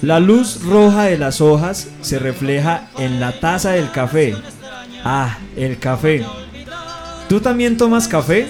La 0.00 0.20
luz 0.20 0.62
roja 0.62 1.04
de 1.06 1.18
las 1.18 1.40
hojas 1.40 1.88
se 2.00 2.20
refleja 2.20 2.88
en 2.98 3.18
la 3.18 3.40
taza 3.40 3.72
del 3.72 3.90
café. 3.90 4.36
Ah, 5.04 5.38
el 5.56 5.80
café. 5.80 6.24
¿Tú 7.28 7.40
también 7.40 7.76
tomas 7.76 8.06
café? 8.06 8.48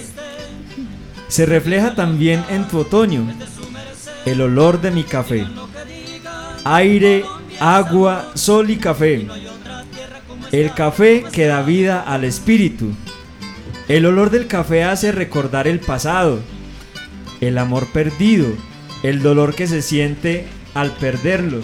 Se 1.27 1.47
refleja 1.47 1.95
también 1.95 2.45
en 2.51 2.67
tu 2.67 2.77
otoño. 2.77 3.27
El 4.27 4.41
olor 4.41 4.79
de 4.79 4.91
mi 4.91 5.03
café. 5.03 5.47
Aire, 6.71 7.25
agua, 7.59 8.29
sol 8.35 8.69
y 8.69 8.77
café. 8.77 9.25
El 10.51 10.71
café 10.75 11.23
que 11.31 11.47
da 11.47 11.63
vida 11.63 11.99
al 11.99 12.23
espíritu. 12.23 12.91
El 13.87 14.05
olor 14.05 14.29
del 14.29 14.45
café 14.45 14.83
hace 14.83 15.11
recordar 15.11 15.67
el 15.67 15.79
pasado, 15.79 16.39
el 17.41 17.57
amor 17.57 17.87
perdido, 17.91 18.49
el 19.01 19.23
dolor 19.23 19.55
que 19.55 19.65
se 19.65 19.81
siente 19.81 20.45
al 20.75 20.91
perderlo. 20.91 21.61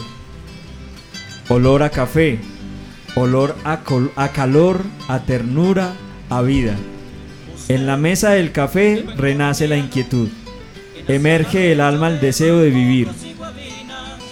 Olor 1.49 1.83
a 1.83 1.91
café, 1.91 2.39
olor 3.15 3.55
a, 3.63 3.81
col- 3.83 4.11
a 4.15 4.29
calor, 4.29 4.81
a 5.07 5.19
ternura, 5.19 5.93
a 6.31 6.41
vida. 6.41 6.75
En 7.67 7.85
la 7.85 7.95
mesa 7.95 8.31
del 8.31 8.51
café 8.51 9.05
renace 9.17 9.67
la 9.67 9.77
inquietud. 9.77 10.29
Emerge 11.07 11.59
del 11.59 11.81
alma 11.81 12.07
el 12.07 12.19
deseo 12.19 12.57
de 12.57 12.71
vivir. 12.71 13.07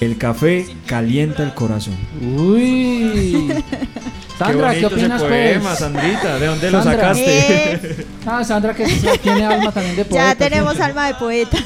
El 0.03 0.17
café 0.17 0.65
calienta 0.85 1.43
el 1.43 1.53
corazón. 1.53 1.95
Uy. 2.21 3.47
Sandra, 4.37 4.73
¿qué, 4.73 4.81
bonito 4.81 4.87
ese 4.87 4.95
opinas 4.95 5.21
poema, 5.21 5.63
pues? 5.69 5.79
Sandrita, 5.79 6.39
¿de 6.39 6.45
dónde 6.47 6.71
lo 6.71 6.83
sacaste? 6.83 8.05
Ah, 8.25 8.43
Sandra 8.43 8.73
que 8.73 8.85
tiene 9.21 9.45
alma 9.45 9.71
también 9.71 9.95
de 9.95 10.03
poeta. 10.05 10.27
Ya 10.27 10.35
tenemos 10.35 10.77
alma 10.81 11.07
de 11.07 11.13
poetas. 11.13 11.63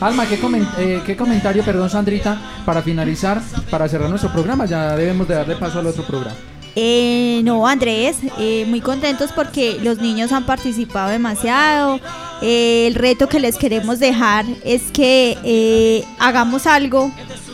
Alma, 0.00 0.26
¿qué, 0.28 0.38
eh, 0.78 1.02
¿qué 1.04 1.16
comentario, 1.16 1.64
perdón, 1.64 1.90
Sandrita, 1.90 2.40
para 2.64 2.80
finalizar, 2.80 3.42
para 3.70 3.88
cerrar 3.88 4.08
nuestro 4.08 4.30
programa? 4.32 4.66
Ya 4.66 4.94
debemos 4.94 5.26
de 5.26 5.34
darle 5.34 5.56
paso 5.56 5.80
al 5.80 5.88
otro 5.88 6.04
programa. 6.06 6.36
Eh, 6.76 7.40
no, 7.42 7.66
Andrés, 7.66 8.18
eh, 8.38 8.66
muy 8.68 8.80
contentos 8.80 9.32
porque 9.32 9.80
los 9.82 9.98
niños 9.98 10.30
han 10.30 10.46
participado 10.46 11.10
demasiado. 11.10 11.98
Eh, 12.42 12.86
el 12.86 12.94
reto 12.94 13.28
que 13.28 13.38
les 13.38 13.56
queremos 13.56 13.98
dejar 13.98 14.46
es 14.64 14.82
que 14.92 15.36
eh, 15.44 16.04
hagamos 16.18 16.66
algo 16.66 17.10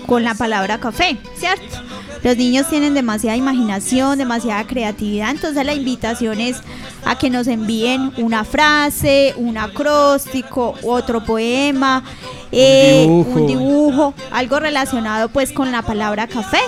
con 0.07 0.23
la 0.23 0.35
palabra 0.35 0.79
café, 0.79 1.17
¿cierto? 1.37 1.77
Los 2.23 2.37
niños 2.37 2.69
tienen 2.69 2.95
demasiada 2.95 3.37
imaginación, 3.37 4.19
demasiada 4.19 4.67
creatividad, 4.67 5.31
entonces 5.31 5.65
la 5.65 5.75
invitación 5.75 6.41
es 6.41 6.59
a 7.05 7.17
que 7.17 7.31
nos 7.31 7.47
envíen 7.47 8.13
una 8.17 8.45
frase, 8.45 9.35
un 9.37 9.59
acróstico, 9.59 10.75
otro 10.83 11.25
poema, 11.25 12.05
eh, 12.53 13.03
dibujo. 13.03 13.31
un 13.31 13.47
dibujo, 13.47 14.15
algo 14.31 14.61
relacionado 14.61 15.29
pues 15.29 15.53
con 15.53 15.73
la 15.73 15.83
palabra 15.83 16.27
café. 16.27 16.61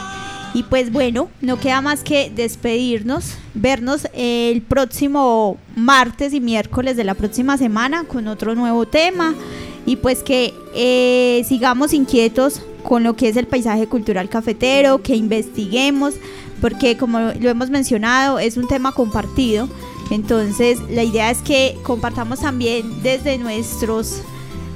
Y 0.55 0.63
pues 0.63 0.91
bueno, 0.91 1.29
no 1.41 1.61
queda 1.61 1.81
más 1.81 2.03
que 2.03 2.31
despedirnos, 2.35 3.35
vernos 3.55 4.09
el 4.15 4.63
próximo 4.63 5.59
martes 5.77 6.33
y 6.33 6.41
miércoles 6.41 6.97
de 6.97 7.05
la 7.05 7.15
próxima 7.15 7.59
semana 7.59 8.05
con 8.05 8.29
otro 8.29 8.55
nuevo 8.55 8.87
tema 8.87 9.35
y 9.85 9.97
pues 9.97 10.23
que 10.23 10.55
eh, 10.75 11.45
sigamos 11.47 11.93
inquietos 11.93 12.63
con 12.83 13.05
lo 13.05 13.17
que 13.17 13.29
es 13.29 13.37
el 13.37 13.47
paisaje 13.47 13.87
cultural 13.87 14.29
cafetero, 14.29 15.03
que 15.03 15.17
investiguemos, 15.17 16.15
porque 16.61 16.97
como 16.97 17.19
lo 17.19 17.49
hemos 17.49 17.71
mencionado 17.71 18.39
es 18.39 18.57
un 18.57 18.69
tema 18.69 18.93
compartido, 18.93 19.69
entonces 20.11 20.79
la 20.91 21.03
idea 21.03 21.31
es 21.31 21.39
que 21.39 21.77
compartamos 21.83 22.41
también 22.41 23.03
desde 23.03 23.39
nuestros 23.39 24.23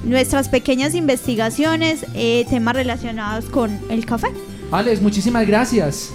nuestras 0.04 0.48
pequeñas 0.48 0.94
investigaciones 0.94 2.04
eh, 2.14 2.44
temas 2.50 2.74
relacionados 2.74 3.44
con 3.46 3.78
el 3.88 4.04
café. 4.04 4.28
Alex, 4.72 5.00
muchísimas 5.02 5.46
gracias. 5.46 6.10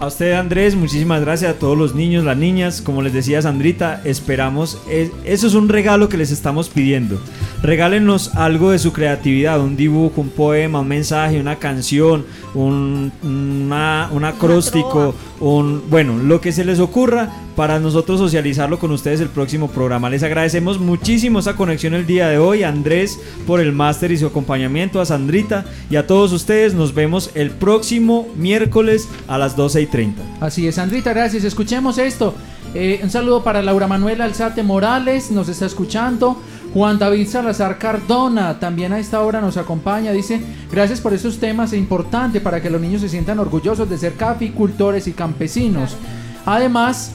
A 0.00 0.06
usted 0.06 0.32
Andrés, 0.32 0.76
muchísimas 0.76 1.20
gracias 1.20 1.50
a 1.56 1.58
todos 1.58 1.76
los 1.76 1.94
niños, 1.96 2.24
las 2.24 2.36
niñas, 2.36 2.80
como 2.80 3.02
les 3.02 3.12
decía 3.12 3.42
Sandrita, 3.42 4.00
esperamos, 4.04 4.78
es- 4.88 5.10
eso 5.24 5.48
es 5.48 5.54
un 5.54 5.68
regalo 5.68 6.08
que 6.08 6.16
les 6.16 6.30
estamos 6.30 6.68
pidiendo. 6.68 7.20
Regálenos 7.62 8.36
algo 8.36 8.70
de 8.70 8.78
su 8.78 8.92
creatividad, 8.92 9.60
un 9.60 9.76
dibujo, 9.76 10.20
un 10.20 10.28
poema, 10.30 10.80
un 10.80 10.88
mensaje, 10.88 11.40
una 11.40 11.56
canción, 11.56 12.24
un, 12.54 13.10
una- 13.22 14.08
un 14.12 14.24
acróstico, 14.24 15.14
un, 15.40 15.82
bueno, 15.90 16.16
lo 16.18 16.40
que 16.40 16.52
se 16.52 16.64
les 16.64 16.78
ocurra 16.78 17.28
para 17.56 17.80
nosotros 17.80 18.20
socializarlo 18.20 18.78
con 18.78 18.92
ustedes 18.92 19.20
el 19.20 19.28
próximo 19.28 19.68
programa. 19.68 20.08
Les 20.08 20.22
agradecemos 20.22 20.78
muchísimo 20.78 21.40
esa 21.40 21.56
conexión 21.56 21.94
el 21.94 22.06
día 22.06 22.28
de 22.28 22.38
hoy, 22.38 22.62
a 22.62 22.68
Andrés 22.68 23.18
por 23.44 23.58
el 23.60 23.72
máster 23.72 24.12
y 24.12 24.18
su 24.18 24.26
acompañamiento, 24.28 25.00
a 25.00 25.06
Sandrita 25.06 25.64
y 25.90 25.96
a 25.96 26.06
todos 26.06 26.32
ustedes. 26.32 26.74
Nos 26.74 26.94
vemos 26.94 27.30
el 27.34 27.50
próximo 27.50 28.28
miércoles 28.36 29.08
a 29.26 29.36
las 29.36 29.56
12 29.56 29.82
y 29.82 29.86
30. 29.86 30.22
Así 30.40 30.68
es, 30.68 30.76
Sandrita, 30.76 31.12
gracias. 31.12 31.42
Escuchemos 31.42 31.98
esto. 31.98 32.34
Eh, 32.74 33.00
un 33.02 33.08
saludo 33.10 33.42
para 33.42 33.62
Laura 33.62 33.86
Manuela 33.88 34.24
Alzate 34.26 34.62
Morales, 34.62 35.30
nos 35.30 35.48
está 35.48 35.64
escuchando. 35.66 36.38
Juan 36.74 36.98
David 36.98 37.26
Salazar 37.28 37.78
Cardona 37.78 38.60
también 38.60 38.92
a 38.92 38.98
esta 38.98 39.20
hora 39.22 39.40
nos 39.40 39.56
acompaña. 39.56 40.12
Dice, 40.12 40.40
gracias 40.70 41.00
por 41.00 41.14
esos 41.14 41.38
temas, 41.38 41.72
es 41.72 41.78
importante 41.78 42.40
para 42.40 42.60
que 42.60 42.70
los 42.70 42.80
niños 42.80 43.00
se 43.00 43.08
sientan 43.08 43.38
orgullosos 43.38 43.88
de 43.88 43.98
ser 43.98 44.14
caficultores 44.14 45.06
y 45.08 45.12
campesinos. 45.12 45.96
Además, 46.44 47.12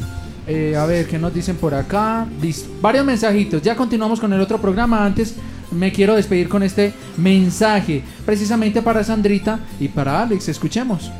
eh, 0.47 0.75
a 0.75 0.85
ver, 0.85 1.07
¿qué 1.07 1.17
nos 1.17 1.33
dicen 1.33 1.55
por 1.55 1.73
acá? 1.73 2.27
Varios 2.81 3.05
mensajitos. 3.05 3.61
Ya 3.61 3.75
continuamos 3.75 4.19
con 4.19 4.33
el 4.33 4.41
otro 4.41 4.59
programa. 4.59 5.05
Antes 5.05 5.35
me 5.71 5.91
quiero 5.91 6.15
despedir 6.15 6.49
con 6.49 6.63
este 6.63 6.93
mensaje, 7.17 8.03
precisamente 8.25 8.81
para 8.81 9.03
Sandrita 9.03 9.59
y 9.79 9.87
para 9.87 10.21
Alex. 10.21 10.49
Escuchemos. 10.49 11.11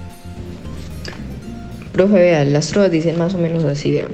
Profe, 1.92 2.14
vea, 2.14 2.44
las 2.44 2.70
trovas 2.70 2.92
dicen 2.92 3.18
más 3.20 3.36
o 3.36 3.38
menos 3.38 3.64
así, 3.64 3.92
vea. 3.92 4.08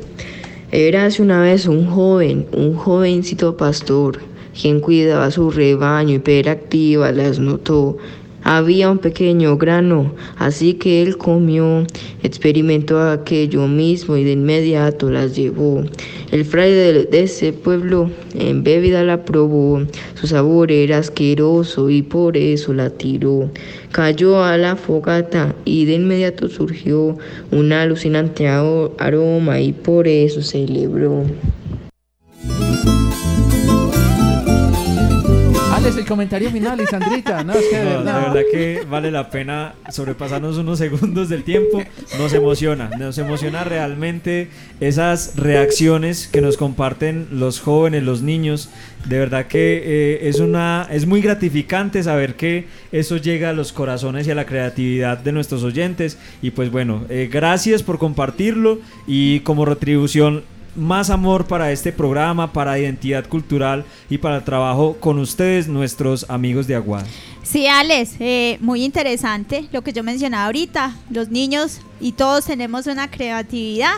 Érase 0.71 1.23
una 1.23 1.41
vez 1.41 1.65
un 1.65 1.87
joven, 1.87 2.45
un 2.51 2.75
jovencito 2.75 3.57
pastor, 3.57 4.19
quien 4.53 4.79
cuidaba 4.79 5.31
su 5.31 5.49
rebaño 5.49 6.13
y 6.13 6.19
peractiva 6.19 7.11
las 7.11 7.39
notó. 7.39 7.97
Había 8.51 8.89
un 8.89 8.97
pequeño 8.97 9.57
grano, 9.57 10.11
así 10.39 10.73
que 10.73 11.03
él 11.03 11.17
comió, 11.17 11.85
experimentó 12.23 12.99
aquello 12.99 13.67
mismo 13.67 14.17
y 14.17 14.23
de 14.23 14.31
inmediato 14.31 15.11
las 15.11 15.35
llevó. 15.35 15.83
El 16.31 16.45
fraile 16.45 17.05
de, 17.05 17.19
ese 17.21 17.53
pueblo 17.53 18.09
en 18.33 18.63
bebida 18.63 19.03
la 19.03 19.23
probó, 19.23 19.83
su 20.15 20.25
sabor 20.25 20.71
era 20.71 20.97
asqueroso 20.97 21.91
y 21.91 22.01
por 22.01 22.37
eso 22.37 22.73
la 22.73 22.89
tiró. 22.89 23.51
Cayó 23.91 24.43
a 24.43 24.57
la 24.57 24.75
fogata 24.75 25.53
y 25.63 25.85
de 25.85 25.93
inmediato 25.93 26.49
surgió 26.49 27.19
un 27.51 27.71
alucinante 27.71 28.47
aroma 28.47 29.59
y 29.59 29.73
por 29.73 30.07
eso 30.07 30.41
celebró. 30.41 31.23
Alex, 35.79 35.95
el 35.95 36.05
comentario 36.05 36.51
final, 36.51 36.81
y 36.81 36.85
Sandrita. 36.87 37.41
No, 37.41 37.53
es 37.53 37.65
que 37.67 37.77
de 37.77 37.83
No, 37.85 37.89
de 37.89 37.97
verdad. 37.99 38.33
verdad 38.33 38.41
que 38.51 38.85
vale 38.89 39.11
la 39.11 39.29
pena 39.29 39.75
sobrepasarnos 39.89 40.57
unos 40.57 40.77
segundos 40.77 41.29
del 41.29 41.43
tiempo. 41.43 41.81
Nos 42.17 42.33
emociona, 42.33 42.89
nos 42.99 43.17
emociona 43.17 43.63
realmente 43.63 44.49
esas 44.81 45.37
reacciones 45.37 46.27
que 46.27 46.41
nos 46.41 46.57
comparten 46.57 47.29
los 47.31 47.61
jóvenes, 47.61 48.03
los 48.03 48.21
niños. 48.21 48.69
De 49.05 49.19
verdad 49.19 49.47
que 49.47 49.81
eh, 49.85 50.27
es 50.27 50.41
una 50.41 50.85
es 50.91 51.05
muy 51.05 51.21
gratificante 51.21 52.03
saber 52.03 52.35
que 52.35 52.67
eso 52.91 53.15
llega 53.15 53.51
a 53.51 53.53
los 53.53 53.71
corazones 53.71 54.27
y 54.27 54.31
a 54.31 54.35
la 54.35 54.45
creatividad 54.45 55.19
de 55.19 55.31
nuestros 55.31 55.63
oyentes. 55.63 56.17
Y 56.41 56.51
pues 56.51 56.71
bueno, 56.71 57.05
eh, 57.07 57.29
gracias 57.31 57.83
por 57.83 57.99
compartirlo 57.99 58.79
y 59.07 59.39
como 59.41 59.63
retribución 59.63 60.43
más 60.79 61.09
amor 61.09 61.45
para 61.45 61.71
este 61.71 61.91
programa, 61.91 62.51
para 62.51 62.79
identidad 62.79 63.27
cultural 63.27 63.85
y 64.09 64.17
para 64.17 64.37
el 64.37 64.43
trabajo 64.43 64.97
con 64.99 65.19
ustedes, 65.19 65.67
nuestros 65.67 66.29
amigos 66.29 66.67
de 66.67 66.75
Aguada. 66.75 67.05
Sí, 67.43 67.67
Alex, 67.67 68.13
eh, 68.19 68.57
muy 68.61 68.83
interesante 68.83 69.67
lo 69.71 69.81
que 69.81 69.91
yo 69.91 70.03
mencionaba 70.03 70.45
ahorita. 70.45 70.95
Los 71.09 71.29
niños 71.29 71.81
y 71.99 72.11
todos 72.11 72.45
tenemos 72.45 72.85
una 72.85 73.09
creatividad 73.09 73.93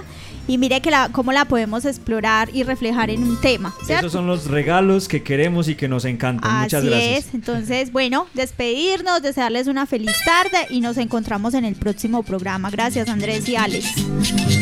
y 0.47 0.57
mire 0.57 0.81
que 0.81 0.89
la, 0.89 1.09
cómo 1.11 1.31
la 1.31 1.45
podemos 1.45 1.85
explorar 1.85 2.49
y 2.53 2.63
reflejar 2.63 3.09
en 3.09 3.23
un 3.23 3.39
tema. 3.41 3.73
¿cierto? 3.85 4.07
Esos 4.07 4.13
son 4.13 4.27
los 4.27 4.47
regalos 4.47 5.07
que 5.07 5.21
queremos 5.21 5.67
y 5.67 5.75
que 5.75 5.87
nos 5.87 6.05
encantan. 6.05 6.61
Muchas 6.61 6.83
gracias. 6.83 7.27
es. 7.27 7.33
Entonces, 7.33 7.91
bueno, 7.91 8.27
despedirnos, 8.33 9.21
desearles 9.21 9.67
una 9.67 9.85
feliz 9.85 10.15
tarde 10.25 10.67
y 10.69 10.81
nos 10.81 10.97
encontramos 10.97 11.53
en 11.53 11.65
el 11.65 11.75
próximo 11.75 12.23
programa. 12.23 12.69
Gracias, 12.69 13.09
Andrés 13.09 13.47
y 13.49 13.55
Alex. 13.55 14.60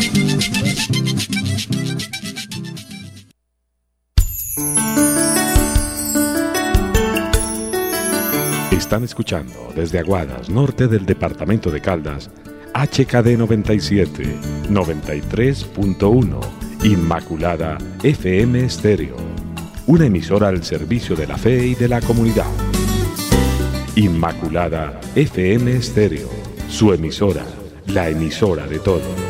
Están 8.90 9.04
escuchando 9.04 9.72
desde 9.76 10.00
Aguadas, 10.00 10.50
norte 10.50 10.88
del 10.88 11.06
departamento 11.06 11.70
de 11.70 11.80
Caldas, 11.80 12.32
HKD 12.74 13.38
97, 13.38 14.24
93.1, 14.68 16.40
Inmaculada 16.86 17.78
FM 18.02 18.66
Estéreo, 18.66 19.16
una 19.86 20.08
emisora 20.08 20.48
al 20.48 20.64
servicio 20.64 21.16
de 21.16 21.28
la 21.28 21.38
fe 21.38 21.68
y 21.68 21.76
de 21.76 21.88
la 21.88 22.02
comunidad. 22.02 22.48
Inmaculada 23.96 25.00
FM 25.14 25.76
Estéreo, 25.76 26.30
su 26.68 26.92
emisora, 26.92 27.46
la 27.86 28.10
emisora 28.10 28.66
de 28.66 28.80
todos. 28.80 29.29